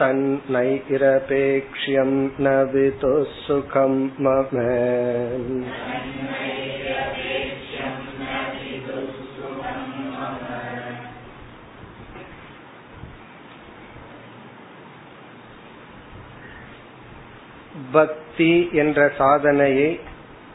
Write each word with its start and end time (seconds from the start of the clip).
तन्नैरपेक्ष्यं 0.00 2.10
न 2.40 2.46
वितुः 2.74 3.24
सुखं 3.46 3.94
मम 4.24 4.52
பக்தி 18.37 18.69
என்ற 18.71 19.11
சாதனையை 19.17 19.99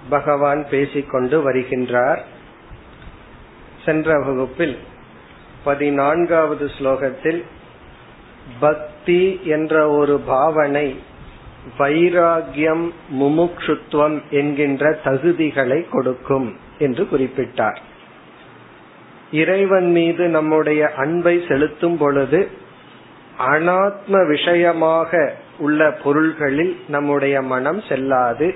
பகவான் 0.08 0.68
பேசிக்கொண்டு 0.70 1.36
வருகின்றார். 1.50 2.18
சென்ற 3.84 4.18
வகுப்பில் 4.18 4.78
பதினான்காவது 5.64 6.70
ஸ்லோகத்தில் 6.78 7.42
பக்தி 8.60 9.40
என்ற 9.44 9.90
ஒரு 9.90 10.20
பாவனை 10.26 11.00
வைராகியம் 11.78 12.86
முமுக்ஷுத்துவம் 13.20 14.20
என்கின்ற 14.30 14.98
தகுதிகளை 15.04 15.86
கொடுக்கும் 15.90 16.56
என்று 16.78 17.08
குறிப்பிட்டார். 17.12 17.78
இறைவன் 19.32 19.90
மீது 19.90 20.28
நம்முடைய 20.28 20.92
அன்பை 20.96 21.44
செலுத்தும் 21.48 21.96
பொழுது 21.96 22.48
அனாத்ம 23.38 24.26
விஷயமாக 24.26 25.34
உள்ள 25.58 25.90
பொருள்களில் 25.90 26.80
நம்முடைய 26.88 27.42
மனம் 27.42 27.80
செல்லாது. 27.80 28.54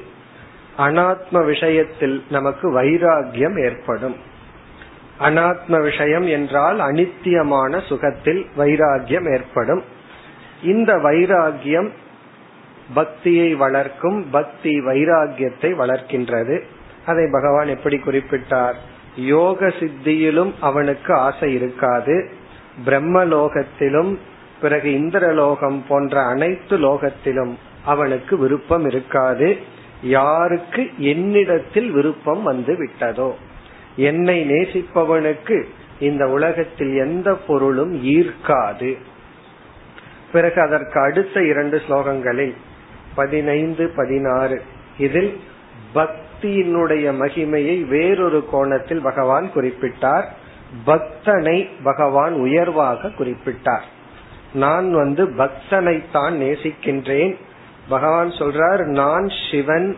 அனாத்ம 0.78 1.44
விஷயத்தில் 1.44 2.24
நமக்கு 2.30 2.82
வைராகியம் 2.82 3.64
ஏற்படும். 3.64 4.16
அனாத்ம 5.20 5.82
விஷயம் 5.82 6.26
என்றால் 6.26 6.78
அனித்தியமான 6.78 7.86
சுகத்தில் 7.86 8.46
வைராகியம் 8.58 9.32
ஏற்படும். 9.32 9.82
இந்த 10.62 10.96
வைராகியம் 10.96 11.90
பக்தியை 12.94 13.54
வளர்க்கும் 13.54 14.30
பக்தி 14.30 14.80
வைராகியத்தை 14.80 15.74
வளர்க்கின்றது. 15.74 16.60
அதை 17.06 17.28
பகவான் 17.32 17.66
எப்படி 17.66 17.96
குறிப்பிட்டார்? 17.96 18.74
யோக 19.16 19.66
சித்தியிலும் 19.66 20.52
அவனுக்கு 20.60 21.14
ஆசை 21.14 21.54
இருக்காது. 21.54 22.30
பிரம்மலோகத்திலும் 22.86 24.18
பிறகு 24.60 24.90
இந்திரலோகம் 24.90 25.80
போன்ற 25.88 26.22
அனைத்து 26.22 26.78
லோகத்திலும் 26.78 27.54
அவனுக்கு 27.84 28.38
விருப்பம் 28.38 28.86
இருக்காது. 28.86 29.56
யாருக்கு 30.02 30.90
என்னிடத்தில் 30.98 31.90
விருப்பம் 31.90 32.42
வந்து 32.42 32.74
விட்டதோ? 32.74 33.32
என்னை 33.96 34.50
நேசிப்பவனுக்கு 34.50 35.62
இந்த 36.00 36.28
உலகத்தில் 36.28 36.96
எந்த 36.96 37.34
பொருளும் 37.34 38.04
ஈர்க்காது. 38.04 38.98
பிறகு 40.32 40.60
அதற்கு 40.60 41.00
அடுத்த 41.00 41.44
இரண்டு 41.44 41.82
ஸ்லோகங்களில் 41.88 42.54
பதினைந்து 43.14 43.90
பதினாறு 43.96 44.62
இதில் 44.98 45.40
பக்தியினுடைய 45.94 47.12
மகிமையை 47.12 47.86
வேறொரு 47.86 48.46
கோணத்தில் 48.50 49.00
பகவான் 49.00 49.50
குறிப்பிட்டார். 49.54 50.24
பக்தனை 50.86 51.68
பகவான் 51.82 52.32
உயர்வாக 52.32 53.08
குறிப்பிட்டார். 53.08 53.86
நான் 54.56 54.88
வந்து 54.92 55.24
பக்தனைத்தான் 55.38 56.34
நேசிக்கின்றேன். 56.42 57.34
பகவான் 57.88 58.30
சொல்றார் 58.30 58.82
நான் 59.00 59.26
சிவன் 59.50 59.88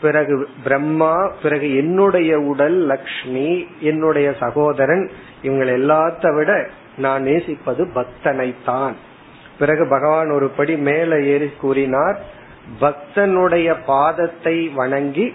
பிறகு 0.00 0.34
பிரம்மா 0.62 1.14
பிறகு 1.42 1.68
என்னுடைய 1.76 2.38
உடல் 2.38 2.78
லக்ஷ்மி 2.86 3.48
என்னுடைய 3.80 4.28
சகோதரன் 4.40 5.04
இவங்களை 5.42 5.72
எல்லாத்த 5.80 6.34
விட 6.36 6.50
நான் 6.96 7.22
நேசிப்பது 7.22 7.82
பக்தனைத்தான். 7.94 8.94
பிறகு 9.58 9.84
பகவான் 9.88 10.30
ஒரு 10.30 10.48
படி 10.48 10.76
மேல 10.78 11.20
ஏறி 11.22 11.50
கூறினார் 11.60 12.18
பக்தனுடைய 12.80 13.68
பாதத்தை 13.86 14.56
வணங்கி 14.72 15.26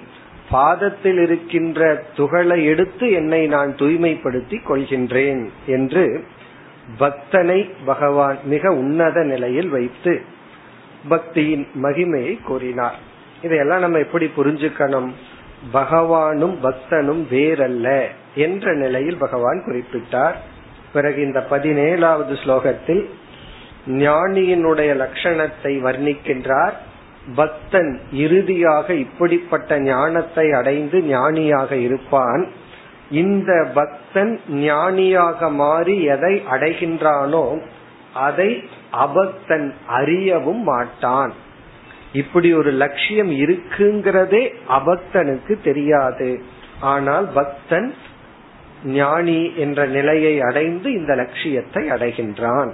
பாதத்தில் 0.51 1.19
இருக்கின்ற 1.23 2.03
துகளை 2.15 2.57
எடுத்து 2.65 3.05
என்னை 3.11 3.41
நான் 3.47 3.71
தூய்மைப்படுத்தி 3.75 4.57
கொள்கின்றேன் 4.63 5.43
என்று 5.65 6.05
பக்தனை 6.99 7.71
பகவான் 7.85 8.37
மிக 8.43 8.71
உன்னத 8.71 9.23
நிலையில் 9.23 9.69
வைத்து 9.69 10.21
பக்தியின் 11.09 11.67
மகிமையை 11.81 12.43
கூறினார். 12.43 12.95
இதையெல்லாம் 13.41 13.79
நம்ம 13.79 13.99
எப்படி 13.99 14.31
புரிஞ்சுக்கணும்? 14.37 15.11
பகவானும் 15.73 16.55
பக்தனும் 16.63 17.23
வேறல்ல 17.31 18.07
என்ற 18.35 18.73
நிலையில் 18.73 19.17
பகவான் 19.17 19.63
குறிப்பிட்டார். 19.65 20.33
பிறகு 20.93 21.21
இந்த 21.21 21.45
பதினேழாவது 21.49 22.33
ஸ்லோகத்தில் 22.45 23.09
ஞானியினுடைய 23.87 24.91
லட்சணத்தை 24.95 25.81
வர்ணிக்கின்றார். 25.81 26.73
பக்தன் 27.35 27.99
இறுதியாக 28.11 28.93
இப்படிப்பட்ட 28.93 29.79
ஞானத்தை 29.79 30.51
அடைந்து 30.51 31.01
ஞானியாக 31.01 31.75
இருப்பான். 31.75 32.47
இந்த 33.21 33.51
பக்தன் 33.73 34.33
ஞானியாக 34.49 35.49
மாறி 35.61 35.95
எதை 36.15 36.33
அடைகின்றானோ 36.51 37.45
அதை 38.27 38.49
அபக்தன் 39.05 39.67
அறியவும் 39.87 40.63
மாட்டான். 40.63 41.33
இப்படி 42.13 42.49
ஒரு 42.53 42.71
லட்சியம் 42.71 43.31
இருக்குங்கிறதே 43.43 44.43
அபக்தனுக்கு 44.69 45.53
தெரியாது. 45.63 46.29
ஆனால் 46.93 47.27
பக்தன் 47.33 47.89
ஞானி 48.83 49.41
என்ற 49.55 49.79
நிலையை 49.85 50.35
அடைந்து 50.41 50.87
இந்த 50.93 51.11
லட்சியத்தை 51.15 51.83
அடைகின்றான். 51.89 52.71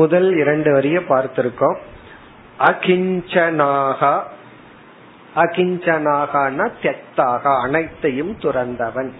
முதல் 0.00 0.28
இரண்டு 0.36 0.70
வரிய 0.72 0.98
பார்த்திருக்கோம். 1.08 1.78
அகிஞ்சனாகா 2.68 4.14
அகிஞ்சனாகனா 5.34 6.66
தெத்தாக 6.82 7.44
அனைத்தையும் 7.62 8.34
துறந்தவன். 8.40 9.12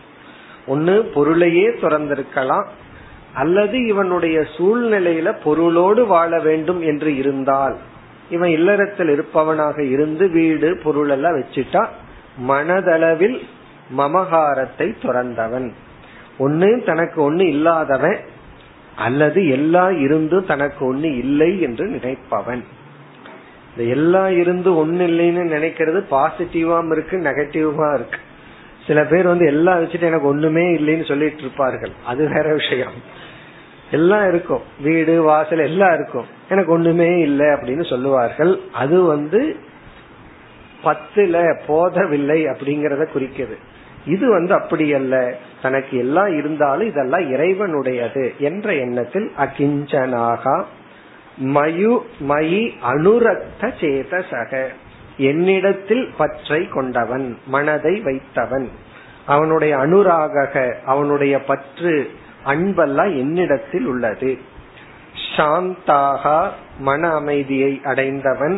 ஒன்னு 0.67 1.03
பொருளையே 1.03 1.69
துறந்திருக்கலாம் 1.69 2.65
அல்லது 3.35 3.87
இவனுடைய 3.87 4.41
சூழ்நிலையில 4.41 5.37
பொருளோடு 5.45 6.07
வாழ 6.07 6.41
வேண்டும் 6.41 6.83
என்று 6.83 7.17
இருந்தால். 7.17 7.77
இவன் 8.31 8.49
இல்லறத்தில் 8.49 9.09
இருப்பவனாக 9.09 9.85
இருந்து 9.85 10.31
வீடு 10.31 10.81
பொருள் 10.83 11.09
எல்லாம் 11.09 11.41
வச்சுட்டா 11.41 11.87
மனதளவில் 12.49 13.41
மமகாரத்தை 13.97 14.95
துறந்தவன். 15.03 15.73
ஒன்னு 16.39 16.83
தனக்கு 16.87 17.23
ஒன்னு 17.23 17.49
இல்லாதவன் 17.49 18.17
அல்லது 18.97 19.49
எல்லா 19.49 19.91
இருந்து 19.91 20.45
தனக்கு 20.45 20.95
ஒண்ணு 20.95 21.17
இல்லை 21.19 21.61
என்று 21.61 21.87
நினைப்பவன். 21.87 22.65
இந்த 23.71 23.91
எல்லா 23.91 24.29
இருந்து 24.29 24.77
ஒன்னு 24.77 25.07
இல்லைன்னு 25.07 25.45
நினைக்கிறது 25.53 26.05
பாசிட்டிவாம் 26.11 26.93
இருக்கு 26.93 27.17
நெகட்டிவா 27.17 27.95
இருக்கு. 27.95 28.19
சில 28.87 29.05
பேர் 29.05 29.27
வந்து 29.27 29.47
எல்லாம் 29.47 29.85
வச்சுட்டு 29.85 30.03
எனக்கு 30.03 30.27
ஒண்ணுமே 30.27 30.77
இல்லைன்னு 30.77 31.09
சொல்லிட்டு 31.09 31.39
இருப்பார்கள். 31.39 31.91
அது 32.07 32.29
வேற 32.29 32.53
விஷயம். 32.55 32.93
எல்லாம் 33.91 34.29
இருக்கும். 34.29 34.63
வீடு 34.81 35.23
வாசல் 35.23 35.59
எல்லாம் 35.59 35.95
இருக்கும். 35.95 36.25
எனக்கு 36.49 36.73
ஒண்ணுமே 36.73 37.19
இல்லை 37.19 37.47
அப்படின்னு 37.47 37.89
சொல்லுவார்கள். 37.89 38.61
அது 38.73 39.03
வந்து 39.03 39.57
பத்துல 40.85 41.59
போதவில்லை 41.67 42.47
அப்படிங்கறத 42.47 43.07
குறிக்குது. 43.15 43.57
இது 44.07 44.31
வந்து 44.31 44.55
அப்படி 44.55 44.95
அல்ல. 44.95 45.35
தனக்கு 45.63 45.99
எல்லாம் 45.99 46.39
இருந்தாலும் 46.39 46.87
இதெல்லாம் 46.87 47.33
இறைவனுடையது 47.33 48.37
என்ற 48.37 48.75
எண்ணத்தில் 48.75 49.33
அகிஞ்சனாகா 49.39 50.65
மயு 51.37 52.07
மயி 52.29 52.71
அனுரக்த 52.93 53.73
சேதசக. 53.81 54.67
என்னிடத்தில் 55.23 56.07
பற்றை 56.17 56.61
கொண்டவன் 56.69 57.27
மனதை 57.47 57.95
வைத்தவன். 58.05 58.69
அவனுடைய 59.27 59.73
அனுராக 59.77 60.55
அவனுடைய 60.85 61.35
பற்று 61.43 61.95
அன்பெல்லாம் 62.45 63.13
என்னிடத்தில் 63.17 63.87
உள்ளது. 63.87 64.31
சாந்தாகா 65.37 66.39
மன 66.79 67.03
அமைதியை 67.13 67.73
அடைந்தவன் 67.85 68.57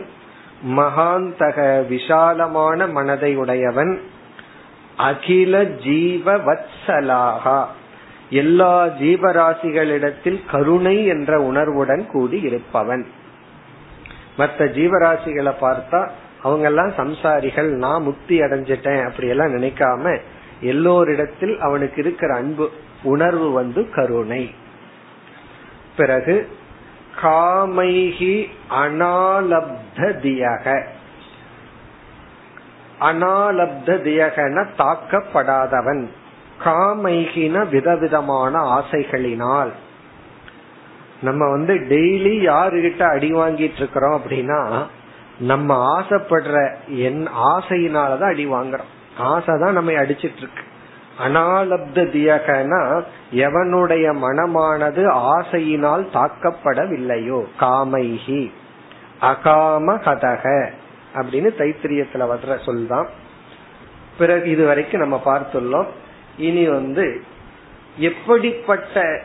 மகாந்தக 0.76 1.56
விஷாலமான 1.92 2.90
மனதை 2.90 3.36
உடையவன் 3.36 3.92
அகில 4.98 5.64
ஜீவ 5.64 6.36
வத்சலாகா 6.38 7.58
எல்லா 8.30 8.74
ஜீவராசிகளிடத்தில் 9.00 10.40
கருணை 10.50 10.96
என்ற 11.06 11.40
உணர்வுடன் 11.40 12.04
கூடி 12.06 12.38
இருப்பவன் 12.40 13.04
மற்ற 14.36 14.64
ஜீவராசிகளை 14.64 15.52
பார்த்தா 15.60 16.00
அவங்க 16.44 16.66
எல்லாம் 16.66 16.90
சம்சாரிகள் 16.90 17.70
நான் 17.74 18.02
முக்தி 18.02 18.40
அடைஞ்சிட்டேன் 18.40 19.06
அப்படி 19.06 19.28
எல்லாம் 19.28 19.54
நினைக்காம 19.54 20.18
எல்லோரிடத்தில் 20.60 21.60
அவனுக்கு 21.60 22.02
இருக்கிற 22.02 22.34
அன்பு 22.34 22.70
உணர்வு 23.02 23.50
வந்து 23.50 23.90
கருணை. 23.90 24.54
பிறகு 25.96 26.48
காமைகி 27.22 28.46
அனாலப்த 28.70 29.96
தியக 29.96 30.82
அனாலப்த 33.00 33.96
தியகன 34.06 34.66
தாக்கப்படாதவன். 34.78 36.06
காமைகின 36.64 37.68
விதவிதமான 37.68 38.60
ஆசைகளினால். 38.78 39.72
நம்ம 41.22 41.50
வந்து 41.50 41.74
டெய்லி 41.74 42.34
யாருகிட்ட 42.50 43.02
அடி 43.02 43.32
வாங்கிட்டு 43.32 43.76
இருக்கிறோம் 43.76 44.20
அப்படின்னா 44.20 44.86
நம்ம 45.38 46.00
ஆசைப்படுற 46.00 46.74
என் 46.86 47.28
ஆசையினாலதான் 47.28 48.30
அடி 48.30 48.46
வாங்குறோம். 48.46 49.18
ஆசை 49.18 49.58
தான் 49.60 49.72
நம்ம 49.72 49.90
அடிச்சிட்டு 49.90 50.36
இருக்கு 50.36 50.62
அனாலப்த 51.24 51.94
தியகனா 51.94 53.02
எவனுடைய 53.32 54.12
மனமானது 54.12 55.06
ஆசையினால் 55.12 56.06
தாக்கப்படவில்லையோ? 56.12 57.44
காமைஹி. 57.60 58.50
அகாம 59.20 59.98
கதக 59.98 60.70
அப்படின்னு 61.14 61.48
தைத்திரியத்துல 61.58 62.28
வர்ற 62.34 62.64
சொல்தான். 62.64 63.08
பிறகு 64.18 64.50
இது 64.50 64.66
வரைக்கும் 64.66 65.00
நம்ம 65.00 65.22
பார்த்துள்ளோம். 65.24 65.86
இனி 66.38 66.68
வந்து 66.68 67.22
எப்படிப்பட்ட 67.98 69.22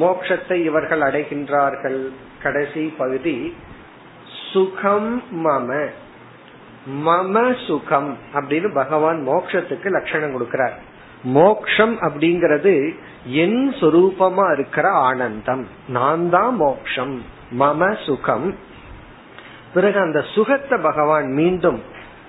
மோட்சத்தை 0.00 0.52
இவர்கள் 0.52 1.00
அடைகின்றார்கள்? 1.00 2.08
கடைசி 2.42 2.94
பகுதி 2.98 3.56
சுகம் 4.56 5.22
மம. 5.44 5.86
மம 7.06 7.66
சுகம் 7.66 8.18
அப்படின்னு 8.34 8.74
பகவான் 8.74 9.28
மோக்ஷத்துக்கு 9.28 9.90
லட்சணம் 9.90 10.40
கொடுக்கிறார். 10.40 10.72
மோக்ஷம் 11.22 12.00
அப்படிங்கிறது 12.00 12.94
என் 13.26 13.74
சொரூபமா 13.80 14.52
இருக்கிற 14.52 14.88
ஆனந்தம். 14.88 15.66
நான் 15.88 16.30
தான் 16.30 16.56
மோக்ஷம். 16.56 17.22
மம 17.58 18.04
சுகம். 18.04 18.54
பிறகு 19.74 20.00
அந்த 20.00 20.24
சுகத்தை 20.34 20.78
பகவான் 20.82 21.32
மீண்டும் 21.32 21.82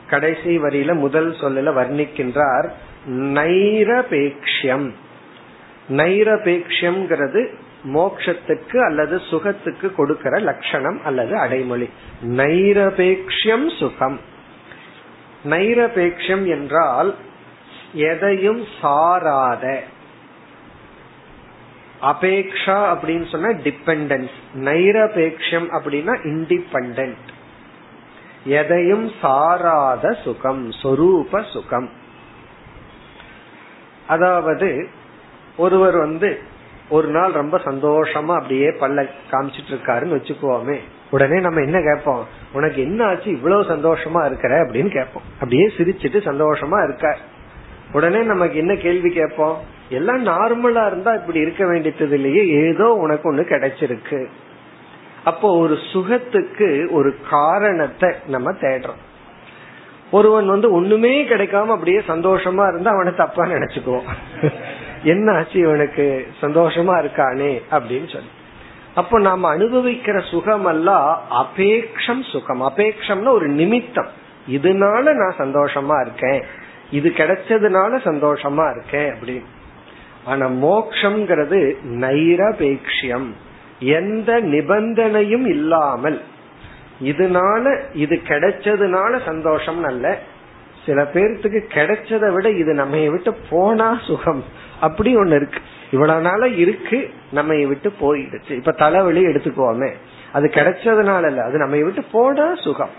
கடைசி 0.10 0.60
வரியில 0.60 0.94
முதல் 0.94 1.32
சொல்லல 1.32 1.74
வர்ணிக்கின்றார் 1.80 2.70
நைரபேக்ஷம் 3.10 4.92
நைரபேக்ஷம்ங்கிறது 5.90 7.54
மோக்ஷத்துக்கு 7.94 8.86
அல்லது 8.86 9.22
சுகத்துக்கு 9.30 9.96
கொடுக்கிற 9.96 10.38
லட்சணம் 10.40 11.00
அல்லது 11.06 11.40
அடைமொழி. 11.40 11.90
நைரபேக்ஷம் 12.24 13.78
சுகம். 13.78 14.20
நைரபேக்ஷம் 15.46 16.46
என்றால் 16.46 17.16
எதையும் 17.94 18.64
சாராத. 18.82 19.80
அபேக்ஷா 22.02 22.80
அப்படின்னு 22.94 23.30
சொன்னா 23.32 23.48
டிபெண்டன்ஸ் 23.48 24.36
நைரபேக்ஷம் 24.56 25.68
அப்படின்னா 25.78 26.14
இண்டிபெண்ட் 26.24 27.16
எதையும் 28.44 29.12
சாராத 29.22 30.12
சுகம் 30.24 30.72
சொரூப 30.72 31.52
சுகம். 31.52 31.90
அதாவது 34.08 34.90
ஒருவர் 35.58 35.98
வந்து 35.98 36.42
ஒரு 36.90 37.08
நாள் 37.08 37.32
ரொம்ப 37.32 37.58
சந்தோஷமா 37.58 38.36
அப்படியே 38.36 38.68
பல்ல 38.68 39.10
காமிச்சிட்டு 39.32 39.72
இருக்காருன்னு 39.72 40.18
வச்சுக்குவோமே. 40.18 40.80
உடனே 41.12 41.40
நம்ம 41.40 41.62
என்ன 41.62 41.82
கேட்போம்? 41.82 42.26
உனக்கு 42.54 42.82
என்ன 42.82 43.06
ஆச்சு? 43.06 43.32
இவ்வளவு 43.32 43.62
சந்தோஷமா 43.62 44.26
இருக்கிற? 44.26 44.64
அப்படின்னு 44.64 44.92
கேட்போம். 44.92 45.24
அப்படியே 45.34 45.66
சிரிச்சிட்டு 45.78 46.20
சந்தோஷமா 46.30 46.84
இருக்க 46.84 47.18
உடனே 47.94 48.22
நமக்கு 48.22 48.58
என்ன 48.58 48.76
கேள்வி 48.76 49.10
கேட்போம்? 49.10 49.58
எல்லாம் 49.90 50.26
நார்மலா 50.26 50.88
இருந்தா 50.88 51.14
இப்படி 51.14 51.40
இருக்க 51.40 51.66
வேண்டியது 51.66 52.10
இல்லையே 52.10 52.48
ஏதோ 52.48 52.94
உனக்கு 52.94 53.36
ஒண்ணு 53.36 53.40
கிடைச்சிருக்கு. 53.40 54.26
அப்போ 55.24 55.58
ஒரு 55.58 55.78
சுகத்துக்கு 55.94 56.88
ஒரு 56.92 57.16
காரணத்தை 57.30 58.14
நம்ம 58.28 58.52
தேடுறோம். 58.52 59.02
ஒருவன் 60.12 60.48
வந்து 60.48 60.72
ஒண்ணுமே 60.72 61.24
கிடைக்காம 61.24 61.66
அப்படியே 61.66 61.98
சந்தோஷமா 61.98 62.68
இருந்தா 62.68 62.92
அவனை 62.92 63.16
தப்பா 63.16 63.46
நினைச்சுக்குவோம் 63.46 64.08
என்ன 65.04 65.32
ஆச்சு 65.32 65.60
இவனுக்கு? 65.60 66.28
சந்தோஷமா 66.42 67.00
இருக்கானே 67.00 67.62
அப்படின்னு 67.72 68.12
சொல்லி. 68.14 68.30
அப்போ 68.96 69.20
நாம 69.20 69.58
அனுபவிக்கிற 69.58 70.30
சுகம் 70.30 70.66
அல்ல 70.66 71.18
அபேக்ஷம் 71.32 72.30
சுகம். 72.32 72.62
அபேக்ஷம்னா 72.62 73.28
ஒரு 73.28 73.48
நிமித்தம். 73.48 74.08
இதனால 74.52 75.14
நான் 75.14 75.36
சந்தோஷமா 75.38 76.02
இருக்கேன். 76.02 76.44
இது 76.92 77.10
கிடைச்சதுனால 77.10 77.96
சந்தோஷமா 77.96 78.76
இருக்கேன் 78.76 79.14
அப்படின்னு. 79.14 79.46
ஆனா 80.26 80.48
மோக்ஷம்ங்கிறது 80.48 81.76
நைரபேக்ஷியம். 81.84 83.32
எந்த 83.80 84.42
நிபந்தனையும் 84.42 85.48
இல்லாமல். 85.48 86.22
இதனால 87.04 87.80
இது 87.94 88.22
கிடைச்சதுனால 88.28 89.26
சந்தோஷம் 89.26 89.84
அல்ல. 89.84 90.20
சில 90.88 91.04
பேர்த்துக்கு 91.04 91.60
கிடைச்சதை 91.70 92.34
விட 92.34 92.50
இது 92.50 92.74
நம்ம 92.74 92.98
விட்டு 93.10 93.36
போனா 93.50 94.00
சுகம். 94.08 94.44
அப்படி 94.82 95.16
ஒண்ணு 95.16 95.36
இருக்கு. 95.36 95.60
இவ்வளவு 95.92 96.22
நாள 96.22 96.48
இருக்கு 96.48 97.10
நம்ம 97.32 97.66
விட்டு 97.66 97.94
போயிடுச்சு. 98.02 98.52
இப்ப 98.52 98.72
தலைவலி 98.72 99.26
எடுத்துக்கோமே 99.26 99.92
அது 100.34 100.48
கிடைச்சதுனால 100.54 101.28
இல்ல 101.28 101.44
அது 101.44 101.58
நம்ம 101.58 101.76
விட்டு 101.84 102.04
போனா 102.12 102.56
சுகம். 102.56 102.90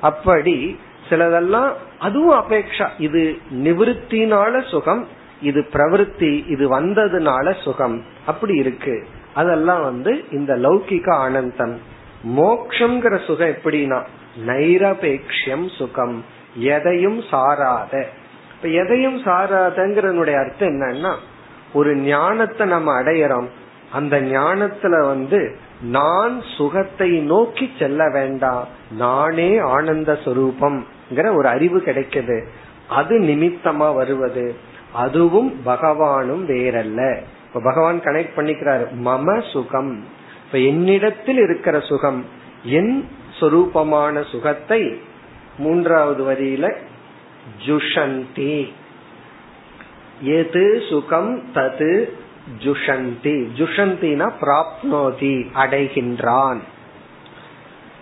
அப்படி 0.00 0.78
சிலதெல்லாம் 1.10 1.72
அதுவும் 1.98 2.44
அபேக்ஷா. 2.44 2.88
இது 2.98 3.38
நிவிருத்தினால 3.64 4.68
சுகம் 4.68 5.08
இது 5.42 5.66
பிரவருத்தி 5.72 6.50
இது 6.50 6.80
வந்ததுனால 6.80 7.62
சுகம். 7.62 8.04
அப்படி 8.26 8.54
இருக்கு. 8.54 9.06
அதெல்லாம் 9.34 9.82
வந்து 9.82 10.24
இந்த 10.30 10.56
லௌகிக 10.56 11.10
ஆனந்தம். 11.10 11.80
மோக்ஷங்கிற 12.36 13.24
சுகம் 13.24 13.48
எப்படின்னா 13.48 14.04
நைரபேக்ஷம் 14.46 15.76
சுகம். 15.76 16.24
எதையும் 16.54 17.22
சாராத. 17.30 18.08
இப்ப 18.56 18.68
எதையும் 18.68 19.22
சாராதங்கிறனுடைய 19.22 20.38
அர்த்தம் 20.38 20.68
என்னன்னா 20.68 21.14
ஒரு 21.72 21.96
ஞானத்தை 21.96 22.66
நம்ம 22.66 23.02
அடையறோம். 23.02 23.46
அந்த 23.92 24.20
ஞானத்துல 24.20 25.06
வந்து 25.06 25.56
நான் 25.82 26.42
சுகத்தை 26.56 27.10
நோக்கி 27.18 27.70
செல்ல 27.78 28.10
வேண்டாம் 28.10 28.68
நானே 28.90 29.58
ஆனந்த 29.58 30.18
சுரூபம்ங்கிற 30.24 31.36
ஒரு 31.36 31.48
அறிவு 31.48 31.78
கிடைக்குது. 31.78 32.46
அது 32.88 33.18
நிமித்தமா 33.18 33.94
வருவது. 33.94 34.54
அதுவும் 34.92 35.60
பகவானும் 35.66 36.46
வேறல்ல. 36.46 37.20
இப்ப 37.46 37.60
பகவான் 37.60 38.00
கனெக்ட் 38.00 38.36
பண்ணிக்கிறாரு 38.36 38.86
மம 39.04 39.50
சுகம். 39.50 40.04
இப்ப 40.46 40.58
என்னிடத்தில் 40.58 41.38
இருக்கிற 41.38 41.80
சுகம் 41.80 42.24
என் 42.64 43.08
சொரூபமான 43.40 44.30
சுகத்தை 44.30 45.00
மூன்றாவது 45.58 46.32
வரியில 46.32 46.76
ஜுஷந்தி. 47.66 48.72
எது 50.20 50.82
சுகம் 50.88 51.42
தது 51.54 52.08
ஜுஷந்தி. 52.64 53.48
ஜுஷந்தினா 53.56 54.32
பிராப்னோதி 54.40 55.46
அடைகின்றான். 55.54 56.58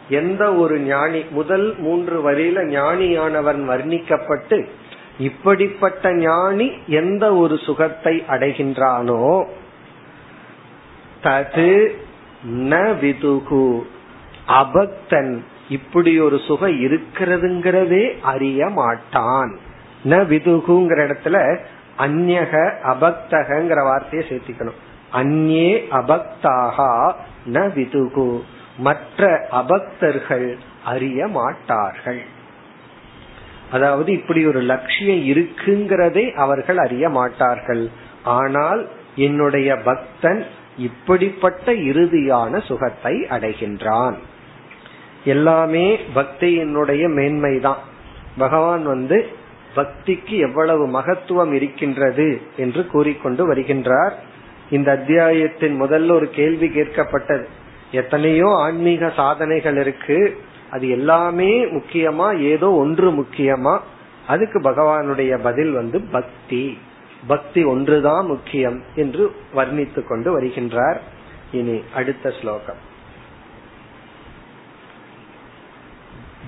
எந்த 0.09 0.55
ஒரு 0.55 0.79
ஞானி 0.79 1.25
முதல் 1.31 1.79
மூன்று 1.79 2.31
வரியில 2.31 2.65
ஞானியானவன் 2.67 3.61
வர்ணிக்கப்பட்டு 3.69 4.67
இப்படிப்பட்ட 5.19 6.15
ஞானி 6.15 6.73
எந்த 6.87 7.35
ஒரு 7.35 7.59
சுகத்தை 7.59 8.25
அடைகின்றானோ 8.29 9.47
தது 11.23 11.91
ந 12.51 12.95
விதுகு 13.01 13.87
அபக்தன் 14.49 15.43
இப்படி 15.77 16.13
ஒரு 16.21 16.39
சுகம் 16.47 16.77
இருக்கிறதுங்கிறதே 16.87 18.05
அறிய 18.33 18.69
மாட்டான். 18.79 19.53
ந 20.11 20.15
விதுகுங்கிற 20.31 21.01
இடத்துல 21.07 21.37
அந்நக 21.99 22.53
அபக்தகங்கிற 22.93 23.81
வார்த்தையை 23.89 24.23
சேர்த்திக்கணும். 24.29 24.79
அந்நே 25.13 25.71
அபக்தாகா 26.01 26.93
ந 27.55 27.65
விதுகு. 27.77 28.29
மற்ற 28.79 29.29
அபக்தர்கள் 29.53 30.49
அறிய 30.85 31.27
மாட்டார்கள். 31.37 32.23
அதாவது 33.71 34.11
இப்படி 34.13 34.41
ஒரு 34.47 34.61
லட்சியம் 34.71 35.23
இருக்குங்கிறதே 35.33 36.25
அவர்கள் 36.45 36.79
அறிய 36.79 37.05
மாட்டார்கள். 37.19 37.85
ஆனால் 38.39 38.83
என்னுடைய 39.27 39.69
பக்தன் 39.89 40.43
இப்படிப்பட்ட 40.79 41.73
இறுதியான 41.91 42.61
சுகத்தை 42.69 43.15
அடைகின்றான். 43.35 44.17
எல்லாமே 45.25 45.99
பக்தியினுடைய 46.15 47.15
மேன்மை 47.15 47.59
தான் 47.59 47.77
பகவான் 48.39 48.83
வந்து 48.83 49.27
பக்திக்கு 49.77 50.39
எவ்வளவு 50.39 51.01
மகத்துவம் 51.01 51.53
இருக்கின்றது 51.53 52.41
என்று 52.57 52.87
கூறிக்கொண்டு 52.87 53.55
வருகின்றார். 53.55 54.11
இந்த 54.71 54.93
அத்தியாயத்தின் 54.93 55.83
முதல்ல 55.83 56.11
ஒரு 56.11 56.31
கேள்வி 56.31 56.69
கேட்கப்பட்டது. 56.69 57.45
எத்தனையோ 57.93 58.49
ஆன்மீக 58.49 59.13
சாதனைகள் 59.17 59.77
இருக்கு. 59.77 60.37
அது 60.71 60.89
எல்லாமே 60.89 61.65
முக்கியமா 61.65 62.41
ஏதோ 62.41 62.71
ஒன்று 62.71 63.11
முக்கியமா? 63.11 63.79
அதுக்கு 64.27 64.61
பகவானுடைய 64.61 65.39
பதில் 65.43 65.73
வந்து 65.73 66.01
பக்தி. 66.01 66.79
பக்தி 67.27 67.65
ஒன்றுதான் 67.65 68.27
முக்கியம் 68.27 68.83
என்று 68.95 69.35
வர்ணித்து 69.55 70.07
கொண்டு 70.07 70.41
வருகின்றார். 70.41 70.97
இனி 71.53 71.83
அடுத்த 71.95 72.33
ஸ்லோகம். 72.41 72.91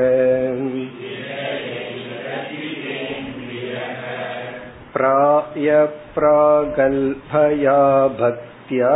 प्रायप्रागल्भया 4.97 7.79
भक्त्या 8.21 8.93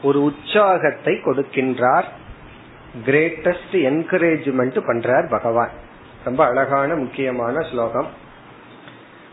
ஒரு 0.01 0.21
உற்சாகத்தை 0.21 1.21
கொடுக்கின்றார் 1.21 2.05
கிரேட்டஸ்ட் 3.05 3.89
என்கரேஜ்மெண்ட் 3.89 4.85
பண்றார் 4.85 5.29
பகவான் 5.29 5.69
ரொம்ப 6.23 6.45
அழகான 6.45 6.95
முக்கியமான 6.95 7.61
ஸ்லோகம் 7.61 8.07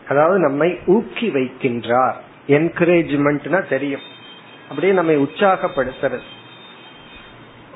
அதாவது 0.08 0.38
நம்மை 0.38 0.78
ஊக்கி 0.86 1.28
வைக்கின்றார். 1.28 2.14
என்கரேஜ்மெண்ட்னா 2.48 3.68
தெரியும். 3.68 4.00
அப்படியே 4.68 4.92
நம்மை 4.92 5.18
உற்சாகப்படுத்துறது. 5.18 6.18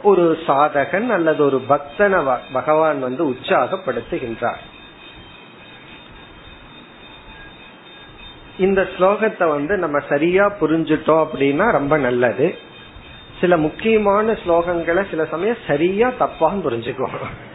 ஒரு 0.03 0.39
சாதகன் 0.47 1.09
அல்லது 1.09 1.45
ஒரு 1.45 1.65
பக்தனை 1.69 2.37
பகவான் 2.53 3.01
வந்து 3.01 3.31
உற்சாகப்படுத்துகின்றார். 3.31 4.63
இந்த 8.59 8.89
ஸ்லோகத்தை 8.99 9.49
வந்து 9.49 9.77
நம்ம 9.77 9.99
சரியா 10.09 10.53
புரிஞ்சுட்டோம் 10.61 11.27
அப்படின்னா 11.27 11.71
ரொம்ப 11.71 11.99
நல்லது. 11.99 12.59
சில 13.41 13.57
முக்கியமான 13.57 14.33
ஸ்லோகங்களை 14.33 15.11
சில 15.11 15.25
சமயம் 15.25 15.57
சரியா 15.67 16.09
தப்பான்னு 16.09 16.65
புரிஞ்சுக்குவோம். 16.65 17.50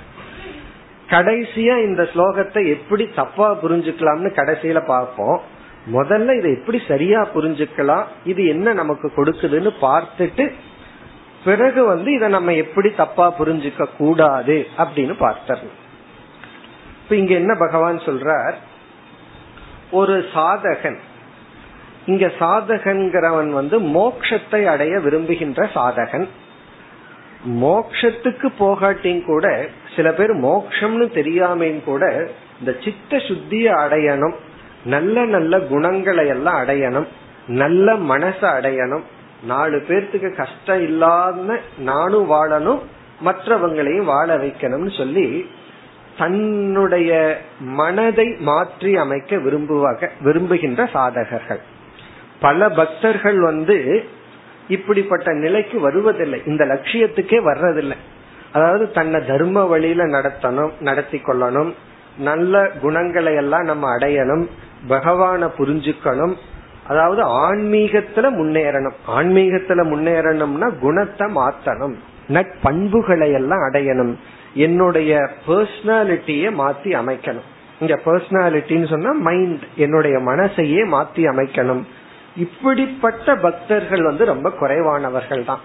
கடைசியா 1.09 1.75
இந்த 1.87 2.03
ஸ்லோகத்தை 2.03 2.61
எப்படி 2.67 3.09
தப்பா 3.15 3.47
புரிஞ்சுக்கலாம்னு 3.63 4.29
கடைசியில 4.39 4.79
பார்ப்போம். 4.85 5.41
முதல்ல 5.93 6.37
இதை 6.37 6.51
எப்படி 6.51 6.81
சரியா 6.87 7.19
புரிஞ்சுக்கலாம் 7.35 8.05
இது 8.23 8.45
என்ன 8.45 8.73
நமக்கு 8.73 9.07
கொடுக்குதுன்னு 9.15 9.71
பார்த்துட்டு 9.81 10.51
பிறகு 11.43 11.85
வந்து 11.85 12.09
இதை 12.13 12.27
நம்ம 12.29 12.53
எப்படி 12.53 12.89
தப்பா 12.91 13.25
புரிஞ்சுக்க 13.39 13.85
கூடாது 13.97 14.67
அப்படின்னு 14.77 15.15
பார்த்தரணும் 15.19 15.75
இப்ப 17.01 17.15
இங்க 17.15 17.33
என்ன 17.33 17.55
பகவான் 17.55 17.99
சொல்றார்? 17.99 18.55
ஒரு 19.91 20.15
சாதகன் 20.33 20.97
இங்க 22.05 22.25
சாதகன்கிறவன் 22.39 23.49
வந்து 23.49 23.79
மோக்ஷத்தை 23.79 24.65
அடைய 24.65 24.99
விரும்புகின்ற 24.99 25.69
சாதகன். 25.73 26.27
மோக்ஷத்துக்கு 27.45 28.47
போகாட்டியும் 28.59 29.25
கூட 29.25 29.65
சில 29.95 30.11
பேர் 30.11 30.33
மோக்ஷம்னு 30.33 31.07
தெரியாமையும் 31.13 31.83
கூட 31.83 32.29
இந்த 32.59 32.75
சித்த 32.83 33.17
சுத்திய 33.17 33.71
அடையணும் 33.71 34.33
நல்ல 34.85 35.25
நல்ல 35.25 35.59
குணங்களை 35.59 36.27
எல்லாம் 36.27 36.63
அடையணும் 36.63 37.07
நல்ல 37.47 37.93
மனசை 37.93 38.49
அடையணும் 38.57 39.03
நாலு 39.43 39.83
பேர்த்துக்கு 39.87 40.35
கஷ்டம் 40.35 40.81
இல்லாம 40.81 41.55
நானும் 41.77 42.31
வாழணும் 42.31 42.79
மற்றவங்களையும் 43.25 44.05
வாழ 44.05 44.37
வைக்கணும்னு 44.37 44.97
சொல்லி 44.97 45.49
தன்னுடைய 46.17 47.41
மனதை 47.59 48.35
மாற்றி 48.39 48.97
அமைக்க 48.97 49.35
விரும்புவாக 49.35 50.09
விரும்புகின்ற 50.21 50.89
சாதகர்கள். 50.93 51.59
பல 52.39 52.69
பக்தர்கள் 52.69 53.39
வந்து 53.39 54.05
இப்படிப்பட்ட 54.67 55.33
நிலைக்கு 55.33 55.79
வருவதில்லை. 55.79 56.41
இந்த 56.45 56.65
லட்சியத்துக்கே 56.65 57.39
வர்றதில்லை. 57.45 57.95
அதாவது 58.51 58.91
தன்னை 58.91 59.25
தர்ம 59.25 59.65
வழியில 59.65 60.05
நடத்தணும் 60.05 60.71
நடத்தி 60.79 61.17
கொள்ளணும் 61.17 61.73
நல்ல 62.17 62.69
குணங்களை 62.81 63.35
எல்லாம் 63.35 63.63
நம்ம 63.63 63.97
அடையணும் 63.97 64.47
பகவான 64.89 65.49
புரிஞ்சுக்கணும். 65.57 66.33
அதாவது 66.87 67.21
ஆன்மீகத்துல 67.27 68.29
முன்னேறணும். 68.31 68.93
ஆன்மீகத்துல 69.07 69.83
முன்னேறணும்னா 69.83 70.79
குணத்தை 70.79 71.31
மாத்தணும். 71.35 71.95
நட்பண்புகளை 72.27 73.33
எல்லாம் 73.33 73.59
அடையணும். 73.59 74.15
என்னுடைய 74.53 75.29
பர்சனாலிட்டிய 75.47 76.51
மாத்தி 76.59 76.83
அமைக்கணும். 76.83 77.45
இங்க 77.79 77.99
பர்சனாலிட்டின்னு 78.05 78.87
சொன்னா 78.87 79.11
மைண்ட் 79.11 79.63
என்னுடைய 79.75 80.17
மனசையே 80.17 80.81
மாத்தி 80.95 81.15
அமைக்கணும். 81.15 81.83
இப்படிப்பட்ட 82.35 83.35
பக்தர்கள் 83.35 84.03
வந்து 84.03 84.25
ரொம்ப 84.25 84.49
குறைவானவர்கள் 84.49 85.43
தான். 85.45 85.59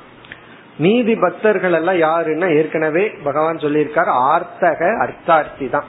நீதி 0.79 1.15
பக்தர்கள் 1.15 1.73
எல்லாம் 1.73 1.95
யாருன்னா 1.95 2.57
ஏற்கனவே 2.57 3.09
பகவான் 3.25 3.57
சொல்லியிருக்காரு 3.57 4.11
ஆர்த்தக 4.33 4.81
அர்த்தார்த்தி 5.05 5.71
தான். 5.71 5.85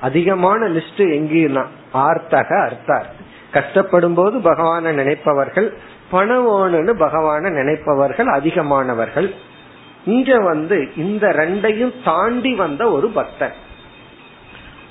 அதிகமான 0.00 0.68
லிஸ்ட் 0.68 1.04
எங்கேயும்னா 1.18 1.64
ஆர்த்தக 1.92 2.50
அர்த்தார்த்தி 2.68 3.22
கஷ்டப்படும் 3.52 4.14
போது 4.14 4.38
பகவான 4.38 4.92
நினைப்பவர்கள் 4.92 5.68
பணவோனு 6.12 6.92
பகவான 7.04 7.50
நினைப்பவர்கள் 7.50 8.28
அதிகமானவர்கள். 8.38 9.34
இங்க 10.04 10.36
வந்து 10.40 10.76
இந்த 10.96 11.26
ரெண்டையும் 11.28 11.94
தாண்டி 12.04 12.54
வந்த 12.54 12.90
ஒரு 12.90 13.08
பக்தன். 13.08 13.56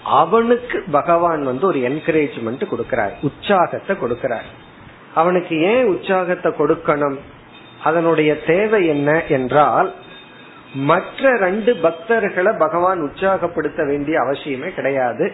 அவனுக்கு 0.03 0.83
பகவான் 0.91 1.43
வந்து 1.43 1.65
ஒரு 1.67 1.79
என்கரேஜ்மெண்ட் 1.79 2.63
கொடுக்கிறார் 2.71 3.13
உற்சாகத்தை 3.21 3.95
கொடுக்கிறார். 3.95 4.47
அவனுக்கு 5.21 5.55
ஏன் 5.71 5.89
உற்சாகத்தை 5.93 6.49
கொடுக்கணும்? 6.59 7.17
அதனுடைய 7.83 8.31
தேவை 8.51 8.81
என்ன 8.87 9.09
என்றால் 9.37 9.89
மற்ற 10.89 11.29
ரெண்டு 11.45 11.71
பக்தர்களை 11.83 12.51
பகவான் 12.57 13.05
உற்சாகப்படுத்த 13.07 13.81
வேண்டிய 13.85 14.15
அவசியமே 14.23 14.69
கிடையாது. 14.77 15.25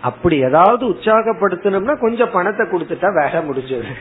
அப்படி 0.00 0.36
ஏதாவது 0.48 0.84
உற்சாகப்படுத்தணும்னா 0.92 1.94
கொஞ்சம் 2.04 2.34
பணத்தை 2.36 2.64
கொடுத்துட்டா 2.66 3.08
வேலை 3.20 3.40
முடிஞ்சது. 3.48 3.94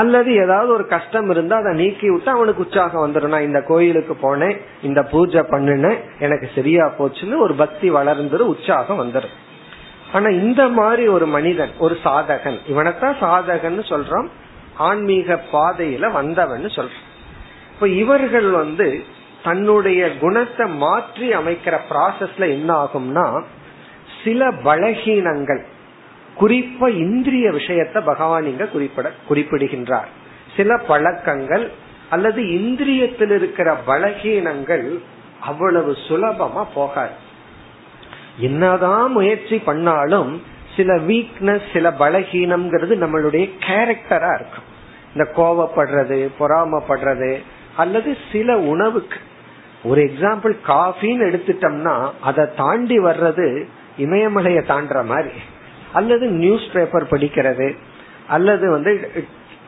அல்லது 0.00 0.30
ஏதாவது 0.44 0.70
ஒரு 0.72 0.84
கஷ்டம் 0.86 1.28
இருந்தா 1.30 1.56
அதை 1.62 1.72
நீக்கி 1.74 2.08
விட்டு 2.10 2.30
அவனுக்கு 2.30 2.64
உற்சாகம் 2.64 3.04
வந்துடும் 3.04 3.34
நான் 3.34 3.48
இந்த 3.50 3.60
கோயிலுக்கு 3.70 4.14
போனேன் 4.22 4.56
இந்த 4.88 5.00
பூஜை 5.12 5.42
பண்ணுனேன் 5.52 5.98
எனக்கு 6.24 6.46
சரியா 6.56 6.84
போச்சுன்னு 6.98 7.36
ஒரு 7.46 7.54
பக்தி 7.62 7.88
வளர்ந்துரு 7.98 8.44
உற்சாகம் 8.54 9.00
வந்துடும் 9.02 9.34
ஆனா 10.12 10.28
இந்த 10.28 10.68
மாதிரி 10.68 11.08
ஒரு 11.08 11.26
மனிதன் 11.26 11.70
ஒரு 11.78 11.98
சாதகன் 12.04 12.58
இவனைத்தான் 12.66 13.16
சாதகன் 13.20 13.78
சொல்றோம் 13.92 14.28
ஆன்மீக 14.76 15.44
பாதையில 15.52 16.12
வந்தவன் 16.12 16.64
சொல்றான் 16.64 17.06
இப்ப 17.72 17.88
இவர்கள் 17.88 18.50
வந்து 18.50 19.04
தன்னுடைய 19.42 20.16
குணத்தை 20.16 20.66
மாற்றி 20.66 21.32
அமைக்கிற 21.32 21.78
ப்ராசஸ்ல 21.90 22.48
என்ன 22.48 22.70
ஆகும்னா 22.84 23.42
சில 24.24 24.48
பலகீனங்கள் 24.48 25.64
குறிப்பா 26.40 26.88
இந்திரிய 26.88 27.50
விஷயத்த 27.50 28.04
பகவான் 28.04 28.44
இங்க 28.44 28.66
குறிப்பிட 28.66 29.12
குறிப்பிடுகின்றார். 29.28 30.08
சில 30.56 30.76
பழக்கங்கள் 30.76 31.70
அல்லது 32.10 32.42
இந்திரியத்தில் 32.42 33.34
இருக்கிற 33.34 33.76
பலகீனங்கள் 33.86 34.98
அவ்வளவு 35.40 35.96
சுலபமா 36.08 36.64
போகாது. 36.74 37.10
என்னதான் 38.38 39.12
முயற்சி 39.12 39.58
பண்ணாலும் 39.58 40.42
சில 40.76 40.94
வீக்னஸ் 40.94 41.66
சில 41.72 41.90
பலகீனம்ங்கிறது 41.90 42.94
நம்மளுடைய 43.04 43.50
கேரக்டரா 43.66 44.34
இருக்கும். 44.34 44.66
இந்த 45.14 45.32
கோவப்படுறது 45.36 46.28
பொறாமப்படுறது 46.38 47.38
அல்லது 47.76 48.16
சில 48.32 48.58
உணவுக்கு. 48.58 49.18
ஒரு 49.84 50.02
எக்ஸாம்பிள் 50.02 50.56
காஃபின்னு 50.66 51.26
எடுத்துட்டோம்னா 51.30 52.10
அதை 52.20 52.46
தாண்டி 52.56 52.98
வர்றது 52.98 53.64
இமயமலையை 53.98 54.62
தாண்டுற 54.68 55.04
மாதிரி. 55.04 55.38
அல்லது 55.92 56.26
நியூஸ் 56.26 56.72
பேப்பர் 56.72 57.10
படிக்கிறது 57.10 57.76
அல்லது 58.28 58.70
வந்து 58.70 59.10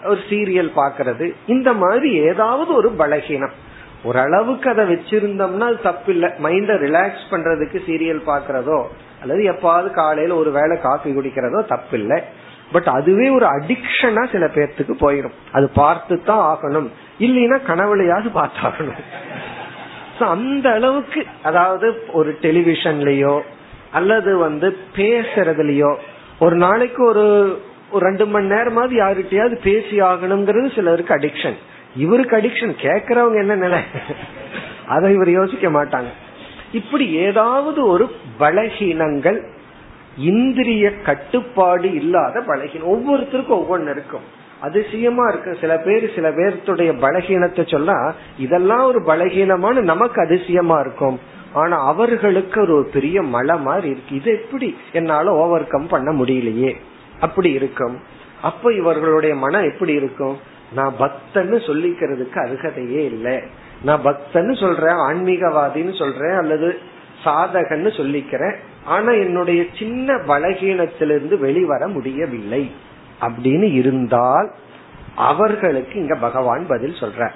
ஒரு 0.05 0.21
சீரியல் 0.31 0.71
பாக்குறது 0.77 1.33
இந்த 1.47 1.73
மாதிரி 1.73 2.12
ஏதாவது 2.12 2.75
ஒரு 2.75 2.95
பலகீனம். 2.99 3.53
ஓரளவுக்கு 4.02 4.71
அதை 4.71 4.85
வச்சிருந்தோம்னா 4.85 5.83
தப்பு 5.83 6.12
இல்லை 6.12 6.30
மைண்ட 6.42 6.75
ரிலாக்ஸ் 6.75 7.25
பண்றதுக்கு 7.30 7.78
சீரியல் 7.87 8.23
பாக்குறதோ 8.26 8.85
அல்லது 9.21 9.42
எப்பாவது 9.52 9.90
காலையில 9.90 10.35
ஒரு 10.35 10.50
வேளை 10.50 10.80
காஃபி 10.80 11.11
குடிக்கிறதோ 11.11 11.66
தப்பு 11.66 11.99
இல்லை 11.99 12.23
பட் 12.73 12.88
அதுவே 12.88 13.28
ஒரு 13.28 13.47
அடிக்ஷனா 13.47 14.30
சில 14.33 14.47
பேர்த்துக்கு 14.47 14.95
போயிடும் 15.00 15.37
அது 15.52 15.69
பார்த்து 15.69 16.25
தான் 16.25 16.45
ஆகணும். 16.52 16.88
இல்லைன்னா 17.19 17.59
கனவுலையாவது 17.66 18.30
பார்த்தாகணும். 18.35 19.00
அந்த 20.19 20.71
அளவுக்கு 20.71 21.26
அதாவது 21.42 22.02
ஒரு 22.12 22.38
டெலிவிஷன்லயோ 22.42 23.40
அல்லது 23.90 24.38
வந்து 24.38 24.76
பேசுறதுலயோ 24.97 25.97
ஒரு 26.38 26.57
நாளைக்கு 26.57 27.04
ஒரு 27.04 27.26
ஒரு 27.90 28.07
ரெண்டு 28.07 28.26
மணி 28.26 28.47
நேரமாவது 28.47 28.95
யாருகிட்டயாவது 28.97 29.54
பேசி 29.62 30.00
ஆகணுங்கிறது 30.00 30.75
சிலருக்கு 30.75 31.14
அடிக்ஷன் 31.14 31.57
இவருக்கு 31.97 32.37
அடிக்ஷன் 32.37 32.75
கேக்குறவங்க 32.82 33.38
என்ன 33.38 33.54
நிலை? 33.54 33.78
அதை 34.87 35.12
இவர் 35.12 35.30
யோசிக்க 35.30 35.70
மாட்டாங்க. 35.70 36.11
இப்படி 36.73 37.12
ஏதாவது 37.12 37.87
ஒரு 37.87 38.11
பலகீனங்கள் 38.40 39.42
இந்திரிய 40.16 40.94
கட்டுப்பாடு 40.97 41.94
இல்லாத 41.94 42.40
பலகீனம் 42.40 42.92
ஒவ்வொருத்தருக்கும் 42.94 43.62
ஒவ்வொன்னு 43.62 43.90
இருக்கும். 43.90 44.38
அதிசயமா 44.61 45.28
இருக்கு. 45.28 45.56
சில 45.61 45.76
பேர் 45.76 46.14
சில 46.14 46.30
பேர்த்துடைய 46.30 46.92
பலகீனத்தை 47.00 47.70
சொன்னா 47.70 48.12
இதெல்லாம் 48.38 48.85
ஒரு 48.85 49.00
பலகீனமான 49.00 49.80
நமக்கு 49.82 50.23
அதிசயமா 50.23 50.80
இருக்கும். 50.80 51.20
ஆனா 51.52 51.87
அவர்களுக்கு 51.87 52.61
ஒரு 52.61 52.88
பெரிய 52.92 53.23
மலை 53.23 53.59
மாதிரி 53.59 53.88
இருக்கு. 53.88 54.16
இது 54.16 54.32
எப்படி 54.32 54.76
என்னால 54.92 55.32
ஓவர் 55.32 55.66
கம் 55.66 55.87
பண்ண 55.87 56.12
முடியலையே? 56.12 56.76
அப்படி 57.20 57.50
இருக்கும். 57.50 57.99
அப்ப 58.42 58.73
இவர்களுடைய 58.73 59.35
மனம் 59.35 59.70
எப்படி 59.70 59.92
இருக்கும்? 59.92 60.37
நான் 60.75 60.95
பக்தன்னு 60.99 61.59
சொல்லிக்கிறதுக்கு 61.69 62.39
அருகதையே 62.39 63.05
இல்லை. 63.05 63.41
நான் 63.83 64.05
பக்தன்னு 64.05 64.61
சொல்றேன் 64.61 64.97
ஆன்மீகவாதின்னு 64.97 65.99
சொல்றேன் 65.99 66.37
அல்லது 66.37 66.79
சாதகன்னு 67.25 67.91
சொல்லிக்கிறேன். 67.97 68.57
ஆனா 68.85 69.12
என்னுடைய 69.12 69.65
சின்ன 69.79 70.15
பலகீனத்திலிருந்து 70.15 71.39
வெளிவர 71.39 71.89
முடியவில்லை. 71.89 72.71
அப்படின்னு 73.21 73.73
இருந்தால் 73.73 74.50
அவர்களுக்கு 75.17 76.00
இங்க 76.00 76.15
பகவான் 76.15 76.67
பதில் 76.67 76.95
சொல்ற 77.00 77.31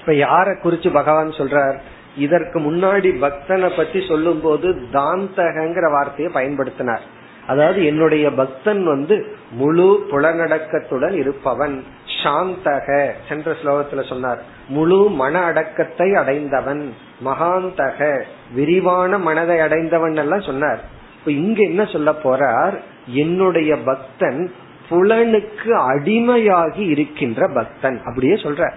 இப்ப 0.00 0.12
யார 0.12 0.56
குறிச்சு 0.62 0.92
பகவான் 0.92 1.28
சொல்றார்? 1.28 1.76
இதற்கு 2.16 2.60
முன்னாடி 2.60 3.18
பக்தனை 3.20 3.76
பத்தி 3.76 4.06
சொல்லும் 4.08 4.40
போது 4.40 4.68
தாந்தகங்கிற 4.68 5.90
வார்த்தையை 5.90 6.34
பயன்படுத்தினார். 6.34 7.00
அதாவது 7.46 7.84
என்னுடைய 7.84 8.32
பக்தன் 8.32 8.84
வந்து 8.84 9.36
முழு 9.50 10.06
புலநடக்கத்துடன் 10.10 11.12
இருப்பவன். 11.12 11.84
சாந்தக 12.22 13.10
சென்ற 13.28 13.56
ஸ்லோகத்துல 13.62 14.08
சொன்னார். 14.08 14.42
முழு 14.68 15.10
மன 15.10 15.34
அடக்கத்தை 15.40 16.14
அடைந்தவன் 16.14 16.94
மகாந்தக 17.24 18.24
விரிவான 18.54 19.18
மனதை 19.18 19.60
அடைந்தவன் 19.60 20.16
எல்லாம் 20.16 20.40
சொன்னார். 20.40 20.80
இப்ப 21.18 21.30
இங்க 21.30 21.62
என்ன 21.62 21.84
சொல்ல 21.84 22.10
போறார்? 22.24 22.76
என்னுடைய 23.06 23.76
பக்தன் 23.76 24.52
புலனுக்கு 24.90 25.72
அடிமையாகி 25.92 26.84
இருக்கின்ற 26.88 27.48
பக்தன். 27.48 27.98
அப்படியே 28.04 28.34
சொல்ற 28.34 28.72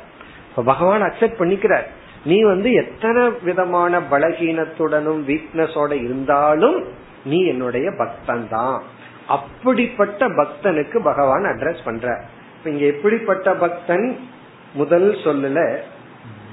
பகவான் 0.66 1.02
அக்செப்ட் 1.02 1.40
பண்ணிக்கிறார். 1.40 1.88
நீ 2.24 2.44
வந்து 2.44 2.72
எத்தனை 2.72 3.24
விதமான 3.44 4.00
பலகீனத்துடனும் 4.12 5.22
வீக்னஸோட 5.30 5.92
இருந்தாலும் 6.04 6.78
நீ 7.26 7.46
என்னுடைய 7.46 7.92
பக்தன் 7.98 8.48
தான் 8.50 8.84
அப்படிப்பட்ட 9.28 10.28
பக்தனுக்கு 10.30 10.98
பகவான் 11.00 11.44
அட்ரஸ் 11.44 11.86
பண்ற 11.86 12.24
இங்க 12.66 12.86
எப்படிப்பட்ட 12.86 13.54
பக்தன்? 13.54 14.30
முதல் 14.74 15.14
சொல்லல 15.14 15.78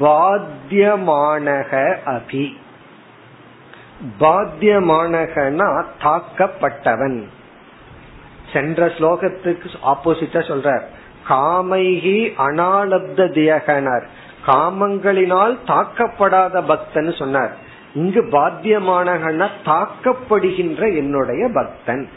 பாத்தியமானக 0.00 1.96
அபி. 2.06 2.56
பாத்தியமானகனா 4.20 5.84
தாக்கப்பட்டவன். 6.02 7.24
சென்ற 8.52 8.86
ஸ்லோகத்துக்கு 8.86 9.70
ஆப்போசிட்டா 9.84 10.40
சொல்றார். 10.42 10.82
காமைகி 11.28 12.32
அனாலப்த 12.38 13.28
தியகனர். 13.28 14.04
காமங்களினால் 14.46 15.58
தாக்கப்படாத 15.66 16.66
பக்தன் 16.66 17.14
சொன்னார். 17.14 17.56
இங்கு 17.94 18.22
பாத்தியமானகன்னா 18.22 19.48
தாக்கப்படுகின்ற 19.64 20.96
என்னுடைய 20.96 21.48
பக்தன். 21.54 22.08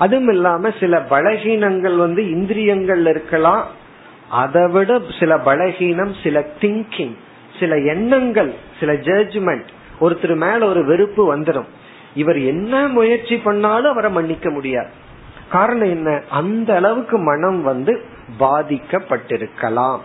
அதுவும் 0.00 0.28
இல்லாம 0.28 0.70
சில 0.80 0.98
பலகீனங்கள் 1.10 1.96
வந்து 1.96 2.30
இந்திரியங்கள் 2.30 3.06
இருக்கலாம். 3.06 3.66
அதை 4.30 4.66
விட 4.68 5.00
சில 5.20 5.36
பலகீனம் 5.36 6.12
சில 6.22 6.44
திங்கிங் 6.60 7.16
சில 7.60 7.78
எண்ணங்கள் 7.78 8.54
சில 8.80 8.92
ஜட்ஜ்மெண்ட் 8.92 9.68
ஒருத்தர் 10.00 10.36
மேல 10.36 10.66
ஒரு 10.66 10.84
வெறுப்பு 10.84 11.22
வந்துடும். 11.36 11.68
இவர் 12.14 12.38
என்ன 12.38 12.88
முயற்சி 12.88 13.36
பண்ணாலும் 13.38 13.92
அவரை 13.92 14.10
மன்னிக்க 14.10 14.50
முடியாது. 14.50 14.90
காரணம் 15.50 15.90
என்ன? 15.90 16.22
அந்த 16.30 16.74
அளவுக்கு 16.74 17.18
மனம் 17.18 17.62
வந்து 17.62 18.00
பாதிக்கப்பட்டிருக்கலாம். 18.40 20.00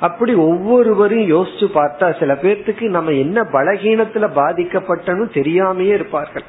அப்படி 0.00 0.34
ஒவ்வொருவரையும் 0.34 1.30
யோசிச்சு 1.36 1.66
பார்த்தா 1.74 2.18
சில 2.18 2.32
பேர்த்துக்கு 2.34 2.86
நம்ம 2.88 3.10
என்ன 3.10 3.42
பலகீனத்துல 3.52 4.26
பாதிக்கப்பட்டனும் 4.36 5.34
தெரியாமயே 5.38 5.92
இருப்பார்கள். 5.92 6.46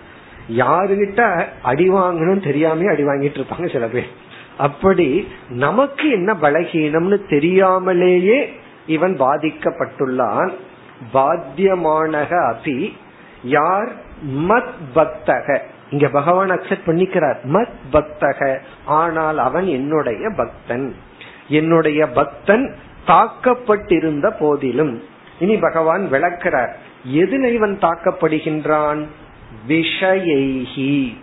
யாருகிட்ட 0.49 1.45
அடி 1.61 1.89
வாங்கணும் 1.89 2.43
தெரியாம 2.43 2.89
அடி 2.89 3.03
வாங்கிட்டு 3.03 3.43
இருப்பாங்க 3.43 3.71
சில 3.71 3.87
பேர். 3.87 4.09
அப்படி 4.57 5.27
நமக்கு 5.49 6.09
என்ன 6.09 6.33
பலகீனம்னு 6.33 7.29
தெரியாமலேயே 7.29 8.59
இவன் 8.87 9.19
பாதிக்கப்பட்டுள்ளான். 9.19 10.51
பாத்தியமானக 11.13 12.53
அபி 12.53 12.91
யார்? 13.43 13.91
மத் 14.35 14.73
பக்தக. 14.95 15.57
இங்க 15.89 16.07
பகவான் 16.07 16.49
அக்செப்ட் 16.49 16.85
பண்ணிக்கிறார். 16.85 17.35
மத் 17.43 17.71
பக்தக. 17.91 18.59
ஆனால் 18.85 19.37
அவன் 19.37 19.65
என்னுடைய 19.65 20.29
பக்தன். 20.37 20.95
என்னுடைய 21.47 22.07
பக்தன் 22.07 22.75
தாக்கப்பட்டிருந்த 23.07 24.37
போதிலும். 24.39 25.03
இனி 25.39 25.57
பகவான் 25.57 26.11
விளக்கிறார். 26.11 26.73
எதுல 27.13 27.53
இவன் 27.53 27.79
தாக்கப்படுகின்றான்? 27.81 29.05
விஷயைகி 29.67 31.17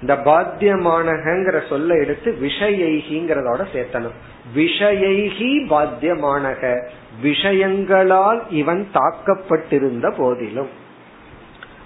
இந்த 0.00 0.14
பாத்தியமானகங்கிற 0.14 1.68
சொல்ல 1.68 1.94
எடுத்து 1.94 2.36
விஷயைகிங்கிறதோட 2.40 3.64
சேர்த்தணும். 3.72 4.14
விஷயைகி 4.54 5.58
பாத்தியமானக. 5.58 6.86
விஷயங்களால் 7.22 8.40
இவன் 8.50 8.88
தாக்கப்பட்டிருந்த 8.94 10.14
போதிலும். 10.16 10.68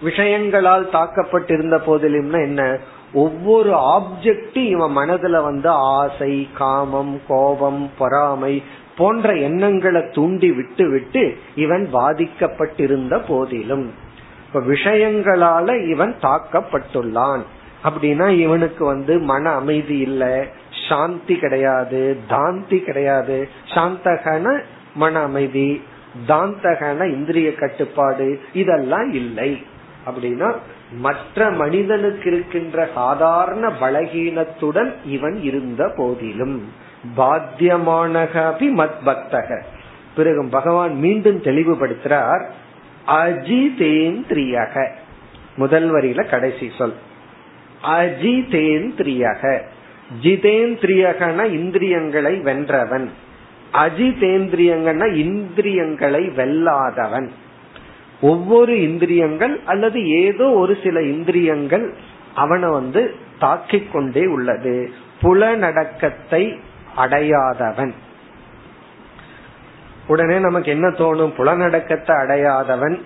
விஷயங்களால் 0.05 0.91
தாக்கப்பட்டிருந்த 0.91 1.81
போதிலும்னா 1.87 2.43
என்ன? 2.43 2.79
ஒவ்வொரு 3.13 3.73
ஆப்ஜெக்டும் 3.73 4.67
இவன் 4.67 4.97
மனதுல 4.97 5.43
வந்து 5.43 5.69
ஆசை 5.69 6.49
காமம் 6.55 7.21
கோபம் 7.29 7.91
பொறாமை 7.99 8.63
போன்ற 8.97 9.35
எண்ணங்களை 9.35 10.03
தூண்டி 10.13 10.53
விட்டு 10.53 10.91
விட்டு 10.91 11.39
இவன் 11.55 11.89
பாதிக்கப்பட்டிருந்த 11.93 13.23
போதிலும். 13.29 14.05
இப்ப 14.47 14.61
விஷயங்களால 14.61 15.89
இவன் 15.89 16.15
தாக்கப்பட்டுள்ளான். 16.23 17.43
அப்படின்னா 17.85 18.29
இவனுக்கு 18.39 18.85
வந்து 18.85 19.19
மன 19.19 19.51
அமைதி 19.51 19.99
இல்ல 19.99 20.47
சாந்தி 20.89 21.37
கிடையாது 21.37 22.17
தாந்தி 22.29 22.79
கிடையாது. 22.79 23.49
சாந்தகன 23.75 24.61
மன 24.95 25.21
அமைதி 25.21 25.83
தாந்தகன 26.29 27.13
இந்திரிய 27.13 27.55
கட்டுப்பாடு 27.55 28.41
இதெல்லாம் 28.53 29.13
இல்லை. 29.13 29.63
அப்படின்னா 30.07 30.55
மற்ற 30.99 31.51
மனிதனுக்கு 31.51 32.31
இருக்கின்ற 32.31 32.89
சாதாரண 32.95 33.73
பலகீனத்துடன் 33.81 34.95
இவன் 35.05 35.43
இருந்த 35.43 35.93
போதிலும் 35.97 36.63
பாத்தியமானகி 37.17 38.69
மத் 38.81 39.01
பக்தக 39.07 39.63
பிறகு 40.17 40.49
பகவான் 40.51 40.95
மீண்டும் 40.95 41.43
தெளிவுபடுத்துறார் 41.43 42.45
அஜிதேந்திரியக. 43.07 44.89
முதல் 45.57 45.93
வரியில 45.93 46.29
கடைசி 46.29 46.71
சொல். 46.79 46.95
அஜிதேந்திரியக. 47.85 49.61
ஜிதேந்திரியகன 50.23 51.53
இந்திரியங்களை 51.53 52.37
வென்றவன். 52.37 53.11
அஜிதேந்திரியங்கன்னா 53.73 55.15
இந்திரியங்களை 55.15 56.29
வெல்லாதவன். 56.29 57.29
ஒவ்வொரு 58.21 58.83
இந்திரியங்கள் 58.83 59.61
அல்லது 59.65 60.09
ஏதோ 60.09 60.51
ஒரு 60.51 60.79
சில 60.83 61.03
இந்திரியங்கள் 61.03 61.95
அவனை 62.35 62.69
வந்து 62.69 63.15
தாக்கிக் 63.39 63.93
கொண்டே 63.93 64.27
உள்ளது. 64.27 64.91
புலநடக்கத்தை 65.23 66.59
அடையாதவன். 66.97 67.93
உடனே 70.07 70.39
நமக்கு 70.39 70.71
என்ன 70.71 70.89
தோணும்? 70.89 71.37
புலநடக்கத்தை 71.39 72.15
அடையாதவன் 72.23 72.97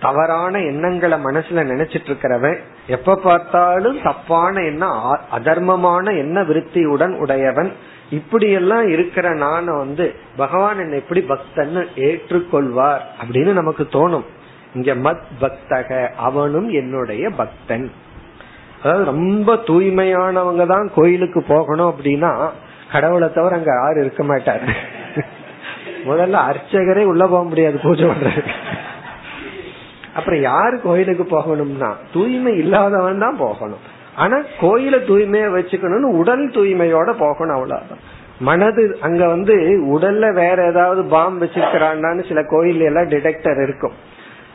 தவறான 0.00 0.60
எண்ணங்களை 0.60 1.18
மனசுல 1.24 1.62
நினைச்சிட்டு 1.70 2.08
இருக்கிறவன் 2.10 2.58
எப்ப 2.86 3.16
பார்த்தாலும் 3.16 3.98
தப்பான 4.02 4.62
எண்ணம் 4.62 5.18
அதர்மமான 5.32 6.16
எண்ண 6.18 6.42
விருத்தியுடன் 6.42 7.14
உடையவன். 7.18 7.72
இப்படி 8.10 8.50
எல்லாம் 8.50 8.88
இருக்கிற 8.88 9.34
நான் 9.34 9.64
வந்து 9.64 10.14
பகவான் 10.36 10.78
என்னை 10.78 10.98
எப்படி 10.98 11.20
பக்தன்னு 11.28 11.82
ஏற்றுக்கொள்வார் 11.96 13.04
அப்படின்னு 13.22 13.52
நமக்கு 13.52 13.86
தோணும். 13.92 14.26
இங்க 14.74 14.94
மத் 14.94 15.24
பக்தக 15.40 16.08
அவனும் 16.16 16.68
என்னுடைய 16.70 17.30
பக்தன். 17.30 17.92
அதாவது 18.82 19.04
ரொம்ப 19.04 19.54
தூய்மையானவங்க 19.54 20.66
தான் 20.66 20.90
கோயிலுக்கு 20.94 21.42
போகணும் 21.42 21.94
அப்படின்னா 21.94 22.48
கடவுளை 22.92 23.32
தவிர 23.32 23.56
அங்க 23.56 23.72
யாரும் 23.82 24.02
இருக்க 24.04 24.22
மாட்டாரு. 24.24 24.66
முதல்ல 26.06 26.40
அர்ச்சகரே 26.50 27.04
உள்ள 27.12 27.26
போக 27.26 27.42
முடியாது 27.44 27.78
பூஜை 27.78 28.06
பண்றதுக்கு. 28.08 28.54
அப்புறம் 30.14 30.40
யாரு 30.40 30.76
கோயிலுக்கு 30.80 31.24
போகணும்னா 31.30 31.90
தூய்மை 32.12 32.52
இல்லாதவன் 32.58 33.24
தான் 33.26 33.36
போகணும். 33.36 33.84
ஆனா 34.16 34.36
கோயில 34.60 34.96
தூய்மையா 35.10 35.46
வச்சுக்கணும்னு 35.54 36.10
உடல் 36.20 36.44
தூய்மையோட 36.56 37.12
போகணும் 37.22 37.56
அவ்வளவுதான். 37.56 38.02
மனது 38.38 38.82
அங்க 39.00 39.22
வந்து 39.26 39.54
உடல்ல 39.94 40.32
வேற 40.32 40.58
ஏதாவது 40.66 41.02
பாம்பு 41.14 41.44
வச்சிருக்கிறான்னு 41.44 42.28
சில 42.28 42.42
கோயில் 42.52 42.80
எல்லாம் 42.80 43.08
டிடெக்டர் 43.08 43.60
இருக்கும். 43.62 43.96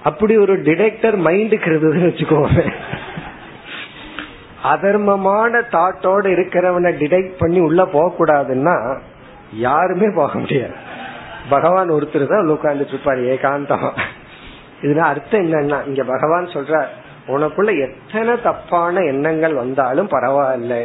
அப்படி 0.03 0.33
ஒரு 0.37 0.53
டிடெக்டர் 0.67 1.17
மைண்டுக்கு 1.27 1.69
இருந்ததுன்னு 1.71 2.09
வச்சுக்கோங்க 2.09 2.63
அதர்மமான 4.71 5.61
தாட்டோட 5.75 6.25
இருக்கிறவனை 6.35 6.91
டிடெக்ட் 7.01 7.35
பண்ணி 7.39 7.59
உள்ள 7.59 7.81
போக 7.85 8.07
கூடாதுன்னா 8.17 8.75
யாருமே 9.67 10.07
போக 10.15 10.31
முடியாது. 10.39 10.75
பகவான் 11.49 11.89
ஒருத்தர் 11.89 12.25
தான் 12.27 12.53
உட்கார்ந்துட்டு 12.55 12.95
இருப்பாரு 12.95 13.21
ஏகாந்தம். 13.33 13.89
இதுல 14.81 14.97
அர்த்தம் 14.97 15.45
என்னன்னா 15.45 15.77
இங்க 15.87 16.03
பகவான் 16.03 16.47
சொல்ற 16.47 16.81
உனக்குள்ள 17.27 17.71
எத்தனை 17.85 18.33
தப்பான 18.41 19.01
எண்ணங்கள் 19.01 19.53
வந்தாலும் 19.53 20.09
பரவாயில்ல. 20.09 20.75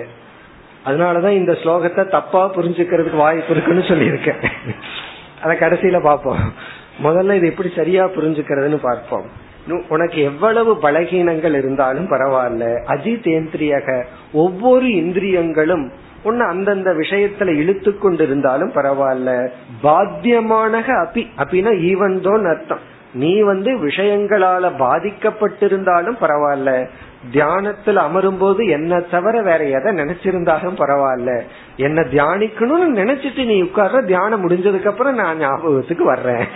அதனாலதான் 0.86 1.38
இந்த 1.40 1.52
ஸ்லோகத்தை 1.52 2.02
தப்பா 2.08 2.42
புரிஞ்சுக்கிறதுக்கு 2.54 3.16
வாய்ப்பு 3.16 3.52
இருக்குன்னு 3.54 3.84
சொல்லியிருக்கேன். 3.90 4.42
அத 5.42 5.52
கடைசியில 5.54 6.00
பாப்போம் 6.08 6.42
முதல்ல 7.04 7.36
இது 7.38 7.46
எப்படி 7.46 7.70
சரியா 7.76 8.02
புரிஞ்சுக்கிறதுன்னு 8.06 8.80
பார்ப்போம். 8.82 9.26
உனக்கு 9.88 10.18
எவ்வளவு 10.22 10.72
பலகீனங்கள் 10.82 11.54
இருந்தாலும் 11.54 12.08
பரவாயில்ல. 12.10 12.64
அஜிதேந்திரியக 12.94 13.88
ஒவ்வொரு 14.32 14.88
இந்திரியங்களும் 14.94 15.84
உன்னை 16.24 16.46
அந்தந்த 16.46 16.90
விஷயத்துல 16.90 17.56
இழுத்து 17.56 17.90
கொண்டிருந்தாலும் 17.90 18.72
பரவாயில்ல. 18.74 19.48
பாத்தியமான 19.82 20.82
அபி. 20.86 21.26
அப்படின்னா 21.36 21.70
ஈவன் 21.70 22.20
தோன் 22.20 22.46
அர்த்தம். 22.46 22.92
நீ 23.14 23.40
வந்து 23.40 23.86
விஷயங்களால 23.86 24.70
பாதிக்கப்பட்டிருந்தாலும் 24.78 26.16
பரவாயில்ல. 26.20 26.88
தியானத்துல 27.32 27.94
அமரும் 27.94 28.38
போது 28.38 28.66
என்ன 28.66 29.00
தவிர 29.00 29.42
வேற 29.42 29.64
எதை 29.64 29.94
நினைச்சிருந்தாலும் 29.94 30.76
பரவாயில்ல. 30.78 31.40
என்ன 31.76 32.00
தியானிக்கணும்னு 32.00 32.98
நினைச்சிட்டு 32.98 33.44
நீ 33.44 33.62
உட்கார்ற 33.62 34.04
தியானம் 34.04 34.48
முடிஞ்சதுக்கு 34.48 34.86
அப்புறம் 34.86 35.14
நான் 35.14 35.38
ஞாபகத்துக்கு 35.38 36.04
வர்றேன். 36.04 36.46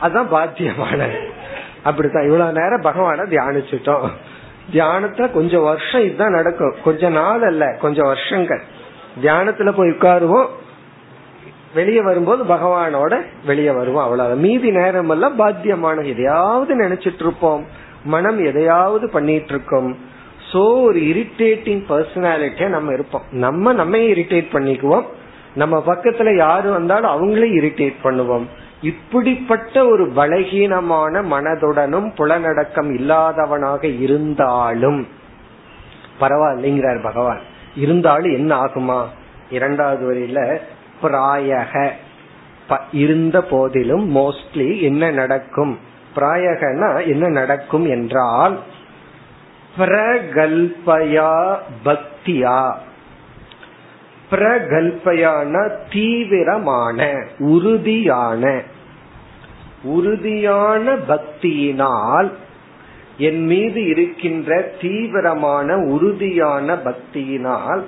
அதுதான் 0.00 0.32
பாத்தியமான 0.32 1.08
அப்படித்தான். 1.82 2.24
இவ்வளவு 2.24 2.52
நேரம் 2.52 2.82
பகவான 2.82 3.18
தியானிச்சுட்டோம். 3.18 4.08
தியானத்துல 4.70 5.32
கொஞ்சம் 5.32 5.62
வருஷம் 5.62 6.02
இதுதான் 6.02 6.32
நடக்கும். 6.32 6.74
கொஞ்ச 6.84 7.08
நாள் 7.08 7.42
அல்ல 7.42 7.76
கொஞ்சம் 7.80 8.06
வருஷங்கள். 8.06 8.62
தியானத்துல 9.22 9.72
போய் 9.72 9.88
உட்காருவோம். 9.88 10.46
வெளியே 11.74 12.00
வரும்போது 12.00 12.44
பகவானோட 12.44 13.20
வெளியே 13.44 13.70
வருவோம் 13.70 14.04
அவ்வளவு 14.04 14.34
மீதி 14.34 14.70
நேரம் 14.70 15.08
எல்லாம் 15.08 15.38
பாத்தியமான 15.38 16.04
எதையாவது 16.04 16.88
நினைச்சிட்டு 16.88 17.22
இருப்போம் 17.26 17.66
மனம் 18.04 18.44
எதையாவது 18.44 19.08
பண்ணிட்டு 19.08 19.48
இருக்கோம் 19.48 19.96
சோ 20.52 20.82
ஒரு 20.82 21.00
இரிட்டேட்டிங் 21.00 21.82
பர்சனாலிட்டியா 21.88 22.66
நம்ம 22.66 22.92
இருப்போம். 22.92 23.22
நம்ம 23.30 23.72
நம்ம 23.72 23.96
இரிட்டேட் 23.96 24.48
பண்ணிக்குவோம். 24.52 25.06
நம்ம 25.54 25.82
பக்கத்துல 25.86 26.36
யாரு 26.36 26.70
வந்தாலும் 26.70 27.10
அவங்களே 27.10 27.48
இரிட்டேட் 27.60 27.94
பண்ணுவோம். 28.02 28.44
இப்படிப்பட்ட 28.82 29.86
ஒரு 29.86 30.12
பலகீனமான 30.16 31.22
மனதுடனும் 31.22 32.14
புலநடக்கம் 32.14 32.98
இல்லாதவனாக 32.98 33.84
இருந்தாலும் 33.84 35.08
பரவாயில்லைங்கிறார் 36.20 37.02
பகவான். 37.02 37.40
இருந்தாலும் 37.76 38.32
என்ன 38.32 38.64
ஆகுமா? 38.64 39.04
இரண்டாவது 39.50 40.14
வரையில 40.14 40.58
பிராயக. 41.02 41.90
இருந்த 42.92 43.42
போதிலும் 43.42 44.16
மோஸ்ட்லி 44.16 44.80
என்ன 44.80 45.10
நடக்கும்? 45.10 45.78
பிராயகனா 46.16 47.06
என்ன 47.06 47.28
நடக்கும் 47.28 47.86
என்றால் 47.86 48.58
பிரகல்பயா 49.78 51.56
பக்தியா. 51.84 52.74
பிரகல்பயான 54.32 55.54
தீவிரமான 55.90 56.98
உறுதியான. 57.38 58.44
உறுதியான 59.82 60.94
பக்தியினால் 61.08 62.30
என் 63.18 63.42
மீது 63.46 63.80
இருக்கின்ற 63.86 64.60
தீவிரமான 64.80 65.76
உறுதியான 65.76 66.76
பக்தியினால் 66.86 67.82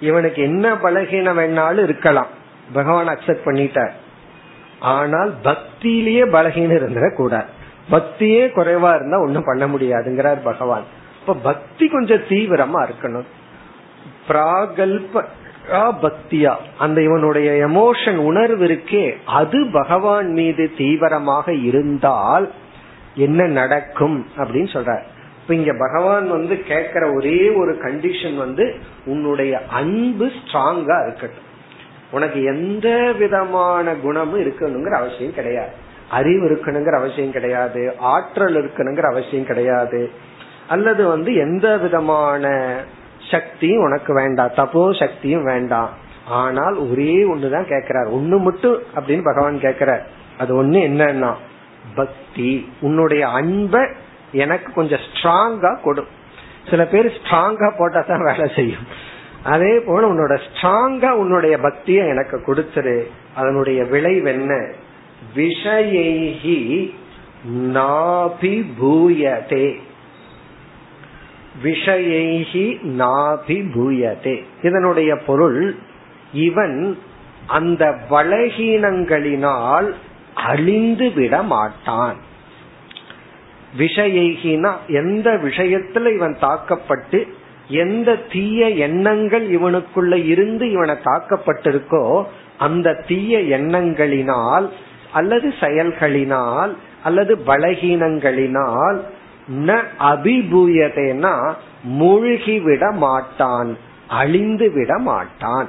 இவனுக்கு 0.00 0.42
என்ன 0.42 0.74
பலகீனம் 0.74 1.38
வேணாலும் 1.38 1.82
இருக்கலாம். 1.82 2.32
பகவான் 2.72 3.08
அக்செப்ட் 3.08 3.46
பண்ணிட்டார். 3.46 3.94
ஆனால் 4.80 5.32
பக்தியிலேயே 5.42 6.24
பலகீனம் 6.24 6.76
இருந்துட 6.78 7.08
கூடாது 7.14 7.56
பக்தியே 7.90 8.42
குறைவா 8.56 8.90
இருந்தா 8.94 9.18
ஒன்னும் 9.20 9.46
பண்ண 9.46 9.64
முடியாதுங்கிறார் 9.66 10.40
பகவான். 10.42 10.86
இப்ப 11.20 11.34
பக்தி 11.34 11.88
கொஞ்சம் 11.88 12.26
தீவிரமா 12.28 12.80
இருக்கணும். 12.88 13.28
பிராகல்ப 14.28 15.24
பக்தியா 15.72 16.54
அந்த 16.78 17.02
இவனுடைய 17.02 17.66
எமோஷன் 17.66 18.16
உணர்வு 18.16 18.66
இருக்கே 18.66 19.12
அது 19.26 19.66
பகவான் 19.72 20.32
மீது 20.32 20.70
தீவிரமாக 20.76 21.52
இருந்தால் 21.52 22.50
என்ன 23.14 23.46
நடக்கும் 23.46 24.26
அப்படின்னு 24.36 24.72
சொல்ற 24.72 25.00
இப்ப 25.42 25.54
இங்க 25.54 25.72
பகவான் 25.78 26.30
வந்து 26.30 26.54
கேக்குற 26.68 27.14
ஒரே 27.14 27.50
ஒரு 27.50 27.72
கண்டிஷன் 27.72 28.36
வந்து 28.36 28.74
உன்னுடைய 29.06 29.62
அன்பு 29.70 30.26
ஸ்ட்ராங்கா 30.26 31.06
இருக்கட்டும். 31.06 31.46
உனக்கு 32.10 32.42
எந்த 32.42 33.12
விதமான 33.18 33.94
குணமும் 33.94 34.40
இருக்கணுங்கிற 34.40 34.90
அவசியம் 34.90 35.34
கிடையாது. 35.34 35.70
அறிவு 36.10 36.48
இருக்கணுங்கிற 36.48 36.96
அவசியம் 36.96 37.32
கிடையாது. 37.32 37.94
ஆற்றல் 37.98 38.54
இருக்கணுங்கிற 38.54 39.10
அவசியம் 39.10 39.46
கிடையாது. 39.46 40.10
அல்லது 40.68 41.06
வந்து 41.06 41.34
எந்த 41.34 41.76
விதமான 41.76 42.74
சக்தியும் 43.30 43.82
உனக்கு 43.82 44.14
வேண்டாம் 44.14 44.48
தபோ 44.48 44.98
சக்தியும் 44.98 45.44
வேண்டாம் 45.44 45.90
ஆனால் 46.28 46.76
ஒரே 46.76 47.34
ஒண்ணுதான் 47.34 47.68
கேக்குறாரு 47.68 48.10
ஒண்ணு 48.10 48.38
மட்டும் 48.38 48.78
அப்படின்னு 48.94 49.24
பகவான் 49.24 49.56
கேக்குறார் 49.56 50.00
அது 50.38 50.64
ஒண்ணு 50.64 50.68
என்னன்னா 50.68 51.34
பக்தி. 51.94 52.68
உன்னுடைய 52.80 53.28
அன்பை 53.28 53.86
எனக்கு 54.32 54.72
கொஞ்சம் 54.72 54.98
ஸ்ட்ராங்கா 54.98 55.80
கொடு. 55.80 56.04
சில 56.70 56.84
பேர் 56.84 57.06
ஸ்ட்ராங்கா 57.06 57.72
போட்டா 57.78 58.00
தான் 58.00 58.22
வேலை 58.22 58.50
செய்யும். 58.54 58.86
அதே 59.44 59.78
போல 59.78 60.08
உன்னோட 60.08 60.38
ஸ்ட்ராங்கா 60.48 61.10
உன்னுடைய 61.10 61.56
பக்திய 61.56 62.08
எனக்கு 62.08 62.42
கொடுத்துரு. 62.46 63.02
அதனுடைய 63.36 63.84
விளைவு 63.84 64.30
என்ன? 64.30 64.72
விஷயி 65.34 66.94
நாபிபூயதே. 67.74 69.80
விஷயி 71.62 72.78
நாபிபூயதே. 72.98 74.42
இதனுடைய 74.62 75.16
பொருள் 75.16 75.74
இவன் 76.32 76.98
அந்த 77.46 77.98
பலகீனங்களினால் 78.10 79.92
அழிந்து 80.34 81.12
விட 81.12 81.42
மாட்டான் 81.42 82.16
விஷயினா 83.78 84.72
எந்த 84.88 85.40
விஷயத்துல 85.42 86.14
இவன் 86.14 86.36
தாக்கப்பட்டு 86.40 87.26
எந்த 87.68 88.16
தீய 88.32 88.68
எண்ணங்கள் 88.68 89.50
இவனுக்குள்ள 89.50 90.24
இருந்து 90.24 90.70
இவனை 90.70 90.94
தாக்கப்பட்டிருக்கோ 91.04 92.24
அந்த 92.58 93.04
தீய 93.06 93.38
எண்ணங்களினால் 93.38 94.68
அல்லது 95.12 95.54
செயல்களினால் 95.60 96.72
அல்லது 97.04 97.36
பலகீனங்களினால் 97.46 99.00
ந 99.48 99.82
அபிபூயதேனா 100.00 101.52
மூழ்கி 101.82 102.60
விட 102.60 102.90
மாட்டான் 102.90 103.76
அழிந்து 104.08 104.70
விட 104.70 104.98
மாட்டான். 104.98 105.68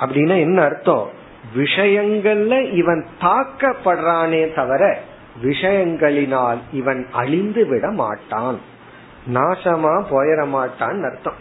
அப்படின்னா 0.00 0.38
என்ன 0.38 0.62
அர்த்தம்? 0.62 1.10
விஷயங்கள்ல 1.56 2.72
இவன் 2.72 3.06
தாக்கப்படுறானே 3.20 4.54
தவிர 4.54 4.98
விஷயங்களினால் 5.42 6.58
இவன் 6.72 7.08
அழிந்து 7.12 7.66
விட 7.66 7.90
மாட்டான். 7.90 8.60
நாசமா 9.34 10.04
போயிட 10.10 10.46
மாட்டான் 10.46 11.02
அர்த்தம். 11.02 11.34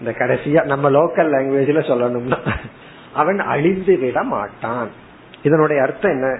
இந்த 0.00 0.14
கடைசியா 0.18 0.64
நம்ம 0.64 0.90
லோக்கல் 0.90 1.30
லாங்குவேஜ்ல 1.32 1.80
சொல்லணும்னா 1.90 2.50
அவன் 3.14 3.38
அழிந்து 3.38 3.98
விட 3.98 4.22
மாட்டான். 4.22 4.90
இதனுடைய 5.42 5.82
அர்த்தம் 5.82 6.10
என்ன? 6.10 6.38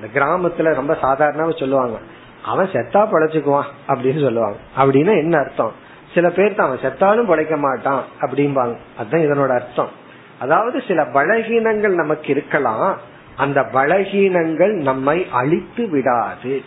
இந்த 0.00 0.20
கிராமத்துல 0.20 0.74
ரொம்ப 0.74 0.98
சாதாரணமா 1.02 1.58
சொல்லுவாங்க. 1.58 1.98
அவன் 2.44 2.68
செத்தா 2.68 3.08
பழைச்சுக்குவான் 3.08 3.70
அப்படின்னு 3.88 4.22
சொல்லுவாங்க. 4.22 4.56
அப்படின்னா 4.78 5.16
என்ன 5.16 5.38
அர்த்தம்? 5.38 5.72
சில 6.14 6.30
பேர் 6.30 6.58
அவன் 6.58 6.78
செத்தாலும் 6.78 7.26
பழைக்க 7.26 7.56
மாட்டான் 7.56 8.04
அப்படிம்பாங்க. 8.20 8.76
அதுதான் 8.98 9.20
இதனோட 9.20 9.48
அர்த்தம். 9.48 9.88
அதாவது 10.40 10.82
சில 10.88 11.02
பலகீனங்கள் 11.02 11.94
நமக்கு 11.94 12.28
இருக்கலாம். 12.28 12.98
அந்த 13.36 13.60
பலகீனங்கள் 13.60 14.72
நம்மை 14.72 15.26
அழித்து 15.30 15.88
விடாது. 15.88 16.62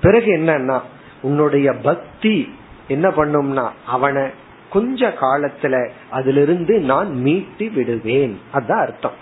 பிறகு 0.00 0.36
என்னன்னா 0.36 0.80
உன்னுடைய 1.22 1.72
பக்தி 1.72 2.58
என்ன 2.88 3.08
பண்ணும்னா 3.08 3.70
அவனை 3.86 4.30
கொஞ்ச 4.70 5.08
காலத்துல 5.08 5.88
அதிலிருந்து 6.10 6.78
நான் 6.78 7.08
மீட்டி 7.24 7.72
விடுவேன். 7.72 8.40
அதுதான் 8.52 8.80
அர்த்தம். 8.80 9.12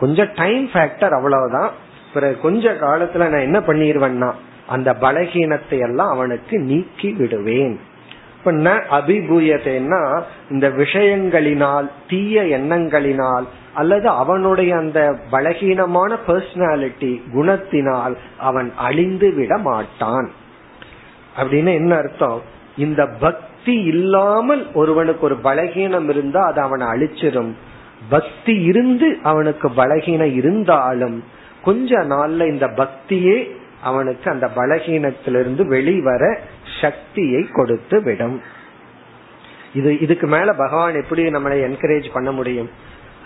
கொஞ்சம் 0.00 0.28
டைம் 0.34 0.68
ஃபேக்டர் 0.68 1.10
அவ்வளவுதான். 1.10 1.70
பிறகு 2.16 2.40
கொஞ்ச 2.40 2.72
காலத்துல 2.80 3.24
நான் 3.28 3.46
என்ன 3.48 3.58
பண்ணிடுவேன்னா 3.60 4.30
அந்த 4.66 4.90
பலகீனத்தை 5.00 5.76
எல்லாம் 5.80 6.08
அவனுக்கு 6.08 6.58
நீக்கி 6.58 7.10
விடுவேன். 7.12 7.76
இப்ப 8.38 8.52
அபிபூயத்தைன்னா 8.90 10.02
இந்த 10.50 10.66
விஷயங்களினால் 10.68 11.86
தீய 12.08 12.42
எண்ணங்களினால் 12.58 13.46
அல்லது 13.74 14.08
அவனுடைய 14.08 14.76
அந்த 14.76 15.00
பலகீனமான 15.32 16.10
பர்சனாலிட்டி 16.28 17.12
குணத்தினால் 17.34 18.14
அவன் 18.38 18.72
அழிந்து 18.76 19.28
விட 19.32 19.58
மாட்டான். 19.58 20.28
அப்படின்னு 21.38 21.74
என்ன 21.74 21.96
அர்த்தம்? 21.96 22.42
இந்த 22.76 23.02
பக்தி 23.20 23.74
இல்லாமல் 23.92 24.62
ஒருவனுக்கு 24.74 25.24
ஒரு 25.24 25.36
பலகீனம் 25.44 26.08
இருந்தா 26.08 26.42
அது 26.46 26.60
அவனை 26.60 26.86
அழிச்சிடும் 26.86 27.52
பக்தி 28.08 28.54
இருந்து 28.62 29.08
அவனுக்கு 29.22 29.68
பலகீனம் 29.76 30.34
இருந்தாலும் 30.34 31.16
கொஞ்ச 31.66 31.98
நாள்ல 31.98 32.48
இந்த 32.48 32.66
பக்தியே 32.66 33.38
அவனுக்கு 33.82 34.30
அந்த 34.30 34.46
பலகீனத்திலிருந்து 34.56 35.66
வெளிவர 35.66 36.38
சக்தியை 36.80 37.46
கொடுத்து 37.52 38.02
விடும். 38.02 38.42
இது 39.74 39.98
இதுக்கு 39.98 40.26
மேல 40.26 40.52
பகவான் 40.52 40.94
எப்படி 40.94 41.22
நம்மளை 41.22 41.58
என்கரேஜ் 41.68 42.12
பண்ண 42.12 42.32
முடியும்? 42.32 42.70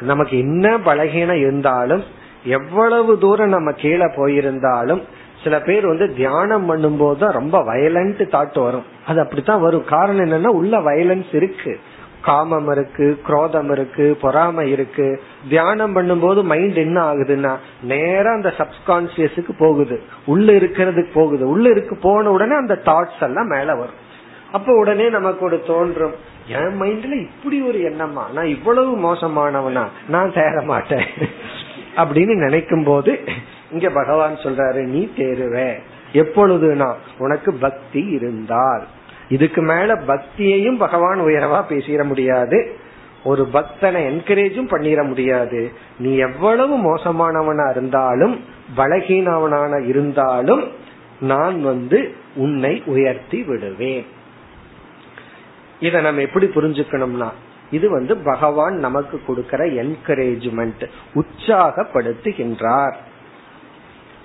நமக்கு 0.00 0.38
என்ன 0.38 0.78
பலகீனம் 0.78 1.40
இருந்தாலும் 1.40 2.04
எவ்வளவு 2.44 3.18
தூரம் 3.18 3.48
நம்ம 3.48 3.72
கீழே 3.72 4.04
போயிருந்தாலும் 4.04 5.02
சில 5.44 5.60
பேர் 5.60 5.86
வந்து 5.86 6.14
தியானம் 6.14 6.66
பண்ணும்போது 6.70 7.32
ரொம்ப 7.32 7.58
வயலண்ட் 7.58 8.22
தாட் 8.34 8.62
வரும். 8.62 8.84
அது 9.06 9.20
அப்படித்தான் 9.20 9.60
வரும். 9.60 9.84
காரணம் 9.84 10.24
என்னன்னா 10.24 10.46
உள்ள 10.46 10.78
வயலன்ஸ் 10.78 11.34
இருக்கு. 11.34 11.80
காமம் 12.22 12.70
இருக்கு 12.70 13.20
குரோதம் 13.26 13.70
இருக்கு 13.70 14.18
பொறாமை 14.20 14.70
இருக்கு. 14.70 15.22
தியானம் 15.48 15.96
பண்ணும்போது 15.96 16.42
மைண்ட் 16.42 16.76
என்ன 16.76 17.12
ஆகுதுன்னா 17.12 17.56
நேரம் 17.82 18.34
அந்த 18.34 18.52
சப்கான்சியஸுக்கு 18.58 19.50
போகுது. 19.58 20.02
உள்ள 20.26 20.52
இருக்கிறதுக்கு 20.52 21.08
போகுது. 21.14 21.48
உள்ள 21.48 21.68
இருக்கு 21.68 21.96
போன 21.96 22.30
உடனே 22.30 22.54
அந்த 22.54 22.80
தாட்ஸ் 22.84 23.22
எல்லாம் 23.22 23.46
மேல 23.46 23.74
வரும். 23.74 24.08
அப்ப 24.52 24.78
உடனே 24.78 25.08
நமக்கு 25.08 25.44
ஒரு 25.44 25.62
தோன்றும் 25.66 26.12
என் 26.46 26.80
மைண்ட்ல 26.80 27.20
இப்படி 27.20 27.62
ஒரு 27.62 27.78
எண்ணமா? 27.78 28.30
நான் 28.32 28.46
இவ்வளவு 28.46 28.96
மோசமானவனா? 28.96 29.84
நான் 30.08 30.32
தேர 30.32 30.64
மாட்டேன். 30.64 31.06
அப்படின்னு 31.96 32.36
நினைக்கும் 32.36 32.84
போது 32.84 33.20
இங்க 33.72 33.90
பகவான் 33.90 34.34
சொல்றாரு 34.34 34.84
நீ 34.84 35.10
தேருவே. 35.16 35.72
எப்பொழுதுனா 36.12 36.94
உனக்கு 37.18 37.54
பக்தி 37.54 38.00
இருந்தால். 38.00 38.86
இதுக்கு 39.30 39.62
மேல 39.62 39.94
பக்தியையும் 39.94 40.78
பகவான் 40.78 41.20
உயரவா 41.20 41.60
பேசிட 41.68 42.04
முடியாது. 42.04 42.58
ஒரு 43.24 43.48
பக்தனை 43.52 44.00
என்கரேஜும் 44.10 44.70
பண்ணிட 44.72 45.00
முடியாது. 45.06 45.72
நீ 45.98 46.16
எவ்வளவு 46.16 46.76
மோசமானவனா 46.78 47.70
இருந்தாலும் 47.70 48.44
பலகீனவனான 48.76 49.86
இருந்தாலும் 49.86 50.64
நான் 51.20 51.62
வந்து 51.62 52.14
உன்னை 52.34 52.82
உயர்த்தி 52.86 53.42
விடுவேன். 53.42 54.06
இத 55.80 56.00
நம்ம 56.00 56.20
எப்படி 56.20 56.46
புரிஞ்சுக்கணும்னா 56.46 57.30
இது 57.70 57.90
வந்து 57.90 58.16
பகவான் 58.16 58.76
நமக்கு 58.76 59.20
கொடுக்கிற 59.26 59.64
என்கரேஜ்மெண்ட் 59.66 60.84
உற்சாகப்படுத்துகின்றார். 61.14 62.96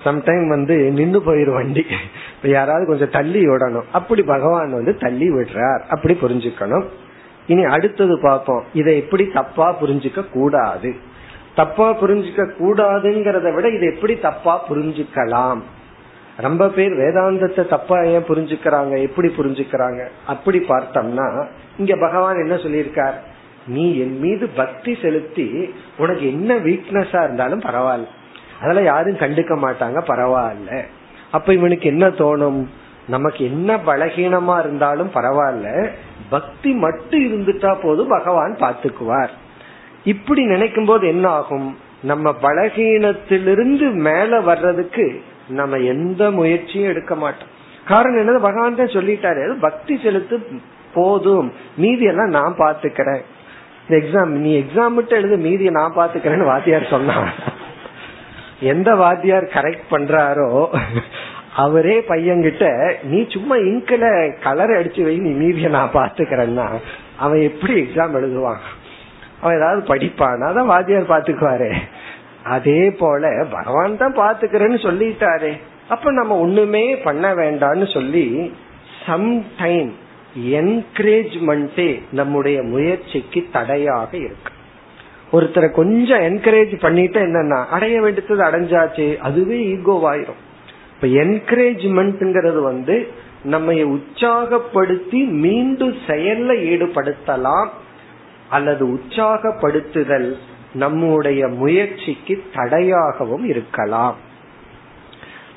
சம்டைம் 0.06 0.46
வந்து 0.48 0.76
நின்று 0.76 1.20
போயிரும் 1.20 1.58
வண்டி. 1.58 1.84
யாராவது 2.42 2.86
கொஞ்சம் 2.86 3.14
தள்ளி 3.18 3.42
விடணும் 3.46 3.88
அப்படி 3.92 4.22
பகவான் 4.22 4.72
வந்து 4.72 4.94
தள்ளி 4.96 5.28
விடுறார். 5.30 5.82
அப்படி 5.88 6.14
புரிஞ்சுக்கணும். 6.22 6.86
இனி 7.46 7.64
அடுத்தது 7.64 8.20
பார்ப்போம். 8.20 8.64
இதை 8.74 8.96
எப்படி 8.96 9.24
தப்பா 9.26 9.66
புரிஞ்சுக்க 9.82 10.30
கூடாது. 10.30 10.94
தப்பா 11.54 11.86
புரிஞ்சுக்க 12.00 12.50
கூடாதுங்கிறத 12.60 13.54
விட 13.54 13.68
இதை 13.68 13.94
எப்படி 13.94 14.14
தப்பா 14.18 14.54
புரிஞ்சுக்கலாம்? 14.68 15.60
ரொம்ப 16.36 16.68
பேர் 16.68 16.92
வேதாந்தத்தை 16.92 17.68
தப்பா 17.68 18.02
ஏன் 18.02 18.26
புரிஞ்சுக்கிறாங்க? 18.28 18.94
எப்படி 19.02 19.28
புரிஞ்சுக்கிறாங்க? 19.36 20.08
அப்படி 20.26 20.58
பார்த்தோம்னா 20.68 21.46
இங்க 21.78 21.96
பகவான் 21.96 22.42
என்ன 22.42 22.54
சொல்லியிருக்கார்? 22.54 23.16
நீ 23.66 23.98
என் 23.98 24.18
மீது 24.18 24.48
பக்தி 24.48 24.98
செலுத்தி 25.02 25.74
உனக்கு 25.98 26.26
என்ன 26.26 26.54
வீக்னஸா 26.56 27.24
இருந்தாலும் 27.24 27.60
பரவாயில்ல. 27.60 28.12
அதெல்லாம் 28.60 28.84
யாரும் 28.84 29.16
கண்டுக்க 29.16 29.54
மாட்டாங்க 29.64 29.98
பரவாயில்ல. 30.08 30.84
அப்ப 31.30 31.52
இவனுக்கு 31.52 31.88
என்ன 31.88 32.08
தோணும்? 32.08 32.66
நமக்கு 33.08 33.44
என்ன 33.44 33.76
பலகீனமா 33.76 34.58
இருந்தாலும் 34.58 35.10
பரவாயில்ல. 35.14 35.88
பக்தி 36.28 36.72
மட்டும் 36.72 37.20
இருந்துட்டா 37.20 37.76
போதும் 37.82 38.08
பகவான் 38.08 38.56
பாத்துக்குவார் 38.60 39.28
இப்படி 40.04 40.44
நினைக்கும் 40.44 40.84
போது 40.84 41.06
என்ன 41.06 41.28
ஆகும்? 41.28 41.78
நம்ம 42.02 42.34
பலகீனத்திலிருந்து 42.42 43.92
மேல 43.92 44.40
வர்றதுக்கு 44.40 45.22
நம்ம 45.48 45.76
எந்த 45.76 46.30
முயற்சியும் 46.30 46.88
எடுக்க 46.88 47.14
மாட்டோம். 47.14 47.48
காரணம் 47.84 48.26
என்ன 48.26 48.38
பகவான் 48.38 48.76
தான் 48.76 48.86
சொல்லிட்டாரு. 48.86 49.58
பக்தி 49.60 50.00
செலுத்து 50.02 50.40
போதும். 50.94 51.52
மீதி 51.76 52.04
எல்லாம் 52.04 52.28
நான் 52.28 52.54
பாத்துக்கிறேன் 52.58 53.22
இந்த 53.88 54.06
எக்ஸாம் 54.06 54.26
நீ 54.26 54.60
எக்ஸாம் 54.60 54.90
மட்டும் 54.90 55.18
எழுது 55.18 55.36
மீதியை 55.36 55.72
நான் 55.72 55.96
பாத்துக்கிறேன்னு 55.96 56.44
வாத்தியார் 56.44 56.86
சொன்னான் 56.86 57.30
எந்த 58.60 58.94
வாத்தியார் 58.94 59.44
கரெக்ட் 59.44 59.86
பண்றாரோ 59.90 60.68
அவரே 61.54 61.98
பையன்கிட்ட 61.98 62.94
நீ 63.02 63.26
சும்மா 63.28 63.56
இங்கில 63.56 64.34
கலர் 64.42 64.70
அடிச்சு 64.70 65.02
வை 65.02 65.16
நீ 65.16 65.30
மீதிய 65.30 65.68
நான் 65.68 65.94
பாத்துக்கிறேன்னா 65.94 66.68
அவன் 67.16 67.40
எப்படி 67.40 67.80
எக்ஸாம் 67.80 68.16
எழுதுவான்? 68.16 68.58
அவன் 69.40 69.56
ஏதாவது 69.56 69.94
படிப்பான்? 69.94 70.40
அதான் 70.48 70.66
வாத்தியார் 70.66 71.12
பாத்துக்குவாரு 71.12 71.74
அதே 72.42 72.90
போல 72.90 73.46
பகவான் 73.50 73.96
தான் 73.96 74.16
பாத்துக்கிறேன்னு 74.16 74.78
சொல்லிட்டாரு. 74.82 75.52
அப்ப 75.88 76.12
நம்ம 76.12 76.38
ஒண்ணுமே 76.38 76.96
பண்ண 76.96 77.34
வேண்டாம்னு 77.34 77.92
சொல்லி 77.92 78.52
சம்டைம் 79.06 79.90
என்கரேஜ்மெண்டே 80.36 82.00
நம்முடைய 82.10 82.62
முயற்சிக்கு 82.62 83.46
தடையாக 83.52 84.16
இருக்கு. 84.16 84.52
ஒருத்தரை 85.32 85.72
கொஞ்சம் 85.72 86.20
என்கரேஜ் 86.20 86.80
பண்ணிட்டு 86.80 87.20
என்னன்னா 87.20 87.66
அடைய 87.66 88.00
வேண்டியது 88.00 88.44
அடைஞ்சாச்சு 88.44 89.16
அதுவே 89.16 89.76
ஈகோவாயிரும் 89.76 90.42
இப்ப 90.94 91.06
என்கரேஜ்மெண்ட்ங்கிறது 91.06 92.60
வந்து 92.62 93.06
நம்ம 93.44 93.72
உற்சாகப்படுத்தி 93.72 95.28
மீண்டும் 95.28 95.96
செயல்ல 96.06 96.52
ஈடுபடுத்தலாம் 96.72 97.68
அல்லது 98.48 98.86
உற்சாகப்படுத்துதல் 98.86 100.36
நம்முடைய 100.72 101.48
முயற்சிக்கு 101.48 102.42
தடையாகவும் 102.54 103.44
இருக்கலாம். 103.44 104.16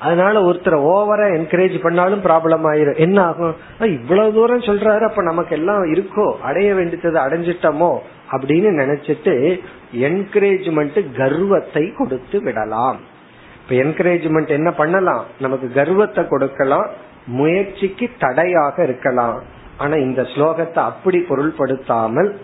அதனால 0.00 0.40
ஒருத்தர் 0.40 0.78
ஓவரா 0.92 1.26
என்கரேஜ் 1.38 1.82
பண்ணாலும் 1.82 2.24
ப்ராப்ளம் 2.24 2.66
ஆயிரும். 2.72 2.96
என்ன 2.96 3.22
ஆகும்? 3.24 3.54
இவ்வளவு 3.80 4.32
தூரம் 4.32 4.60
சொல்றாரு 4.60 5.00
அப்ப 5.00 5.22
நமக்கு 5.22 5.56
எல்லாம் 5.56 5.84
இருக்கோ? 5.84 6.32
அடைய 6.40 6.74
வேண்டியது 6.74 7.20
அடைஞ்சிட்டோமோ? 7.20 7.98
அப்படின்னு 8.30 8.70
நினைச்சிட்டு 8.82 9.60
என்கரேஜ்மெண்ட் 9.94 11.16
கர்வத்தை 11.16 11.92
கொடுத்து 11.96 12.42
விடலாம். 12.42 13.00
இப்ப 13.62 13.74
என்கரேஜ்மெண்ட் 13.74 14.48
என்ன 14.48 14.72
பண்ணலாம்? 14.72 15.24
நமக்கு 15.40 15.72
கர்வத்தை 15.72 16.28
கொடுக்கலாம் 16.28 16.90
முயற்சிக்கு 17.26 18.10
தடையாக 18.18 18.82
இருக்கலாம். 18.82 19.42
ஆனா 19.78 19.94
இந்த 19.94 20.22
ஸ்லோகத்தை 20.22 20.78
அப்படி 20.78 21.18
பொருள்படுத்தாமல் 21.18 22.38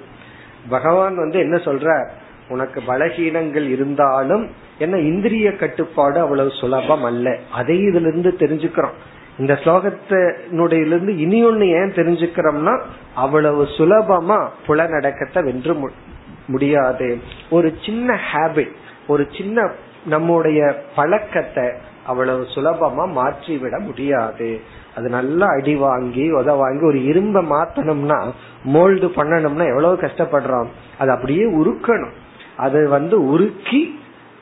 பகவான் 0.69 1.17
வந்து 1.17 1.39
என்ன 1.39 1.57
சொல்ற 1.57 2.09
உனக்கு 2.49 2.83
பலகீனங்கள் 2.89 3.67
இருந்தாலும் 3.69 4.45
என்ன 4.79 4.97
இந்திரிய 4.99 5.57
கட்டுப்பாடு 5.57 6.21
அவ்வளவு 6.21 6.51
சுலபம் 6.51 7.05
அல்ல. 7.05 7.37
அதை 7.53 7.77
இதுல 7.79 8.09
இருந்து 8.11 8.33
தெரிஞ்சுக்கிறோம். 8.39 8.97
இந்த 9.39 9.55
ஸ்லோகத்தினுடைய 9.65 10.81
இருந்து 10.87 11.17
இனி 11.17 11.39
ஒண்ணு 11.47 11.67
ஏன் 11.81 11.97
தெரிஞ்சுக்கிறோம்னா 11.99 12.75
அவ்வளவு 13.15 13.63
சுலபமா 13.79 14.39
புலநடக்கத்தை 14.67 15.43
வென்று 15.45 15.75
முடியாது. 16.47 17.19
ஒரு 17.51 17.69
சின்ன 17.83 18.19
ஹேபிட் 18.33 18.75
ஒரு 19.07 19.27
சின்ன 19.33 19.71
நம்முடைய 20.07 20.61
பழக்கத்தை 20.97 21.65
அவ்வளவு 22.07 22.43
சுலபமா 22.55 23.05
மாற்றிவிட 23.13 23.79
முடியாது. 23.79 24.61
அது 24.97 25.09
நல்லா 25.09 25.47
அடி 25.47 25.75
வாங்கி 25.75 26.27
உத 26.33 26.51
வாங்கி 26.57 26.85
ஒரு 26.85 26.99
இரும்ப 27.11 27.43
மாத்தணும்னா 27.53 28.19
மோல்டு 28.75 29.09
பண்ணணும்னா 29.19 29.65
எவ்வளவு 29.73 29.97
கஷ்டப்படுறோம். 29.97 30.71
அது 30.99 31.11
அப்படியே 31.11 31.45
உருக்கணும். 31.57 32.15
அதை 32.57 32.83
வந்து 32.87 33.17
உருக்கி 33.35 33.81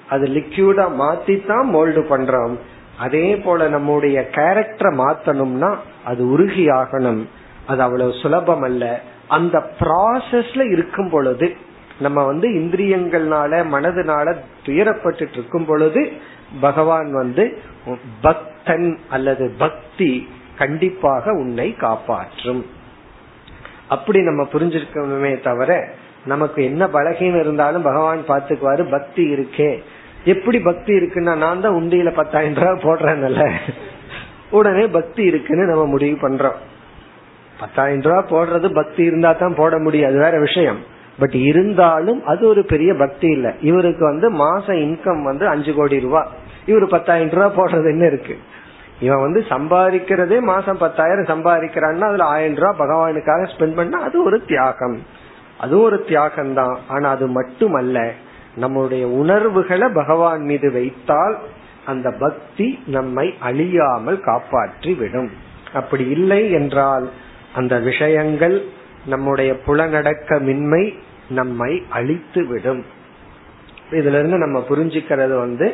அது 0.09 0.27
லிக்யூடா 0.27 0.85
மாத்தி 1.03 1.35
தான் 1.47 1.67
மோல்டு 1.75 2.03
பண்றோம். 2.11 2.55
அதே 2.99 3.37
போல 3.37 3.69
நம்முடைய 3.69 4.29
கேரக்டரை 4.33 4.91
மாத்தணும்னா 5.01 5.71
அது 6.05 6.23
உருகி 6.31 6.67
ஆகணும். 6.69 7.23
அது 7.67 7.83
அவ்வளவு 7.83 8.13
சுலபம் 8.13 8.63
அல்ல. 8.63 9.01
அந்த 9.29 9.57
ப்ராசஸ்ல 9.81 10.73
இருக்கும் 10.73 11.11
பொழுது 11.11 11.57
நம்ம 12.01 12.23
வந்து 12.25 12.49
இந்திரியங்கள்னால 12.49 13.53
மனதுனால 13.75 14.37
துயரப்பட்டு 14.67 15.27
இருக்கும் 15.33 15.65
பொழுது 15.65 16.13
பகவான் 16.61 17.13
வந்து 17.13 17.45
பக்தன் 18.21 18.99
அல்லது 19.11 19.45
பக்தி 19.59 20.29
கண்டிப்பாக 20.59 21.33
உன்னை 21.33 21.77
காப்பாற்றும். 21.77 22.67
அப்படி 23.89 24.21
நம்ம 24.23 24.43
புரிஞ்சிருக்கணுமே 24.53 25.33
தவிர 25.43 25.71
நமக்கு 26.27 26.65
என்ன 26.65 26.87
பலகீனம் 26.87 27.41
இருந்தாலும் 27.41 27.83
பகவான் 27.83 28.25
பாத்துக்குவாரு 28.29 28.91
பக்தி 28.91 29.33
இருக்கே. 29.35 29.83
எப்படி 30.25 30.61
பக்தி 30.61 30.93
இருக்குன்னா 30.95 31.37
நான் 31.37 31.61
தான் 31.61 31.75
உண்டியில 31.75 32.11
பத்தாயிரம் 32.11 32.55
ரூபாய் 32.55 32.83
போடுறேன்ல 32.83 33.51
உடனே 34.51 34.87
பக்தி 34.87 35.23
இருக்குன்னு 35.25 35.65
நம்ம 35.65 35.85
முடிவு 35.85 36.29
பண்றோம். 36.29 36.59
பத்தாயிரம் 37.61 38.03
ரூபாய் 38.03 38.31
போடுறது 38.31 38.75
பக்தி 38.75 39.05
இருந்தா 39.05 39.33
தான் 39.33 39.55
போட 39.55 39.79
முடியும் 39.79 40.09
அது 40.09 40.19
வேற 40.19 40.39
விஷயம். 40.39 40.79
பட் 41.19 41.35
இருந்தாலும் 41.35 42.25
அது 42.25 42.49
ஒரு 42.49 42.65
பெரிய 42.65 42.95
பக்தி 42.95 43.29
இல்ல. 43.29 43.55
இவருக்கு 43.61 44.05
வந்து 44.05 44.33
மாச 44.33 44.67
இன்கம் 44.67 45.23
வந்து 45.23 45.49
அஞ்சு 45.49 45.75
கோடி 45.75 46.01
ரூபாய் 46.01 46.29
இவர் 46.67 46.87
பத்தாயிரம் 46.87 47.31
ரூபாய் 47.31 47.57
போடுறது 47.57 47.89
என்ன 47.89 48.07
இருக்கு? 48.07 48.39
இவன் 49.01 49.21
வந்து 49.21 49.45
சம்பாதிக்கிறதே 49.49 50.41
மாசம் 50.41 50.79
பத்தாயிரம் 50.79 51.25
சம்பாதிக்கிறான்னா 51.25 52.01
அதுல 52.01 52.25
ஆயிரம் 52.25 52.57
ரூபாய் 52.57 52.79
பகவானுக்காக 52.79 53.49
ஸ்பெண்ட் 53.59 53.75
பண்ணா 53.75 54.01
அது 54.03 54.25
ஒரு 54.25 54.45
தியாகம். 54.45 55.03
அது 55.65 55.75
ஒரு 55.81 55.99
தியாகம் 56.05 56.55
தான் 56.55 56.75
ஆனா 56.89 57.07
அது 57.11 57.27
மட்டுமல்ல 57.29 57.99
நம்முடைய 58.55 59.05
உணர்வுகளை 59.21 59.89
பகவான் 59.95 60.43
மீது 60.43 60.69
வைத்தால் 60.73 61.37
அந்த 61.85 62.09
பக்தி 62.21 62.69
நம்மை 62.97 63.27
அழியாமல் 63.41 64.21
காப்பாற்றி 64.21 64.93
விடும் 64.95 65.31
அப்படி 65.73 66.05
இல்லை 66.09 66.43
என்றால் 66.53 67.07
அந்த 67.55 67.75
விஷயங்கள் 67.79 68.57
நம்முடைய 69.07 69.51
புலனடக்கமின்மை 69.67 70.85
நம்மை 71.31 71.73
அழித்து 71.91 72.43
விடும் 72.47 72.83
இதுல 73.91 74.19
இருந்து 74.19 74.39
நம்ம 74.39 74.59
புரிஞ்சுக்கிறது 74.69 75.35
வந்து 75.39 75.67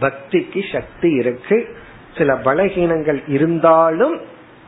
பக்திக்கு 0.00 0.60
சக்தி 0.72 1.08
இருக்கு. 1.12 1.56
சில 2.18 2.34
பலகீனங்கள் 2.44 3.18
இருந்தாலும் 3.26 4.16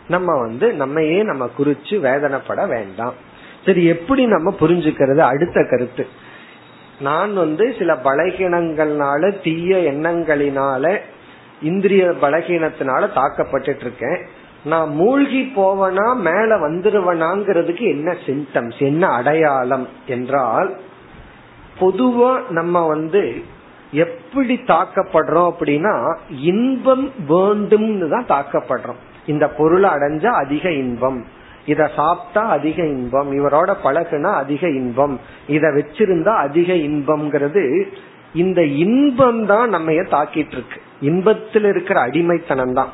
நம்ம 0.08 0.30
வந்து 0.40 0.66
நம்மையே 0.72 1.18
நம்ம 1.22 1.44
குறிச்சு 1.58 1.94
வேதனைப்பட 2.06 2.62
வேண்டாம். 2.68 3.16
சரி 3.64 3.84
எப்படி 3.84 4.26
நம்ம 4.26 4.54
புரிஞ்சுக்கிறது? 4.60 5.18
அடுத்த 5.18 5.66
கருத்து. 5.70 6.06
நான் 7.00 7.34
வந்து 7.34 7.74
சில 7.78 7.94
பலகீனங்கள்னால 7.94 9.42
தீய 9.42 9.76
எண்ணங்களினால 9.76 10.98
இந்திரிய 11.62 12.04
பலகீனத்தினால 12.04 13.12
தாக்கப்பட்டு 13.12 13.76
இருக்கேன் 13.80 14.26
நான் 14.64 14.88
மூழ்கி 14.88 15.52
போவனா 15.56 16.14
மேல 16.16 16.68
வந்துருவனாங்கிறதுக்கு 16.68 17.80
என்ன 17.80 18.16
சிம்டம்ஸ் 18.26 18.78
என்ன 18.78 19.08
அடையாளம் 19.08 19.88
என்றால் 20.06 20.76
பொதுவா 21.80 22.40
நம்ம 22.50 22.86
வந்து 22.86 23.44
எப்படி 23.92 24.60
தாக்கப்படுறோம் 24.66 25.52
அப்படின்னா 25.52 26.16
இன்பம் 26.30 27.10
வேண்டும்னு 27.28 28.24
தான் 28.24 28.44
தாக்கப்படுறோம். 28.44 29.00
இந்த 29.26 29.48
பொருளை 29.48 29.90
அடைஞ்சா 29.90 30.26
அதிக 30.26 30.70
இன்பம். 30.70 31.24
இத 31.66 31.90
சாப்பிட்டா 31.96 32.42
அதிக 32.48 32.78
இன்பம் 32.86 33.30
இவரோட 33.32 33.70
பழகுனா 33.84 34.30
அதிக 34.42 34.68
இன்பம். 34.68 35.20
இத 35.46 35.68
வச்சிருந்தா 35.68 36.32
அதிக 36.46 36.72
இன்பம்ங்கிறது 36.72 37.64
இந்த 38.32 38.60
இன்பம் 38.64 39.46
தான் 39.46 39.68
நம்ம 39.68 39.92
தாக்கிட்டு 39.92 40.54
இருக்கு 40.56 40.78
இன்பத்தில் 41.00 41.64
இருக்கிற 41.64 42.00
அடிமைத்தனம் 42.00 42.72
தான் 42.72 42.92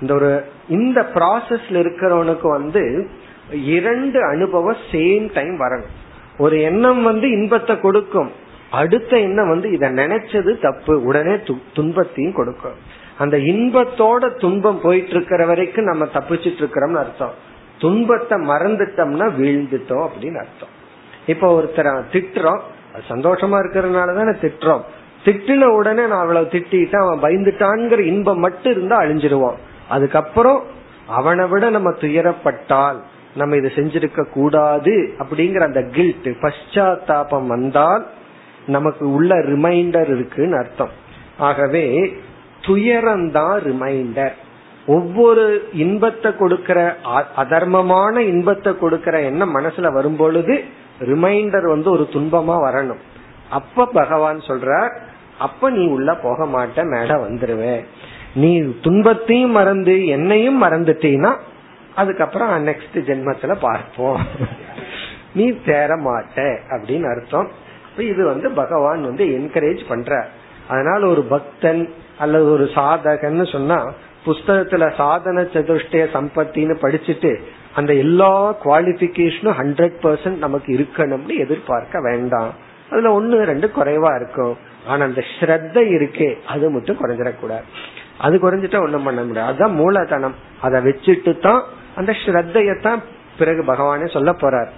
இந்த 0.00 0.14
ஒரு 0.14 0.44
இந்த 0.68 1.00
ப்ராசஸ்ல 1.14 1.80
இருக்கிறவனுக்கு 1.84 2.48
வந்து 2.48 3.08
இரண்டு 3.64 4.24
அனுபவம் 4.24 4.84
சேம் 4.90 5.32
டைம் 5.32 5.56
வரணும். 5.60 5.94
ஒரு 6.38 6.56
எண்ணம் 6.60 7.02
வந்து 7.02 7.26
இன்பத்தை 7.30 7.80
கொடுக்கும். 7.80 8.30
அடுத்த 8.70 9.12
எண்ணம் 9.16 9.48
வந்து 9.48 9.68
இத 9.70 9.90
நினைச்சது 9.90 10.60
தப்பு 10.60 10.94
உடனே 11.04 11.34
துன்பத்தையும் 11.72 12.32
கொடுக்கும். 12.32 12.76
அந்த 13.18 13.36
இன்பத்தோட 13.36 14.36
துன்பம் 14.36 14.80
போயிட்டு 14.82 15.10
இருக்கிற 15.10 15.46
வரைக்கும் 15.46 15.84
நம்ம 15.84 16.04
தப்பிச்சிட்டு 16.04 16.60
இருக்கிறோம்னு 16.62 17.00
அர்த்தம். 17.04 17.34
துன்பத்தை 17.78 18.38
மறந்துட்டோம்னா 18.38 19.26
வீழ்ந்துட்டோம் 19.40 20.06
அப்படின்னு 20.06 20.40
அர்த்தம். 20.44 20.74
இப்ப 21.26 21.46
ஒருத்தர 21.60 22.02
திட்டுறோம் 22.12 22.60
சந்தோஷமா 23.08 23.56
இருக்கிறதுனால 23.62 24.14
தானே 24.14 24.34
திட்டுறோம். 24.44 24.84
திட்டின 25.24 25.64
உடனே 25.64 26.06
நான் 26.06 26.20
அவ்வளவு 26.20 26.46
திட்டிட்டு 26.46 26.96
அவன் 26.96 27.22
பயந்துட்டான்ங்கிற 27.22 27.98
இன்பம் 27.98 28.38
மட்டும் 28.38 28.72
இருந்தா 28.72 29.00
அழிஞ்சிருவான். 29.00 29.58
அதுக்கப்புறம் 29.88 30.62
அவனை 31.06 31.46
விட 31.46 31.70
நம்ம 31.70 31.90
துயரப்பட்டால் 31.90 32.98
நம்ம 33.36 33.56
இதை 33.56 33.70
செஞ்சிருக்க 33.74 34.30
கூடாது 34.30 35.14
அப்படிங்கிற 35.18 35.60
அந்த 35.60 35.82
கில்ட் 35.82 36.28
பஷாத்தாபம் 36.42 37.46
வந்தால் 37.46 38.06
நமக்கு 38.66 39.12
உள்ள 39.12 39.34
ரிமைண்டர் 39.34 40.10
இருக்குன்னு 40.16 40.56
அர்த்தம். 40.56 40.90
ஆகவே 41.38 42.16
துயரம்தான் 42.66 43.58
ரிமைண்டர் 43.60 44.36
ஒவ்வொரு 44.94 45.44
இன்பத்தை 45.72 46.30
கொடுக்கிற 46.36 46.78
அதர்மமான 47.42 48.14
இன்பத்தை 48.32 48.72
கொடுக்கிற 48.78 49.16
எண்ணம் 49.20 49.54
மனசுல 49.56 49.92
வரும் 49.92 50.16
பொழுது 50.16 50.54
ரிமைண்டர் 51.10 51.66
வந்து 51.74 51.88
ஒரு 51.90 52.04
துன்பமா 52.12 52.56
வரணும். 52.66 53.02
அப்ப 53.50 53.86
பகவான் 53.98 54.40
சொல்ற 54.46 54.70
அப்ப 55.38 55.70
நீ 55.70 55.82
உள்ள 55.86 56.10
போக 56.22 56.46
மாட்ட 56.54 56.84
மேல 56.94 57.10
வந்துருவ. 57.24 57.62
நீ 58.34 58.50
துன்பத்தையும் 58.80 59.54
மறந்து 59.58 59.94
என்னையும் 60.16 60.58
மறந்துட்டீன்னா 60.62 61.32
அதுக்கப்புறம் 61.94 62.66
நெக்ஸ்ட் 62.66 62.98
ஜென்மத்துல 63.08 63.54
பார்ப்போம். 63.60 64.20
நீ 65.34 65.46
தேர 65.66 65.90
மாட்ட 66.06 66.36
அப்படின்னு 66.74 67.08
அர்த்தம். 67.12 67.48
இது 68.10 68.22
வந்து 68.24 68.48
பகவான் 68.50 69.00
வந்து 69.02 69.24
என்கரேஜ் 69.38 69.80
பண்ற 69.88 70.12
அதனால 70.68 71.00
ஒரு 71.06 71.22
பக்தன் 71.32 71.82
அல்லது 72.18 72.46
ஒரு 72.52 72.66
சாதகன்னு 72.74 73.46
சொன்னா 73.52 73.78
புஸ்தகத்துல 74.26 74.94
சாதன 74.96 75.42
சதுஷ்டய 75.42 76.04
சம்பத்தின்னு 76.14 76.74
படிச்சுட்டு 76.82 77.40
அந்த 77.74 77.94
எல்லா 77.94 78.56
குவாலிபிகேஷனும் 78.64 79.58
ஹண்ட்ரட் 79.60 79.98
பர்சன்ட் 80.02 80.36
நமக்கு 80.36 80.70
இருக்கணும்னு 80.78 81.38
எதிர்பார்க்க 81.38 82.00
வேண்டாம். 82.00 82.52
அதுல 82.90 83.12
ஒன்னு 83.12 83.44
ரெண்டு 83.44 83.70
குறைவா 83.76 84.16
இருக்கும். 84.16 84.56
ஆனா 84.86 85.04
அந்த 85.04 85.24
ஸ்ரத்த 85.40 85.76
இருக்கே 85.96 86.36
அது 86.46 86.70
மட்டும் 86.70 86.96
குறைஞ்சிடக்கூடாது. 86.96 87.62
அது 88.18 88.36
குறைஞ்சிட்டா 88.36 88.82
ஒண்ணும் 88.82 89.02
பண்ண 89.02 89.24
முடியாது. 89.24 89.48
அதுதான் 89.48 89.74
மூலதனம். 89.74 90.34
அதை 90.60 90.84
வச்சுட்டு 90.84 91.38
தான் 91.38 91.62
அந்த 91.96 92.12
ஸ்ரத்தையத்தான் 92.12 93.02
பிறகு 93.38 93.62
பகவானே 93.62 94.12
சொல்ல 94.12 94.30
போறார். 94.32 94.68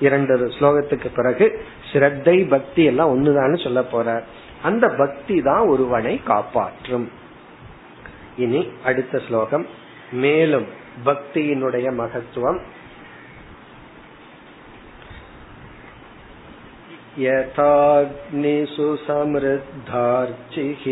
இரண்டு 0.00 0.34
ஸ்லோகத்துக்கு 0.58 1.06
பிறகு 1.14 1.60
ஸ்ரத்தை 1.92 2.48
பக்தி 2.48 2.84
எல்லாம் 2.84 3.12
ஒண்ணுதான்னு 3.14 3.62
சொல்ல 3.62 3.80
போறார். 3.80 4.22
அந்த 4.62 4.88
பக்தி 4.88 5.42
தான் 5.42 5.66
ஒருவனை 5.66 6.20
காப்பாற்றும். 6.24 7.08
இனி 8.37 8.61
அடுத்த 8.83 9.21
ஸ்லோகம் 9.27 9.65
மேலும் 10.23 10.67
பக்தியினுடைய 11.05 11.87
மகத்துவம் 11.95 12.61
यथाग्निषु 17.17 18.85
समृद्धार्चिः 19.05 20.83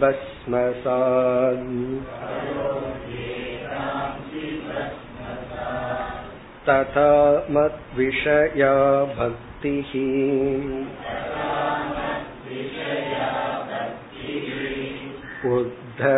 भस्मसान् 0.02 1.76
तथा 6.68 7.10
मद्विषया 7.50 8.74
भक्तिः 9.18 9.92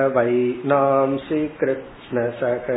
उद्धवैनांसि 0.02 1.42
कृत्स्नसः 1.60 2.68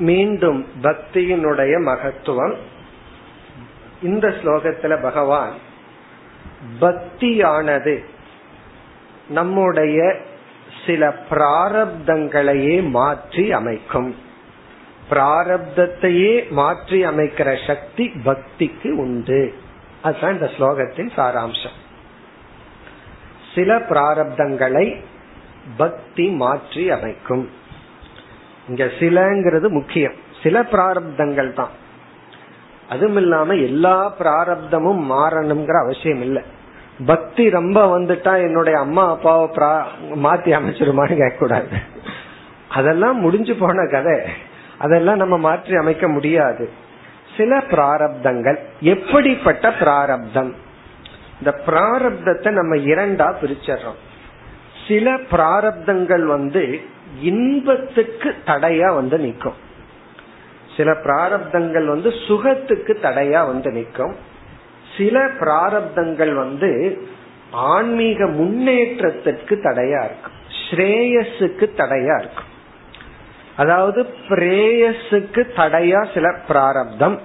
மீண்டும் 0.00 0.60
பக்தியினுடைய 0.82 1.74
மகத்துவம் 1.88 2.54
இந்த 4.02 4.26
ஸ்லோகத்துல 4.38 4.94
பகவான் 5.00 5.54
பக்தியானது 6.80 7.94
நம்முடைய 9.29 10.17
சில 10.85 11.15
பிராரப்தங்களையே 11.29 12.89
மாற்றி 12.89 13.51
அமைக்கும். 13.51 14.15
பிராரப்தத்தையே 15.09 16.49
மாற்றி 16.49 17.05
அமைக்கிற 17.05 17.67
சக்தி 17.67 18.11
பக்திக்கு 18.25 18.91
உண்டு. 18.91 19.53
அதுதான் 20.01 20.33
இந்த 20.33 20.45
ஸ்லோகத்தின் 20.45 21.09
சாராம்சம். 21.15 21.77
சில 23.55 23.77
பிராரப்தங்களை 23.77 25.01
பக்தி 25.77 26.29
மாற்றி 26.29 26.91
அமைக்கும். 26.91 27.49
இங்க 28.67 28.85
சிலங்கிறது 28.85 29.69
முக்கியம். 29.69 30.13
சில 30.43 30.61
பிராரப்தங்கள் 30.61 31.53
தான். 31.53 31.69
அதுவும் 32.89 33.15
இல்லாம 33.15 33.53
எல்லா 33.53 34.13
பிராரப்தமும் 34.19 35.11
மாறணுங்கிற 35.11 35.81
அவசியம் 35.81 36.21
இல்லை. 36.21 36.43
பக்தி 37.05 37.49
ரொம்ப 37.49 37.99
வந்துட்டா 37.99 38.35
என்னுடைய 38.35 38.79
அம்மா 38.79 39.09
அப்பாவை 39.09 39.49
மாத்தி 40.23 40.55
அமைச்சிருமான்னு 40.57 41.17
கேட்க 41.17 41.35
கூடாது 41.39 41.67
அதெல்லாம் 42.69 43.19
முடிஞ்சு 43.19 43.55
போன 43.55 43.87
கதை. 43.91 44.19
அதெல்லாம் 44.77 45.17
நம்ம 45.17 45.37
மாற்றி 45.37 45.75
அமைக்க 45.75 46.07
முடியாது. 46.07 46.69
சில 47.37 47.57
பிராரப்தங்கள் 47.57 48.57
எப்படிப்பட்ட 48.79 49.71
பிராரப்தம்? 49.71 50.55
இந்த 51.37 51.61
பிராரப்தத்தை 51.65 52.49
நம்ம 52.51 52.75
இரண்டா 52.75 53.35
பிரிச்சிடறோம். 53.41 54.01
சில 54.87 55.13
பிராரப்தங்கள் 55.13 56.25
வந்து 56.25 56.81
இன்பத்துக்கு 57.21 58.35
தடையா 58.45 58.95
வந்து 58.95 59.17
நிற்கும். 59.17 59.53
சில 60.77 60.91
பிராரப்தங்கள் 60.91 61.85
வந்து 61.85 62.11
சுகத்துக்கு 62.27 62.99
தடையா 63.01 63.45
வந்து 63.45 63.71
நிற்கும். 63.71 64.15
சில 64.97 65.27
பிராரப்தங்கள் 65.39 66.33
வந்து 66.35 67.01
ஆன்மீக 67.51 68.25
முன்னேற்றத்திற்கு 68.25 69.59
தடையா 69.63 70.01
இருக்கும் 70.05 70.37
ஸ்ரேயஸுக்கு 70.69 71.65
தடையா 71.81 72.19
இருக்கும் 72.19 72.51
அதாவது 73.57 74.07
பிரேயஸுக்கு 74.27 75.41
தடையா 75.55 76.13
சில 76.13 76.35
பிராரப்தம் 76.47 77.19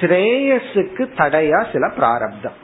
ஸ்ரேயஸுக்கு 0.00 1.04
தடையா 1.16 1.66
சில 1.72 1.88
பிராரப்தம். 1.88 2.56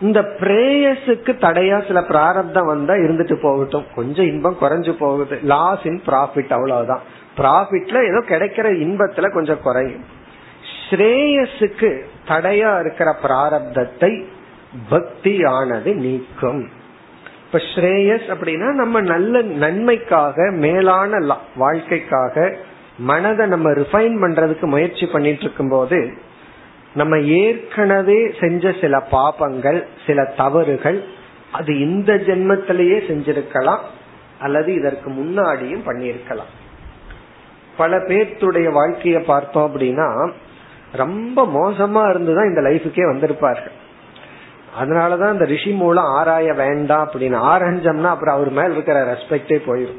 இந்த 0.00 0.20
பிரேயஸுக்கு 0.40 1.32
தடையா 1.44 1.86
சில 1.86 2.02
பிராரப்தம் 2.02 2.66
வந்தா 2.66 2.94
இருந்துட்டு 2.94 3.36
போகட்டும். 3.42 3.86
கொஞ்சம் 3.94 4.26
இன்பம் 4.26 4.56
குறைஞ்சு 4.60 4.92
போகுது. 4.92 5.38
லாஸ் 5.42 5.84
இன் 5.84 6.02
ப்ராஃபிட் 6.06 6.52
அவ்வளவுதான். 6.52 7.00
ப்ராஃபிட்ல 7.36 7.98
ஏதோ 8.08 8.20
கிடைக்கிற 8.28 8.66
இன்பத்துல 8.84 9.32
கொஞ்சம் 9.32 9.62
குறையும். 9.62 10.04
ஸ்ரேயஸுக்கு 10.90 11.90
தடையா 12.28 12.80
இருக்கிற 12.80 13.16
பிராரப்தத்தை 13.22 14.12
பக்தியானது 14.90 15.94
நீக்கும். 15.94 16.68
இப்ப 17.46 17.58
ஸ்ரேயஸ் 17.74 18.26
அப்படின்னா 18.32 18.72
நம்ம 18.72 19.00
நல்ல 19.00 19.42
நன்மைக்காக 19.42 20.50
மேலான 20.50 21.36
வாழ்க்கைக்காக 21.56 22.56
மனதை 22.98 23.46
நம்ம 23.46 23.70
ரிஃபைன் 23.70 24.16
பண்றதுக்கு 24.22 24.66
முயற்சி 24.66 25.06
பண்ணிட்டு 25.06 25.40
இருக்கும் 25.40 25.68
போது 25.68 26.12
நம்ம 26.94 27.18
ஏற்கனவே 27.18 28.34
செஞ்ச 28.40 28.72
சில 28.80 29.06
பாபங்கள் 29.10 29.84
சில 30.06 30.24
தவறுகள் 30.36 31.04
அது 31.52 31.78
இந்த 31.80 32.14
ஜென்மத்திலேயே 32.14 32.98
செஞ்சிருக்கலாம் 33.10 33.84
அல்லது 34.38 34.74
இதற்கு 34.74 35.10
முன்னாடியும் 35.10 35.86
பண்ணியிருக்கலாம். 35.86 36.52
பல 37.76 37.96
பேர்த்துடைய 37.96 38.72
வாழ்க்கையை 38.72 39.20
பார்த்தோம் 39.22 39.66
அப்படின்னா 39.68 40.30
ரொம்ப 40.92 41.46
மோசமா 41.46 42.10
இருந்துதான் 42.10 42.48
இந்த 42.48 42.60
லைஃபுக்கே 42.60 43.14
வந்திருப்பார்கள். 43.14 43.76
அதனாலதான் 44.80 45.32
இந்த 45.32 45.44
ரிஷி 45.44 45.70
மூலம் 45.70 46.04
ஆராய 46.04 46.52
வேண்டாம் 46.52 47.10
அப்படின்னு 47.12 47.36
ஆரஞ்சம்னா 47.36 48.02
அப்புறம் 48.02 48.34
அவர் 48.34 48.50
மேல 48.50 48.72
இருக்கிற 48.72 49.12
ரெஸ்பெக்டே 49.12 49.60
போயிடும் 49.66 49.98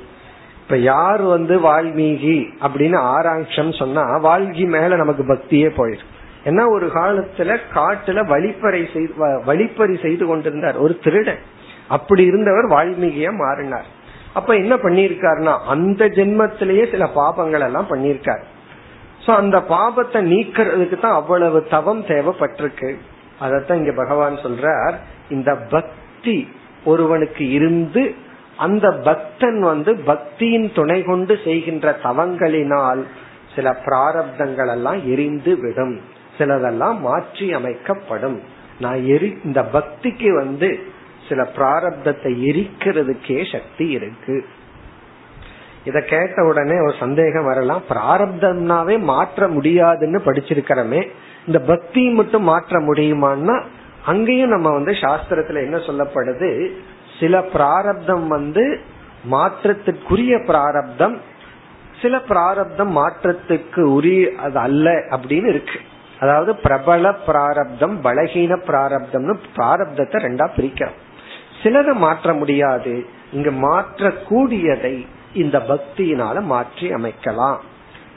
இப்ப 0.63 0.77
யார் 0.77 1.21
வந்து 1.21 1.59
வால்மீகி 1.59 2.47
அப்படின்னு 2.61 2.97
ஆராய்ச்சம் 2.97 3.73
சொன்னா 3.73 4.01
வால்மீகி 4.01 4.65
மேல 4.65 4.95
நமக்கு 4.95 5.23
பக்தியே 5.23 5.71
போயிடும் 5.77 6.07
ஏன்னா 6.45 6.69
ஒரு 6.69 6.85
காலத்துல 6.85 7.57
காட்டுல 7.75 8.23
வழிப்பறை 8.25 8.93
செய்து 8.93 9.13
வழிப்பறி 9.45 9.99
செய்து 10.01 10.25
கொண்டிருந்தார். 10.25 10.77
ஒரு 10.77 10.99
திருடன். 11.03 11.39
அப்படி 11.87 12.23
இருந்தவர் 12.23 12.65
வால்மீகியா 12.65 13.33
மாறினார். 13.33 13.85
அப்ப 14.33 14.53
என்ன 14.53 14.75
பண்ணிருக்காருன்னா 14.75 15.57
அந்த 15.67 16.05
ஜென்மத்திலேயே 16.05 16.91
சில 16.91 17.09
பாபங்கள் 17.15 17.59
எல்லாம் 17.59 17.87
பண்ணிருக்காரு 17.89 18.43
சோ 19.25 19.31
அந்த 19.35 19.57
பாபத்தை 19.69 20.19
நீக்கிறதுக்கு 20.33 20.97
தான் 20.99 21.17
அவ்வளவு 21.21 21.59
தவம் 21.63 22.03
தேவைப்பட்டிருக்கு. 22.03 22.89
அதத்தான் 23.41 23.75
இங்க 23.75 23.91
பகவான் 23.91 24.35
சொல்றார். 24.35 24.95
இந்த 25.29 25.55
பக்தி 25.55 26.47
ஒருவனுக்கு 26.83 27.49
இருந்து 27.49 28.03
அந்த 28.57 28.87
பக்தன் 28.91 29.59
வந்து 29.61 29.91
பக்தியின் 30.05 30.69
துணை 30.73 31.03
கொண்டு 31.03 31.33
செய்கின்ற 31.43 31.97
தவங்களினால் 32.03 33.01
சில 33.55 33.69
பிராரப்தங்கள் 33.85 34.71
எல்லாம் 34.75 34.99
எரிந்து 35.05 35.53
விடும். 35.57 35.95
சிலதெல்லாம் 36.37 36.97
மாற்றி 36.99 37.53
அமைக்கப்படும். 37.53 38.39
நான் 38.79 38.99
எரி 39.05 39.29
இந்த 39.43 39.61
பக்திக்கு 39.73 40.29
வந்து 40.33 40.69
சில 41.29 41.41
பிராரப்தத்தை 41.57 42.31
எரிக்கிறதுக்கே 42.49 43.39
சக்தி 43.51 43.85
இருக்கு. 43.89 44.35
இத 45.85 46.01
கேட்ட 46.01 46.43
உடனே 46.43 46.79
ஒரு 46.79 46.95
சந்தேகம் 46.99 47.45
வரலாம். 47.45 47.81
பிராரப்தம்னாவே 47.89 48.99
மாற்ற 48.99 49.47
முடியாதுன்னு 49.47 50.19
படிச்சிருக்கிறோமே. 50.19 51.07
இந்த 51.45 51.59
பக்தி 51.59 52.09
மட்டும் 52.09 52.43
மாற்ற 52.43 52.79
முடியுமான்னா 52.79 53.63
அங்கேயும் 54.05 54.49
நம்ம 54.49 54.69
வந்து 54.69 54.91
சாஸ்திரத்துல 54.91 55.61
என்ன 55.61 55.77
சொல்லப்படுது? 55.77 56.71
சில 57.19 57.41
பிராரப்தம் 57.41 58.27
வந்து 58.27 58.79
மாற்றத்திற்குரிய 59.31 60.45
பிராரப்தம் 60.45 61.21
சில 62.01 62.19
பிராரப்தம் 62.19 62.97
மாற்றத்துக்கு 62.97 63.79
உரிய 63.79 64.31
அது 64.39 64.57
அல்ல 64.59 64.89
அப்படின்னு 64.89 65.47
இருக்கு. 65.47 65.79
அதாவது 66.19 66.55
பிரபல 66.55 67.11
பிராரப்தம் 67.27 68.01
பலகீன 68.03 68.55
பிராரப்தம்னு 68.67 69.39
பிராரப்தத்தை 69.57 70.17
ரெண்டா 70.27 70.47
பிரிக்கிறோம். 70.57 70.97
சிலதை 71.63 71.93
மாற்ற 71.93 72.33
முடியாது. 72.33 73.05
இங்க 73.31 73.49
மாற்றக்கூடியதை 73.49 75.05
இந்த 75.33 75.57
பக்தியினால 75.59 76.41
மாற்றி 76.41 76.87
அமைக்கலாம். 76.93 77.59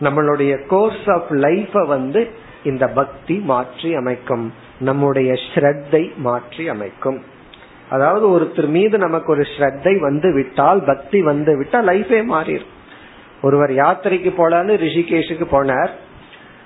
நம்மளுடைய 0.01 0.67
கோர்ஸ் 0.67 1.09
ஆஃப் 1.09 1.31
லைஃப 1.31 1.87
வந்து 1.87 2.31
இந்த 2.65 2.89
பக்தி 2.89 3.37
மாற்றி 3.39 3.95
அமைக்கும். 3.95 4.53
நம்முடைய 4.79 5.33
ஸ்ரத்தை 5.33 6.17
மாற்றி 6.17 6.69
அமைக்கும். 6.69 7.25
அதாவது 7.89 8.41
ஒருத்தர் 8.41 8.69
மீது 8.69 8.99
நமக்கு 8.99 9.33
ஒரு 9.33 9.47
ஸ்ரத்தை 9.55 10.01
வந்து 10.01 10.35
விட்டால் 10.35 10.81
பக்தி 10.83 11.23
வந்து 11.23 11.57
விட்டால் 11.57 11.87
லைஃபே 11.87 12.21
மாறிடும் 12.35 12.73
ஒருவர் 13.43 13.73
யாத்திரைக்கு 13.73 14.31
போலான்னு 14.39 14.73
ரிஷிகேஷுக்கு 14.87 15.47
போனார். 15.53 15.93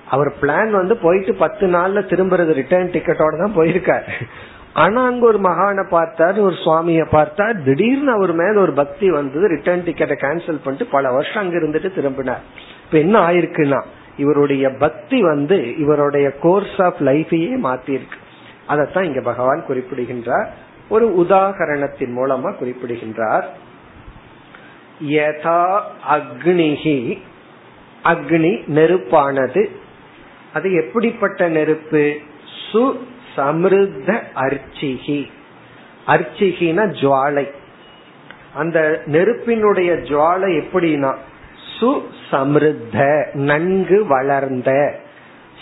அவர் 0.08 0.30
பிளான் 0.40 0.70
வந்து 0.70 0.96
போயிட்டு 0.96 1.34
பத்து 1.34 1.66
நாள்ல 1.66 2.00
திரும்புறது 2.10 2.52
ரிட்டர்ன் 2.60 2.92
டிக்கெட்டோட 2.94 3.34
தான் 3.42 3.56
போயிருக்காரு. 3.56 4.12
ஆனா 4.76 5.06
அங்க 5.06 5.26
ஒரு 5.26 5.40
மகான 5.40 5.88
பார்த்தார் 5.88 6.40
ஒரு 6.40 6.54
சுவாமிய 6.54 7.06
பார்த்தார். 7.10 7.62
திடீர்னு 7.62 8.10
அவர் 8.10 8.32
மேல 8.32 8.60
ஒரு 8.60 8.72
பக்தி 8.72 9.10
வந்தது. 9.10 9.48
ரிட்டர்ன் 9.48 9.84
டிக்கெட்டை 9.84 10.16
கேன்சல் 10.20 10.60
பண்ணிட்டு 10.64 10.86
பல 10.90 11.10
வருஷம் 11.10 11.42
அங்க 11.42 11.58
இருந்துட்டு 11.58 11.94
திரும்பினார். 11.94 12.42
இப்ப 12.84 12.98
என்ன 12.98 13.28
ஆயிருக்குன்னா 13.28 13.84
இவருடைய 14.16 14.70
பக்தி 14.70 15.20
வந்து 15.20 15.76
இவருடைய 15.76 16.30
கோர்ஸ் 16.30 16.80
ஆஃப் 16.80 17.00
லைஃபையே 17.00 17.52
மாத்திருக்கு 17.62 18.18
அதத்தான் 18.68 19.02
இங்க 19.02 19.20
பகவான் 19.20 19.64
குறிப்பிடுகின்றார். 19.66 20.54
ஒரு 20.88 21.26
உதாகரணத்தின் 21.28 22.14
மூலமா 22.16 22.54
குறிப்பிடுகின்றார். 22.54 23.56
யதா 25.08 25.80
அக்னிகி 26.12 27.18
அக்னி 28.04 28.62
நெருப்பானது. 28.74 29.68
அது 30.52 30.72
எப்படிப்பட்ட 30.72 31.48
நெருப்பு? 31.48 32.14
சு 32.72 32.96
சமிருத்த 33.36 34.20
அர்ச்சிகி. 34.34 35.30
அர்ச்சிகினா 36.06 36.84
ஜுவாலை. 37.00 37.50
அந்த 38.54 39.02
நெருப்பினுடைய 39.04 39.92
ஜுவாலை 39.92 40.62
எப்படின்னா 40.62 41.16
சு 41.80 42.02
சமிருத்த 42.30 43.26
நன்கு 43.32 44.06
வளர்ந்த. 44.06 45.00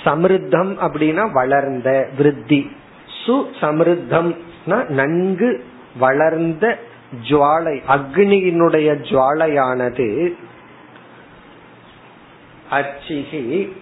சமிருத்தம் 0.05 0.77
அப்படின்னா 0.81 1.33
வளர்ந்த 1.33 2.09
விருத்தி. 2.17 2.77
சு 3.27 3.45
சமிருத்தம் 3.61 4.37
நன்கு 4.89 5.65
வளர்ந்த 5.99 6.79
ஜுவாலை 7.29 7.81
அக்னியினுடைய 7.89 8.89
ஜுவாலையானது. 9.09 10.33
அச்சிகி 12.71 13.73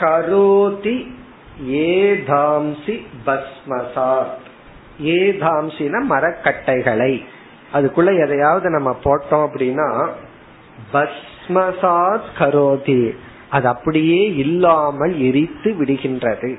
கரோதி 0.00 1.20
ஏதாம்சி 1.68 3.06
பஸ்மசாத். 3.26 4.40
ஏதாம்சின 5.02 6.00
மரக்கட்டைகளை. 6.08 7.24
அதுக்குள்ள 7.72 8.22
எதையாவது 8.24 8.70
நம்ம 8.70 8.98
போட்டோம் 9.04 9.48
அப்படின்னா 9.52 10.08
பஸ்மசாத் 10.92 12.20
கரோதி. 12.38 13.16
அது 13.50 13.68
அப்படியே 13.68 14.34
இல்லாமல் 14.34 15.20
எரித்து 15.20 15.74
விடுகின்றது. 15.80 16.58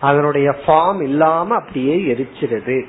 அதனுடைய 0.00 0.54
ஃபார்ம் 0.66 1.02
இல்லாம 1.02 1.54
அப்படியே 1.54 2.14
எரிச்சிருது. 2.14 2.84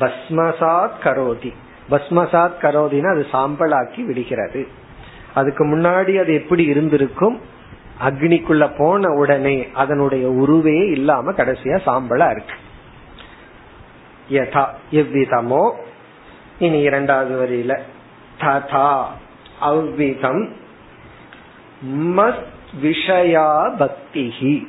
பஸ்மசாத் 0.00 0.90
கரோதி. 1.02 1.52
பஸ்மசாத் 1.90 2.52
கரோதினா 2.60 3.10
அது 3.10 3.26
சாம்பலாக்கி 3.32 4.04
விடுகிறது. 4.04 4.66
அதுக்கு 5.34 5.64
முன்னாடி 5.66 6.20
அது 6.20 6.34
எப்படி 6.34 6.64
இருந்திருக்கும்? 6.64 7.40
அக்னிக்குள்ள 8.00 8.70
போன 8.76 9.08
உடனே 9.08 9.68
அதனுடைய 9.72 10.28
உருவே 10.28 10.90
இல்லாம 10.90 11.32
கடைசியா 11.32 11.78
சாம்பலா 11.86 12.30
இருக்கு. 12.30 12.54
யதா 14.30 14.66
எவ்விதமோ 14.90 15.72
இனி 16.58 16.80
இரண்டாவது 16.80 17.46
வரியில 17.46 17.78
ததா 18.40 19.04
அவ்விதம் 19.60 20.52
மத் 22.16 22.44
விஷயா 22.82 23.76
பக்திஹி. 23.78 24.66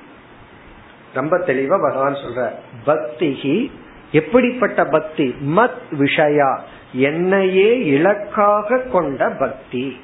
ரொம்ப 1.14 1.38
தெளிவா 1.38 1.82
பகவான் 1.82 2.14
சொல்ற 2.14 2.52
பக்திஹி 2.86 3.72
எப்படிப்பட்ட 4.12 4.86
பக்தி? 4.86 5.36
மத் 5.56 5.82
விஷயா 5.92 6.60
என்னையே 6.94 7.80
இலக்காக 7.80 8.78
கொண்ட 8.78 9.30
பக்தி. 9.30 9.98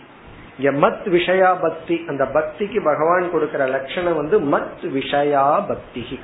மத் 0.69 1.05
விஷயா 1.05 1.55
பக்தி. 1.61 2.03
அந்த 2.07 2.25
பக்திக்கு 2.33 2.83
பகவான் 2.83 3.31
கொடுக்கிற 3.31 3.65
லட்சணம் 3.65 4.15
வந்து 4.15 4.39
மத் 4.39 4.81
விஷயா 4.81 5.67
பக்தி. 5.67 6.19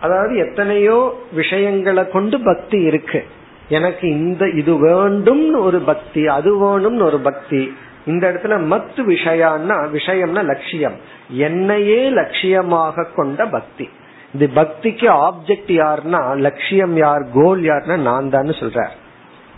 அதாவது 0.00 0.36
எத்தனையோ 0.36 1.20
விஷயங்களை 1.32 2.08
கொண்டு 2.08 2.40
பக்தி 2.40 2.82
இருக்கு. 2.82 3.24
எனக்கு 3.68 4.08
இந்த 4.08 4.48
இது 4.48 4.86
வேண்டும்னு 4.86 5.58
ஒரு 5.58 5.78
பக்தி 5.78 6.26
அது 6.26 6.64
வேணும்னு 6.64 7.02
ஒரு 7.02 7.18
பக்தி. 7.18 7.76
இந்த 8.06 8.32
இடத்துல 8.32 8.46
மத்து 8.46 8.96
விஷயான்னா 8.96 9.76
விஷயம்னா 9.92 10.44
லட்சியம். 10.44 10.96
என்னையே 11.28 12.10
லட்சியமாக 12.10 13.06
கொண்ட 13.14 13.46
பக்தி. 13.46 13.88
இந்த 14.34 14.62
பக்திக்கு 14.62 15.08
ஆப்ஜெக்ட் 15.26 15.66
யாருன்னா 15.66 16.36
லட்சியம் 16.36 16.96
யார் 16.96 17.26
கோல் 17.34 17.62
யாருன்னா 17.62 17.98
நான் 17.98 18.30
தான் 18.30 18.52
சொல்றேன் 18.52 19.04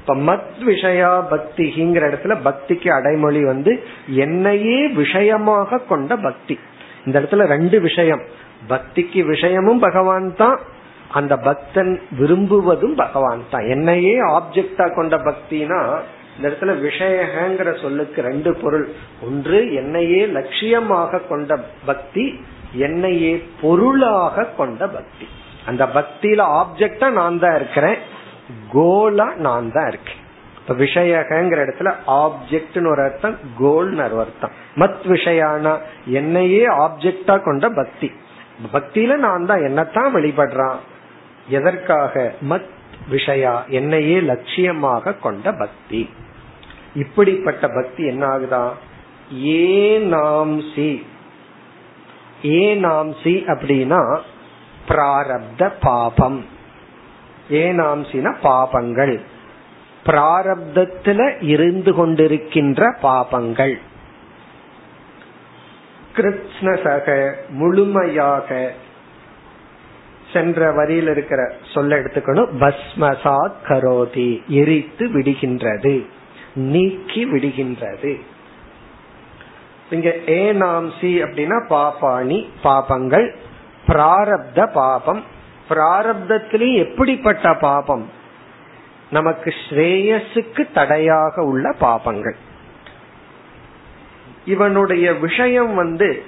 இப்ப 0.09 0.33
மத் 0.33 0.67
விஷயா 0.67 1.23
பக்திங்கிற 1.31 2.03
இடத்துல 2.09 2.37
பக்திக்கு 2.45 2.89
அடைமொழி 2.89 3.45
வந்து 3.45 3.83
என்னையே 4.09 4.89
விஷயமாக 4.89 5.79
கொண்ட 5.79 6.17
பக்தி. 6.17 6.59
இந்த 7.07 7.21
இடத்துல 7.21 7.47
ரெண்டு 7.47 7.81
விஷயம். 7.81 8.21
பக்திக்கு 8.69 9.27
விஷயமும் 9.27 9.79
பகவான் 9.79 10.35
தான். 10.37 10.61
அந்த 11.11 11.37
பக்தன் 11.37 12.01
விரும்புவதும் 12.21 12.97
பகவான் 12.97 13.43
தான். 13.51 13.69
என்னையே 13.69 14.21
ஆப்ஜெக்டா 14.21 14.95
கொண்ட 14.95 15.17
பக்தினா 15.17 16.01
இந்த 16.37 16.49
இடத்துல 16.49 16.91
விஷயங்கிற 16.91 17.81
சொல்லுக்கு 17.81 18.23
ரெண்டு 18.23 18.55
பொருள். 18.55 18.89
ஒன்று 19.23 19.75
என்னையே 19.75 20.27
லட்சியமாக 20.27 21.21
கொண்ட 21.29 21.59
பக்தி 21.87 22.41
என்னையே 22.73 23.45
பொருளாக 23.61 24.45
கொண்ட 24.45 24.89
பக்தி. 24.89 25.29
அந்த 25.67 25.87
பக்தியில 25.87 26.65
ஆப்ஜெக்டா 26.65 27.11
நான் 27.11 27.39
தான் 27.39 27.57
இருக்கிறேன். 27.57 28.17
கோலா 28.73 29.35
நான் 29.35 29.73
தான் 29.73 29.89
இருக்கேன். 29.89 30.27
இப்ப 30.59 30.75
விஷயங்கிற 30.75 31.61
இடத்துல 31.61 31.93
ஆப்ஜெக்ட்னு 32.07 32.89
ஒரு 32.89 33.03
அர்த்தம் 33.03 33.37
கோல்னு 33.61 34.05
ஒரு 34.05 34.21
அர்த்தம். 34.21 34.51
மத் 34.77 35.07
விஷயானா 35.07 35.79
என்னையே 36.07 36.67
ஆப்ஜெக்டா 36.67 37.43
கொண்ட 37.43 37.69
பக்தி. 37.69 38.13
பக்தியில 38.73 39.17
நான் 39.17 39.47
தான் 39.47 39.61
என்னத்தான் 39.61 40.17
வழிபடுறான் 40.17 40.77
எதற்காக? 41.49 42.35
மத் 42.51 42.67
விஷயா 43.11 43.67
என்னையே 43.67 44.21
லட்சியமாக 44.21 45.21
கொண்ட 45.21 45.53
பக்தி. 45.53 46.11
இப்படிப்பட்ட 46.95 47.69
பக்தி 47.69 48.07
என்ன 48.07 48.27
ஆகுதா? 48.27 48.71
ஏ 49.47 49.99
நாம் 49.99 50.61
சி. 50.75 51.07
ஏ 52.45 52.75
நாம் 52.75 53.15
சி 53.23 53.45
அப்படின்னா 53.47 54.21
பிராரப்த 54.89 55.73
பாபம். 55.81 56.45
ஏனாம்சின 57.51 58.35
பாபங்கள். 58.43 59.21
பிராரப்தத்துல 60.07 61.43
இருந்து 61.43 61.93
கொண்டிருக்கின்ற 61.93 62.95
பாபங்கள். 63.03 63.79
கிருஷ்ணசக 66.17 67.33
முழுமையாக 67.49 68.73
சென்ற 70.33 70.73
வரியில் 70.73 71.09
இருக்கிற 71.09 71.53
சொல்ல 71.75 71.97
எடுத்துக்கணும். 71.97 72.49
பஸ்மசா 72.61 73.51
கரோதி 73.69 74.47
எரித்து 74.47 75.07
விடுகின்றது 75.07 76.07
நீக்கி 76.55 77.27
விடுகின்றது. 77.27 78.21
இங்க 79.91 80.09
ஏனாம்சி 80.27 81.11
அப்படின்னா 81.25 81.67
பாபாணி 81.67 82.49
பாபங்கள் 82.63 83.35
பிராரப்த 83.87 84.73
பாபம் 84.73 85.25
பிராரப்தத்திலையும் 85.69 86.75
எப்படிப்பட்ட 86.75 87.55
பாபம்? 87.55 88.11
நமக்கு 89.11 89.55
ஸ்ரேயஸுக்கு 89.71 90.67
தடையாக 90.75 91.43
உள்ள 91.43 91.75
பாபங்கள். 91.81 92.35
இவனுடைய 94.45 95.15
விஷயம் 95.15 95.75
வந்து 95.75 96.23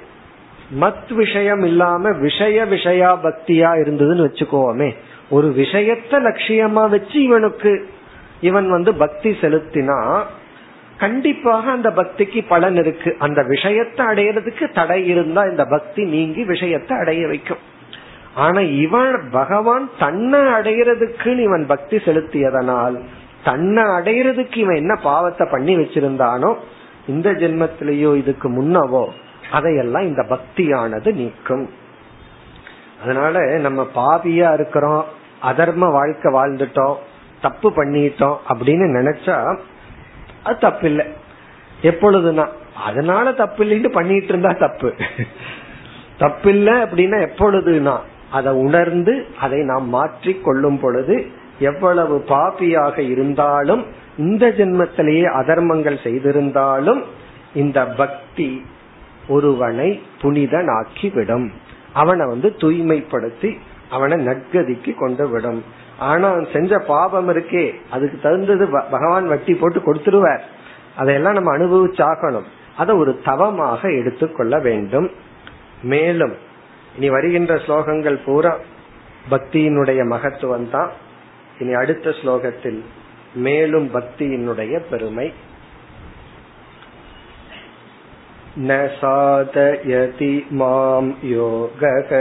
மத் 0.81 1.13
விஷயம் 1.15 1.61
இல்லாம 1.61 2.11
விஷய 2.13 2.65
விஷயா 2.65 3.19
பக்தியா 3.23 3.71
இருந்ததுன்னு 3.81 4.27
வச்சுக்கோமே. 4.27 4.97
ஒரு 5.31 5.55
விஷயத்த 5.57 6.11
லட்சியமா 6.11 6.89
வச்சு 6.89 7.23
இவனுக்கு 7.23 7.89
இவன் 8.41 8.71
வந்து 8.71 8.95
பக்தி 8.95 9.31
செலுத்தினா 9.31 10.23
கண்டிப்பாக 10.99 11.71
அந்த 11.71 11.91
பக்திக்கு 11.91 12.45
பலன் 12.49 12.77
இருக்கு. 12.77 13.17
அந்த 13.19 13.43
விஷயத்தை 13.43 14.07
அடையிறதுக்கு 14.07 14.73
தடை 14.73 15.07
இருந்தா 15.07 15.43
இந்த 15.43 15.65
பக்தி 15.65 16.05
நீங்கி 16.05 16.45
விஷயத்தை 16.45 16.97
அடைய 16.97 17.27
வைக்கும். 17.27 17.69
ஆனா 18.35 18.61
இவன் 18.61 19.31
பகவான் 19.31 19.91
தன்னை 19.99 20.41
அடையிறதுக்குன்னு 20.41 21.39
இவன் 21.39 21.67
பக்தி 21.67 21.97
செலுத்தியதனால் 21.97 23.03
தன்னை 23.45 23.83
அடைகிறதுக்கு 23.83 24.57
இவன் 24.57 24.77
என்ன 24.77 24.95
பாவத்தை 25.03 25.47
பண்ணி 25.51 25.77
வச்சிருந்தானோ 25.77 26.57
இந்த 27.07 27.31
ஜென்மத்திலேயோ 27.31 28.17
இதுக்கு 28.17 28.49
முன்னவோ 28.49 29.09
அதையெல்லாம் 29.51 30.03
இந்த 30.03 30.23
பக்தியானது 30.29 31.13
நீக்கும். 31.13 31.69
அதனால 33.03 33.59
நம்ம 33.59 33.87
பாவியா 33.95 34.53
இருக்கிறோம் 34.53 35.05
அதர்ம 35.43 35.93
வாழ்க்கை 35.93 36.33
வாழ்ந்துட்டோம் 36.33 36.97
தப்பு 37.41 37.71
பண்ணிட்டோம் 37.71 38.37
அப்படின்னு 38.49 38.87
நினைச்சா 38.99 39.59
அது 40.43 40.59
தப்பு 40.59 40.87
இல்லை 40.87 41.07
எப்பொழுதுனா 41.83 42.49
அதனால 42.75 43.33
தப்பு 43.33 43.65
இல்லைன்னு 43.65 43.89
பண்ணிட்டு 43.89 44.27
இருந்தா 44.27 44.53
தப்பு. 44.53 44.95
தப்பு 46.19 46.51
இல்லை 46.51 46.73
அப்படின்னா 46.73 47.29
எப்பொழுதுனா 47.29 47.99
அதை 48.31 48.53
உணர்ந்து 48.53 49.27
அதை 49.41 49.59
நாம் 49.59 49.89
மாற்றி 49.89 50.41
கொள்ளும் 50.45 50.81
பொழுது 50.81 51.27
எவ்வளவு 51.59 52.25
பாப்பியாக 52.29 52.99
இருந்தாலும் 52.99 53.87
இந்த 54.17 54.49
ஜென்மத்திலேயே 54.49 55.25
அதர்மங்கள் 55.41 56.03
செய்திருந்தாலும் 56.03 57.03
இந்த 57.55 57.87
பக்தி 57.87 58.65
ஒருவனை 59.29 60.03
புனிதனாக்கி 60.23 61.15
விடும் 61.15 61.53
அவனை 61.93 62.27
வந்து 62.27 62.49
தூய்மைப்படுத்தி 62.57 63.57
அவனை 63.91 64.27
நற்கதிக்கு 64.27 64.95
கொண்டு 64.95 65.29
விடும். 65.29 65.65
ஆனா 65.99 66.37
செஞ்ச 66.53 66.79
பாபம் 66.79 67.29
இருக்கே 67.29 67.75
அதுக்கு 67.91 68.19
தகுந்தது 68.23 68.67
பகவான் 68.67 69.29
வட்டி 69.29 69.55
போட்டு 69.55 69.81
கொடுத்துருவார். 69.81 70.41
அதையெல்லாம் 70.97 71.33
நம்ம 71.33 71.57
அனுபவிச்சாகணும். 71.57 72.49
அதை 72.77 72.97
ஒரு 72.97 73.21
தவமாக 73.25 73.91
எடுத்துக்கொள்ள 73.93 74.59
வேண்டும். 74.59 75.11
மேலும் 75.83 76.35
இனி 76.96 77.08
வருகின்ற 77.10 77.54
ஸ்லோகங்கள் 77.66 78.18
பூரா 78.26 78.54
பக்தியினுடைய 79.30 80.02
மகத்துவம் 80.08 80.70
தான் 80.70 80.92
இனி 81.60 81.74
அடுத்த 81.74 82.10
ஸ்லோகத்தில் 82.22 82.80
மேலும் 83.40 83.88
பக்தியினுடைய 83.94 84.76
பெருமை 84.90 85.28
न 88.58 88.76
साधयति 88.92 90.34
मां 90.52 91.04
योगः 91.26 92.12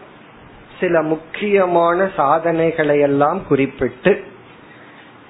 சில 0.81 1.03
முக்கியமான 1.03 2.11
சாதனைகளை 2.17 3.01
எல்லாம் 3.01 3.49
குறிப்பிட்டு 3.49 4.25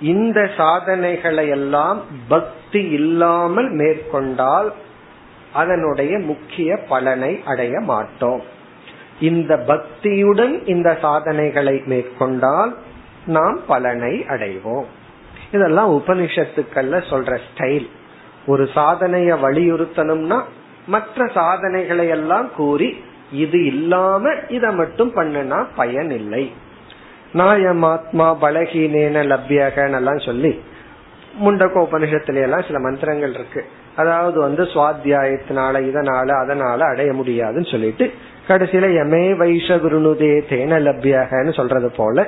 இந்த 0.00 0.50
சாதனைகளை 0.56 1.48
எல்லாம் 1.48 2.02
பக்தி 2.28 2.55
இல்லாமல் 2.73 3.69
மேற்கொண்டால் 3.69 4.73
அதனுடைய 5.53 6.19
முக்கிய 6.19 6.77
பலனை 6.77 7.41
அடைய 7.45 7.79
மாட்டோம். 7.79 8.41
இந்த 9.19 9.63
பக்தியுடன் 9.67 10.67
இந்த 10.67 10.97
சாதனைகளை 11.01 11.81
மேற்கொண்டால் 11.85 12.77
நாம் 13.25 13.59
பலனை 13.67 14.25
அடைவோம். 14.27 14.85
இதெல்லாம் 15.51 15.91
உபனிஷத்துக்கள்ல 15.91 17.01
சொல்ற 17.09 17.39
ஸ்டைல். 17.47 17.87
ஒரு 18.45 18.69
சாதனைய 18.75 19.37
வலியுறுத்தணும்னா 19.41 20.41
மற்ற 20.87 21.27
சாதனைகளை 21.27 22.07
எல்லாம் 22.07 22.49
கூறி 22.55 23.03
இது 23.31 23.65
இல்லாம 23.65 24.33
இத 24.47 24.71
மட்டும் 24.71 25.15
பண்ணுனா 25.15 25.65
பயன் 25.75 26.11
இல்லை 26.11 26.51
நாயமாத்மா 27.33 28.35
பலகீனேன 28.41 29.23
லப்யகன் 29.23 29.95
எல்லாம் 29.95 30.17
சொல்லி 30.17 30.61
முண்டக்க 31.45 31.85
உபனிஷத்துல 31.87 32.41
எல்லாம் 32.41 32.61
சில 32.61 32.79
மந்திரங்கள் 32.79 33.33
இருக்கு. 33.33 33.65
அதாவது 33.95 34.39
வந்து 34.39 34.63
சுவாத்தியாயத்தினால 34.63 35.75
இதனால 35.89 36.29
அதனால 36.39 36.85
அடைய 36.85 37.13
முடியாதுன்னு 37.13 37.67
சொல்லிட்டு 37.67 38.11
கடைசியில 38.47 38.93
எமே 38.93 39.31
வைஷ 39.31 39.69
குருணுதே 39.69 40.41
தேன 40.49 40.79
லப்யகன்னு 40.79 41.53
சொல்றது 41.53 41.91
போல 41.91 42.27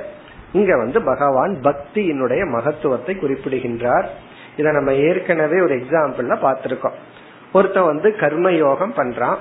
இங்க 0.52 0.76
வந்து 0.76 1.04
பகவான் 1.04 1.60
பக்தியினுடைய 1.62 2.50
மகத்துவத்தை 2.50 3.14
குறிப்பிடுகின்றார். 3.14 4.10
இத 4.56 4.70
நம்ம 4.70 4.92
ஏற்கனவே 4.92 5.60
ஒரு 5.60 5.74
எக்ஸாம்பிள்ல 5.76 6.36
பாத்திருக்கோம் 6.42 6.98
ஒருத்த 7.54 7.84
வந்து 7.84 8.16
கர்ம 8.16 8.52
யோகம் 8.52 8.94
பண்றான். 8.96 9.36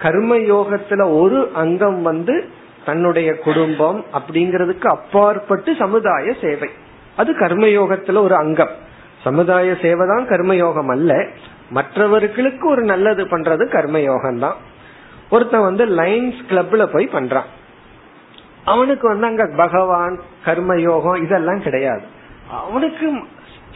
கர்ம 0.00 0.36
யோகத்துல 0.36 1.18
ஒரு 1.18 1.50
அங்கம் 1.54 2.02
வந்து 2.02 2.48
தன்னுடைய 2.84 3.38
குடும்பம் 3.38 4.04
அப்படிங்கறதுக்கு 4.12 4.86
அப்பாற்பட்டு 4.86 5.74
சமுதாய 5.78 6.34
சேவை. 6.40 6.68
அது 7.16 7.32
கர்மயோகத்துல 7.32 8.18
ஒரு 8.18 8.34
அங்கம். 8.34 8.86
சமுதாய 9.24 9.76
சேவை 9.82 10.06
தான் 10.06 10.28
கர்மயோகம் 10.28 10.90
அல்ல. 10.90 11.26
மற்றவர்களுக்கு 11.70 12.68
ஒரு 12.68 12.82
நல்லது 12.82 13.24
பண்றது 13.24 13.64
கர்மயோகம் 13.68 14.38
தான் 14.38 14.56
ஒருத்தன் 15.30 15.60
வந்து 15.60 15.86
லைன்ஸ் 15.86 16.40
கிளப்ல 16.48 16.84
போய் 16.86 17.08
பண்றான். 17.12 17.48
அவனுக்கு 18.64 19.08
வந்து 19.08 19.26
அங்க 19.26 19.50
பகவான் 19.56 20.20
கர்மயோகம் 20.44 21.22
இதெல்லாம் 21.22 21.62
கிடையாது. 21.62 22.02
அவனுக்கு 22.50 23.12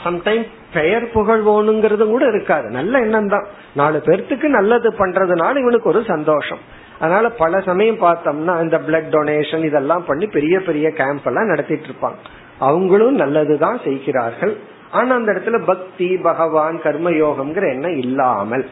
சம்டைம் 0.05 0.47
பெயர் 0.73 1.11
புகழ் 1.11 1.41
வேணுங்கிறது 1.41 2.05
கூட 2.07 2.27
இருக்காது. 2.27 2.69
நல்ல 2.69 2.99
எண்ணம் 2.99 3.29
தான். 3.29 3.47
நாலு 3.75 4.03
பேர்த்துக்கு 4.07 4.43
நல்லது 4.43 4.91
பண்றதுனால 4.91 5.57
இவனுக்கு 5.57 5.89
ஒரு 5.89 6.05
சந்தோஷம். 6.05 6.59
அதனால 7.01 7.29
பல 7.29 7.61
சமயம் 7.61 8.01
பார்த்தோம்னா 8.01 8.63
இந்த 8.63 8.79
பிளட் 8.79 9.11
டொனேஷன் 9.11 9.65
இதெல்லாம் 9.65 10.05
பண்ணி 10.05 10.27
பெரிய 10.27 10.61
பெரிய 10.61 10.91
கேம்ப் 10.91 11.27
எல்லாம் 11.27 11.47
நடத்திட்டு 11.47 11.87
இருப்பாங்க. 11.87 12.21
அவங்களும் 12.59 13.15
நல்லதுதான் 13.15 13.81
செய்கிறார்கள். 13.85 14.57
ஆனா 14.93 15.15
அந்த 15.15 15.33
இடத்துல 15.33 15.59
பக்தி 15.65 16.17
பகவான் 16.17 16.77
கர்மயோகம்ங்கிற 16.83 17.67
எண்ணம் 17.69 17.99
இல்லாமல். 17.99 18.65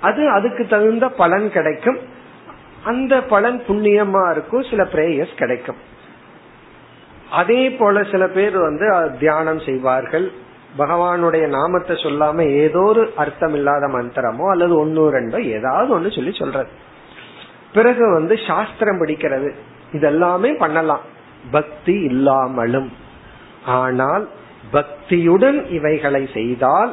அது 0.00 0.22
அதுக்கு 0.30 0.66
தகுந்த 0.66 1.08
பலன் 1.08 1.46
கிடைக்கும். 1.52 1.98
அந்த 2.84 3.22
பலன் 3.22 3.62
புண்ணியமா 3.68 4.30
இருக்கும் 4.30 4.64
சில 4.70 4.82
பிரேயர்ஸ் 4.82 5.36
கிடைக்கும். 5.36 5.76
அதே 7.30 7.70
போல 7.70 8.02
சில 8.04 8.28
பேர் 8.28 8.56
வந்து 8.58 8.86
தியானம் 9.18 9.60
செய்வார்கள். 9.60 10.26
பகவானுடைய 10.78 11.46
நாமத்தை 11.48 11.96
சொல்லாம 11.96 12.40
ஏதோ 12.50 12.80
ஒரு 12.80 13.12
அர்த்தம் 13.16 13.54
இல்லாத 13.54 13.86
மந்திரமோ 13.86 14.50
அல்லது 14.50 14.74
ஒன்னு 14.76 15.02
ரெண்டோ 15.12 15.38
ஏதாவது 15.52 15.90
ஒண்ணு 15.98 16.14
சொல்லி 16.14 16.32
சொல்றது. 16.32 16.70
பிறகு 17.72 18.12
வந்து 18.12 18.34
சாஸ்திரம் 18.46 19.00
படிக்கிறது. 19.00 19.50
இதெல்லாமே 19.92 20.50
பண்ணலாம். 20.58 21.04
பக்தி 21.50 21.94
இல்லாமலும். 22.00 22.92
ஆனால் 23.66 24.28
பக்தியுடன் 24.76 25.58
இவைகளை 25.78 26.22
செய்தால் 26.36 26.92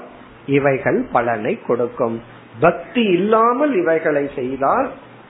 இவைகள் 0.57 0.99
பலனை 1.15 1.53
கொடுக்கும். 1.67 2.17
பக்தி 2.65 3.03
இல்லாமல் 3.17 3.73
இவைகளை 3.81 4.25
செய்தால் 4.39 4.87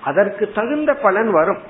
அதற்கு 0.10 0.46
தகுந்த 0.58 0.92
பலன் 1.06 1.32
வரும். 1.38 1.62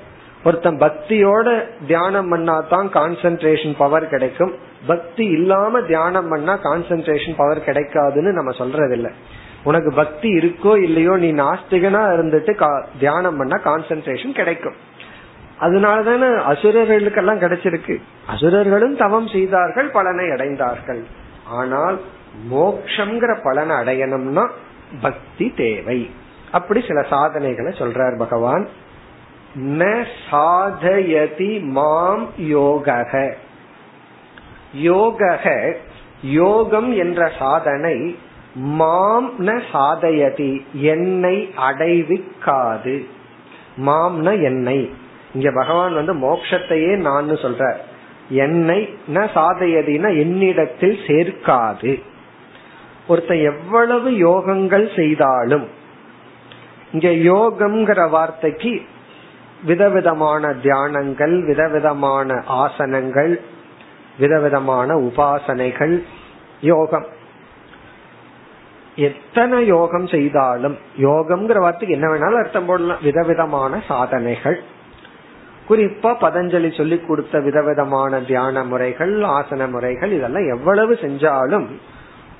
ஒருத்தன் 0.44 0.78
பக்தியோட 0.84 1.48
தியானம் 1.90 2.30
பண்ணா 2.32 2.54
தான் 2.72 2.88
கான்சென்ட்ரேஷன் 2.98 3.74
பவர் 3.82 4.06
கிடைக்கும். 4.14 4.52
பக்தி 4.86 5.24
இல்லாம 5.38 5.82
தியானம் 5.90 6.30
பண்ணா 6.32 6.54
கான்சென்ட்ரேஷன் 6.68 7.36
பவர் 7.40 7.66
கிடைக்காதுன்னு 7.68 8.32
நம்ம 8.38 8.52
சொல்றது 8.60 9.10
உனக்கு 9.70 9.90
பக்தி 9.98 10.28
இருக்கோ 10.38 10.72
இல்லையோ 10.86 11.12
நீ 11.24 11.28
நாஸ்திகனா 11.40 12.00
இருந்துட்டு 12.14 12.52
தியானம் 13.02 13.38
பண்ணா 13.40 13.56
கான்சென்ட்ரேஷன் 13.68 14.34
கிடைக்கும். 14.40 14.76
அதனாலதானே 15.62 16.28
அசுரர்களுக்கெல்லாம் 16.52 17.42
கிடைச்சிருக்கு. 17.42 18.00
அசுரர்களும் 18.26 18.96
தவம் 18.96 19.28
செய்தார்கள் 19.28 19.88
பலனை 19.88 20.24
அடைந்தார்கள். 20.24 21.02
ஆனால் 21.48 22.00
மோக்ஷங்கிற 22.52 23.38
பலனை 23.42 23.76
அடையணும்னா 23.76 24.48
பக்தி 25.02 25.52
தேவை. 25.56 26.10
அப்படி 26.52 26.84
சில 26.88 27.02
சாதனைகளை 27.02 27.72
சொல்றார் 27.72 28.18
பகவான். 28.18 28.68
ந 29.58 30.04
சாதயதி 30.30 31.62
மாம் 31.62 32.28
யோகக. 32.40 33.32
யோகக 34.82 35.74
யோகம் 36.22 36.92
என்ற 36.96 37.30
சாதனை 37.38 38.18
மாம் 38.54 39.46
ந 39.46 39.62
சாதயதி 39.72 40.66
என்னை 40.72 41.54
அடைவிக்காது. 41.70 43.06
மாம்ன 43.86 44.42
என்னை. 44.42 45.00
இங்க 45.34 45.50
பகவான் 45.50 45.94
வந்து 45.94 46.14
மோக்ஷத்தையே 46.14 46.96
நான் 46.96 47.30
சொல்ற 47.30 47.76
என்னை 48.28 48.94
ந 49.14 49.28
சாதையதினா 49.34 50.18
என்னிடத்தில் 50.18 50.98
சேர்க்காது. 51.06 52.02
ஒருத்தன் 53.06 53.38
எவ்வளவு 53.38 54.10
யோகங்கள் 54.10 54.96
செய்தாலும் 54.96 55.68
இங்க 56.92 57.08
யோகம்ங்கிற 57.08 58.10
வார்த்தைக்கு 58.10 58.80
விதவிதமான 59.64 60.48
தியானங்கள் 60.48 61.46
விதவிதமான 61.46 62.44
ஆசனங்கள் 62.48 63.40
விதவிதமான 64.18 64.94
உபாசனைகள் 64.94 66.02
யோகம். 66.60 67.06
எத்தனை 68.96 69.66
யோகம் 69.66 70.06
செய்தாலும் 70.06 70.78
யோகம்ங்கிற 70.98 71.58
வார்த்தைக்கு 71.58 71.94
என்ன 71.94 72.08
வேணாலும் 72.08 72.38
அர்த்தம் 72.38 72.66
போடலாம். 72.66 73.02
விதவிதமான 73.02 73.82
சாதனைகள். 73.88 74.62
குறிப்பா 75.68 76.10
பதஞ்சலி 76.20 76.76
சொல்லி 76.76 76.96
கொடுத்த 77.00 77.40
விதவிதமான 77.40 78.20
தியான 78.20 78.64
முறைகள் 78.64 79.14
ஆசன 79.38 79.68
முறைகள் 79.70 80.12
இதெல்லாம் 80.12 80.48
எவ்வளவு 80.54 80.94
செஞ்சாலும் 80.94 81.66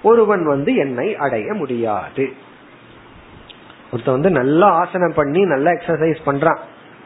ஒருவன் 0.03 0.45
வந்து 0.47 0.75
என்னை 0.75 1.17
அடைய 1.17 1.53
முடியாது. 1.53 2.25
ஒருத்தன் 3.93 4.17
வந்து 4.21 4.31
நல்லா 4.31 4.69
ஆசனம் 4.73 5.15
பண்ணி 5.15 5.41
நல்லா 5.45 5.71
எக்ஸசைஸ் 5.71 6.21
பண்றான். 6.27 6.61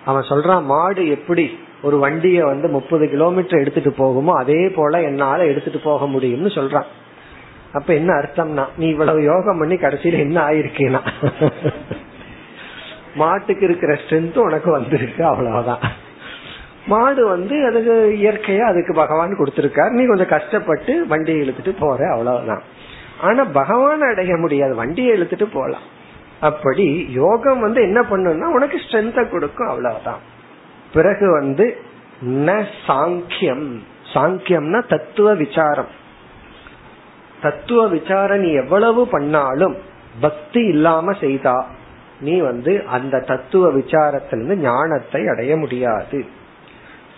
அவன் 0.04 0.28
சொல்றான் 0.28 0.62
மாடு 0.62 1.08
எப்படி 1.08 1.58
ஒரு 1.82 1.98
வண்டிய 1.98 2.44
வந்து 2.44 2.68
முப்பது 2.68 3.08
கிலோமீட்டர் 3.08 3.60
எடுத்துட்டு 3.60 3.92
போகுமோ 3.98 4.32
அதே 4.32 4.68
போல 4.68 5.02
என்னால 5.02 5.44
எடுத்துட்டு 5.44 5.78
போக 5.78 6.06
முடியும்னு 6.06 6.52
சொல்றான். 6.58 6.88
அப்ப 7.72 7.88
என்ன 7.94 8.10
அர்த்தம்னா 8.14 8.64
நீ 8.76 8.86
இவ்வளவு 8.88 9.20
யோகம் 9.22 9.58
பண்ணி 9.58 9.74
கடைசியில 9.74 10.18
என்ன 10.18 10.38
ஆயிருக்கேனா? 10.48 11.02
மாட்டுக்கு 13.14 13.64
இருக்கிற 13.64 13.92
ஸ்ட்ரென்த் 13.94 14.38
உனக்கு 14.38 14.70
வந்திருக்கு 14.70 15.22
அவ்வளவுதான். 15.24 15.84
மாடு 16.86 17.28
வந்து 17.28 17.66
அதுக்கு 17.66 18.16
இயற்கையா 18.20 18.60
அதுக்கு 18.60 18.94
பகவான் 18.94 19.38
கொடுத்திருக்காரு. 19.38 19.90
நீ 19.90 20.06
கொஞ்சம் 20.06 20.28
கஷ்டப்பட்டு 20.28 21.06
வண்டியை 21.06 21.48
இழுத்துட்டு 21.48 21.76
போற 21.78 22.10
அவ்வளவுதான். 22.10 22.62
ஆனா 23.20 23.44
பகவான் 23.44 24.00
அடைய 24.00 24.36
முடியாது 24.36 24.74
வண்டியை 24.74 25.20
இழுத்துட்டு 25.20 25.46
போலாம். 25.52 25.86
அப்படி 26.40 27.06
யோகம் 27.10 27.60
வந்து 27.60 27.82
என்ன 27.82 28.00
பண்ணும்னா 28.00 28.44
உனக்கு 28.44 28.76
ஸ்ட்ரென்த 28.76 29.28
கொடுக்கும் 29.28 29.68
அவ்வளவுதான். 29.68 30.18
பிறகு 30.92 31.30
வந்து 31.32 31.76
ந 32.26 32.64
சாங்கியம். 32.86 33.78
சாங்கியம்னா 34.14 34.88
தத்துவ 34.88 35.34
விசாரம். 35.34 35.92
தத்துவ 37.42 37.88
விசாரம் 37.88 38.40
நீ 38.40 38.52
எவ்வளவு 38.52 39.08
பண்ணாலும் 39.08 39.76
பக்தி 40.20 40.64
இல்லாம 40.64 41.12
செய்தா 41.12 41.66
நீ 42.20 42.38
வந்து 42.40 42.84
அந்த 42.86 43.20
தத்துவ 43.20 43.72
விசாரத்திலிருந்து 43.72 44.56
ஞானத்தை 44.56 45.26
அடைய 45.26 45.56
முடியாது. 45.56 46.44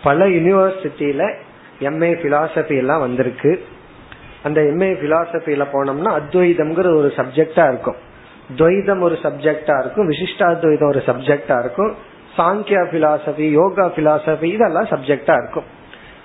பல 0.03 0.25
யூனிவர்சிட்டியில 0.25 1.33
எம்ஏ 1.79 2.11
பிலாசபி 2.23 2.77
எல்லாம் 2.77 2.99
வந்திருக்கு. 2.99 3.65
அந்த 4.43 4.61
எம்ஏ 4.61 4.91
பிலாசபில 5.03 5.65
போனோம்னா 5.73 6.19
அத்வைதம்ங்கிற 6.19 6.95
ஒரு 6.95 7.13
சப்ஜெக்டா 7.15 7.67
இருக்கும். 7.67 7.95
துவைதம் 8.55 9.01
ஒரு 9.01 9.15
சப்ஜெக்டா 9.23 9.79
இருக்கும். 9.79 10.09
விசிஷ்டாத்வைதம் 10.09 10.87
ஒரு 10.87 11.03
சப்ஜெக்டா 11.05 11.59
இருக்கும். 11.59 11.95
சாங்கியா 12.37 12.81
பிலாசபி 12.91 13.49
யோகா 13.49 13.91
பிலாசபி 13.95 14.43
இதெல்லாம் 14.43 14.85
சப்ஜெக்டா 14.85 15.33
இருக்கும். 15.43 15.63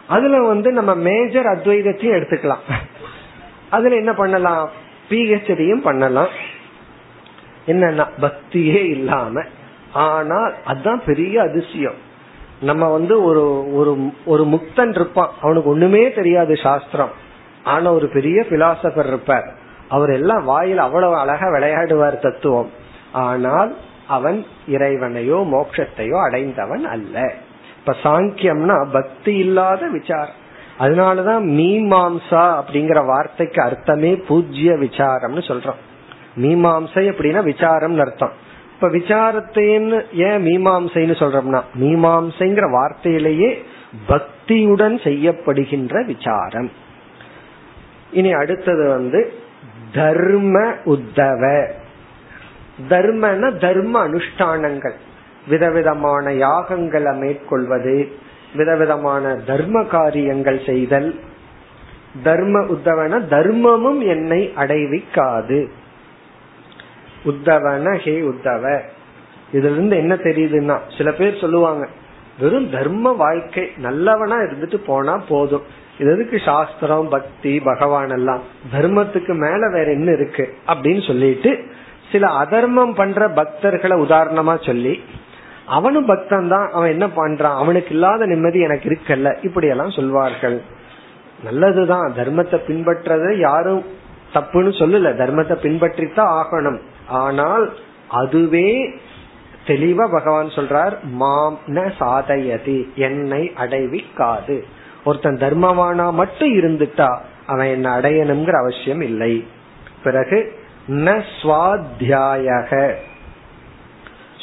அதுல 0.09 0.41
வந்து 0.41 0.73
நம்ம 0.73 0.95
மேஜர் 0.95 1.45
அத்வைதத்தையும் 1.45 2.17
எடுத்துக்கலாம். 2.19 2.73
அதுல 3.71 3.95
என்ன 3.95 4.13
பண்ணலாம்? 4.13 4.71
பிஹெச்டியும் 5.11 5.81
பண்ணலாம். 5.81 6.29
என்னன்னா 7.67 8.07
பக்தியே 8.21 8.85
இல்லாம. 8.85 9.43
ஆனால் 9.93 10.55
அதுதான் 10.65 11.03
பெரிய 11.05 11.43
அதிசயம். 11.43 12.13
நம்ம 12.61 12.89
வந்து 12.89 13.25
ஒரு 13.25 13.75
ஒரு 13.75 14.13
ஒரு 14.25 14.45
முக்தன் 14.45 14.89
இருப்பான். 14.89 15.31
அவனுக்கு 15.41 15.71
ஒண்ணுமே 15.71 16.13
தெரியாது 16.13 16.57
சாஸ்திரம். 16.57 17.11
ஆனா 17.65 17.93
ஒரு 17.93 18.09
பெரிய 18.09 18.45
பிலாசபர் 18.49 19.07
இருப்பார். 19.07 19.53
அவர் 19.89 20.11
எல்லாம் 20.11 20.45
வாயில் 20.45 20.79
அவ்வளவு 20.79 21.17
அழகா 21.17 21.47
விளையாடுவார் 21.47 22.19
தத்துவம். 22.19 22.71
ஆனால் 23.13 23.77
அவன் 24.09 24.47
இறைவனையோ 24.69 25.39
மோட்சத்தையோ 25.53 26.23
அடைந்தவன் 26.23 26.85
அல்ல. 26.85 27.33
இப்ப 27.79 27.97
சாங்கியம்னா 28.03 28.87
பக்தி 28.93 29.35
இல்லாத 29.35 29.87
விசாரம். 29.87 30.43
அதனாலதான் 30.79 31.43
மீமாம்சா 31.43 32.63
அப்படிங்கிற 32.63 33.07
வார்த்தைக்கு 33.07 33.63
அர்த்தமே 33.63 34.17
பூஜ்ய 34.17 34.73
விசாரம்னு 34.73 35.43
சொல்றோம். 35.49 35.83
மீமாம்சை 36.37 37.05
அப்படின்னா 37.11 37.43
விசாரம்னு 37.45 38.01
அர்த்தம். 38.01 38.33
இப்ப 38.75 38.89
விசாரத்தைன்னு 38.89 40.03
ஏன் 40.13 40.45
மீமாம்சைன்னு 40.45 41.17
சொல்றோம்னா 41.23 41.63
மீமாம்சைங்கிற 41.81 42.71
வார்த்தையிலேயே 42.71 43.63
பக்தியுடன் 44.09 45.03
செய்யப்படுகின்ற 45.03 46.05
விசாரம். 46.05 46.71
இனி 48.11 48.33
அடுத்தது 48.33 48.89
வந்து 48.89 49.33
தர்ம 49.93 50.73
உத்தவ. 50.85 51.67
தர்மன 52.89 53.59
தர்ம 53.59 54.09
அனுஷ்டானங்கள். 54.09 54.95
விதவிதமான 55.49 56.33
யாகங்களை 56.33 57.19
மேற்கொள்வது 57.19 58.13
விதவிதமான 58.55 59.35
தர்ம 59.35 59.85
காரியங்கள் 59.85 60.61
செய்தல். 60.67 61.21
தர்ம 62.23 62.61
உத்தவன 62.61 63.23
தர்மமும் 63.31 64.07
என்னை 64.07 64.53
அடைவிக்காது. 64.57 65.71
உத்தவன 67.25 67.97
ஹே 67.97 68.21
உத்தவ. 68.21 68.81
இதுல 69.53 69.73
இருந்து 69.73 69.97
என்ன 69.97 70.15
தெரியுதுன்னா 70.15 70.79
சில 70.97 71.13
பேர் 71.13 71.41
சொல்லுவாங்க 71.41 71.89
வெறும் 72.39 72.71
தர்ம 72.71 73.13
வாழ்க்கை 73.13 73.71
நல்லவனா 73.77 74.37
இருந்துட்டு 74.37 74.77
போனா 74.77 75.17
போதும். 75.17 75.63
இது 75.99 76.13
எதுக்கு 76.13 76.41
சாஸ்திரம் 76.45 77.09
பக்தி 77.09 77.61
பகவான் 77.61 78.11
எல்லாம்? 78.11 78.43
தர்மத்துக்கு 78.73 79.35
மேல 79.35 79.69
வேற 79.73 79.91
என்ன 79.91 80.13
இருக்கு? 80.13 80.55
அப்படின்னு 80.67 81.07
சொல்லிட்டு 81.07 81.65
சில 82.13 82.27
அதர்மம் 82.27 82.95
பண்ற 82.95 83.29
பக்தர்களை 83.29 83.97
உதாரணமா 84.07 84.67
சொல்லி 84.67 85.03
அவனும் 85.67 86.07
பக்தன் 86.07 86.49
தான் 86.49 86.71
அவன் 86.73 86.91
என்ன 86.91 87.07
பண்றான்? 87.07 87.57
அவனுக்கு 87.57 87.91
இல்லாத 87.91 88.27
நிம்மதி 88.27 88.61
எனக்கு 88.61 88.89
இருக்கல்ல? 88.91 89.37
இப்படி 89.43 89.67
எல்லாம் 89.67 89.91
சொல்வார்கள். 89.91 90.63
நல்லதுதான். 91.45 92.15
தர்மத்தை 92.17 92.59
பின்பற்றத 92.69 93.39
யாரும் 93.39 93.85
தப்புன்னு 94.35 94.73
சொல்லல. 94.81 95.13
தர்மத்தை 95.23 95.57
பின்பற்றித்தான் 95.65 96.33
ஆகணும். 96.41 96.81
ஆனால் 97.09 97.73
அதுவே 98.09 98.69
தெளிவா 99.67 100.07
பகவான் 100.11 100.47
சொல்றார் 100.47 100.95
மாம் 101.03 101.59
ந 101.67 101.93
சாதையதி 101.99 102.95
என்னை 102.95 103.53
அடைவிக்காது. 103.57 104.57
ஒருத்தன் 105.05 105.37
தர்மவானா 105.37 106.13
மட்டும் 106.13 106.53
இருந்துட்டா 106.59 107.19
அவன் 107.47 107.67
என்ன 107.67 108.01
அடையணுங்கிற 108.01 108.51
அவசியம் 108.51 109.01
இல்லை. 109.01 109.47
பிறகு 110.03 110.39
ந 110.89 111.23
சுவாத்தியாயக. 111.41 112.73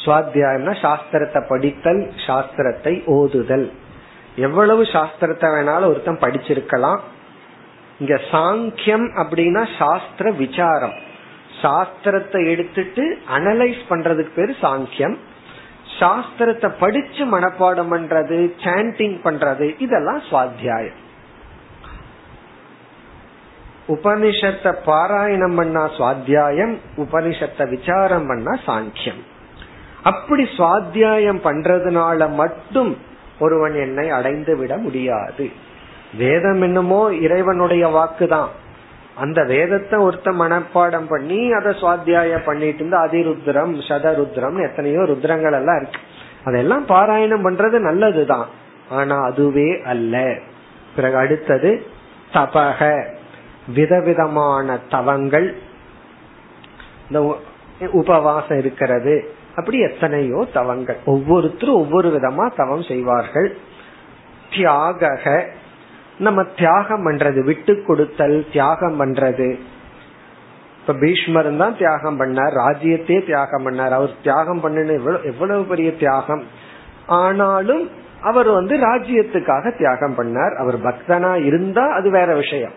சுவாத்தியாயம்னா 0.04 0.74
சாஸ்திரத்தை 0.84 1.40
படித்தல் 1.48 2.12
சாஸ்திரத்தை 2.26 2.94
ஓதுதல். 3.06 3.66
எவ்வளவு 4.36 4.82
சாஸ்திரத்தை 4.82 5.48
வேணாலும் 5.54 5.90
ஒருத்தன் 5.92 6.22
படிச்சிருக்கலாம். 6.22 7.00
இங்க 8.02 8.14
சாங்கியம் 8.30 9.04
அப்படின்னா 9.20 9.62
சாஸ்திர 9.78 10.30
விசாரம். 10.30 10.94
சாஸ்திரத்தை 11.62 12.40
எடுத்துட்டு 12.52 13.04
அனலைஸ் 13.36 13.82
பண்றதுக்கு 13.90 14.32
பேரு 14.34 14.54
சாங்கியம். 14.62 15.16
சாஸ்திரத்தை 15.98 16.68
படிச்சு 16.80 17.22
மனப்பாடம் 17.24 17.90
பண்றது 17.94 18.38
சாண்டிங் 18.64 19.16
பண்றது 19.26 19.66
இதெல்லாம் 19.78 20.20
சுவாத்தியாயம். 20.30 20.98
உபனிஷத்தை 23.88 24.72
பாராயணம் 24.86 25.56
பண்ணா 25.56 25.84
சுவாத்தியாயம் 25.98 26.74
உபனிஷத்தை 26.96 27.64
விசாரம் 27.68 28.26
பண்ணா 28.26 28.54
சாங்கியம். 28.66 29.22
அப்படி 30.02 30.44
சுவாத்தியாயம் 30.58 31.40
பண்றதுனால 31.48 32.28
மட்டும் 32.34 32.92
ஒருவன் 33.38 33.76
என்னை 33.86 34.06
அடைந்து 34.10 34.54
விட 34.56 34.72
முடியாது. 34.76 35.46
வேதம் 36.16 36.62
என்னமோ 36.62 37.14
இறைவனுடைய 37.14 37.88
வாக்குதான். 37.88 38.48
அந்த 39.14 39.44
வேதத்தை 39.44 40.00
ஒருத்த 40.00 40.24
மனப்பாடம் 40.24 41.06
பண்ணி 41.08 41.52
அதை 41.52 41.72
சுவாத்தியாயம் 41.72 42.44
பண்ணிட்டு 42.44 42.74
இருந்து 42.74 43.04
அதிருத்ரம் 43.04 43.80
சதருத்ரம் 43.88 44.62
எத்தனையோ 44.62 44.98
ருத்ரங்கள் 44.98 45.52
எல்லாம் 45.52 45.80
இருக்கு. 45.80 46.00
அதெல்லாம் 46.44 46.86
பாராயணம் 46.86 47.44
பண்றது 47.44 47.78
நல்லதுதான். 47.78 48.48
ஆனா 48.90 49.20
அதுவே 49.20 49.82
அல்ல. 49.84 50.38
பிறகு 50.96 51.16
அடுத்தது 51.16 51.86
தபக. 52.32 53.04
விதவிதமான 53.74 54.78
தவங்கள். 54.90 55.56
இந்த 57.10 57.38
உபவாசம் 57.92 58.58
இருக்கிறது. 58.58 59.34
அப்படி 59.56 59.78
எத்தனையோ 59.78 60.48
தவங்கள். 60.52 60.96
ஒவ்வொருத்தரும் 61.04 61.74
ஒவ்வொரு 61.74 62.08
விதமா 62.08 62.52
தவம் 62.56 62.82
செய்வார்கள். 62.82 63.56
தியாக 64.56 65.48
நம்ம 66.18 66.42
தியாகம் 66.42 67.06
பண்றது 67.06 67.44
விட்டு 67.44 67.84
கொடுத்தல் 67.84 68.46
தியாகம் 68.52 69.00
பண்றது. 69.00 69.58
இப்ப 70.80 70.92
பீஷ்மர் 70.92 71.56
தான் 71.56 71.76
தியாகம் 71.76 72.20
பண்ணார் 72.20 72.58
ராஜ்யத்தையே 72.64 73.24
தியாகம் 73.24 73.70
பண்ணார். 73.70 73.90
அவர் 73.90 74.10
தியாகம் 74.22 74.60
பண்ணு 74.60 75.00
எவ்வளவு 75.24 75.64
பெரிய 75.64 75.96
தியாகம். 75.96 76.42
ஆனாலும் 77.06 77.90
அவர் 78.20 78.48
வந்து 78.50 78.76
ராஜ்யத்துக்காக 78.76 79.76
தியாகம் 79.76 80.14
பண்ணார். 80.18 80.54
அவர் 80.54 80.82
பக்தனா 80.82 81.44
இருந்தா 81.44 81.86
அது 81.86 82.10
வேற 82.10 82.34
விஷயம். 82.34 82.72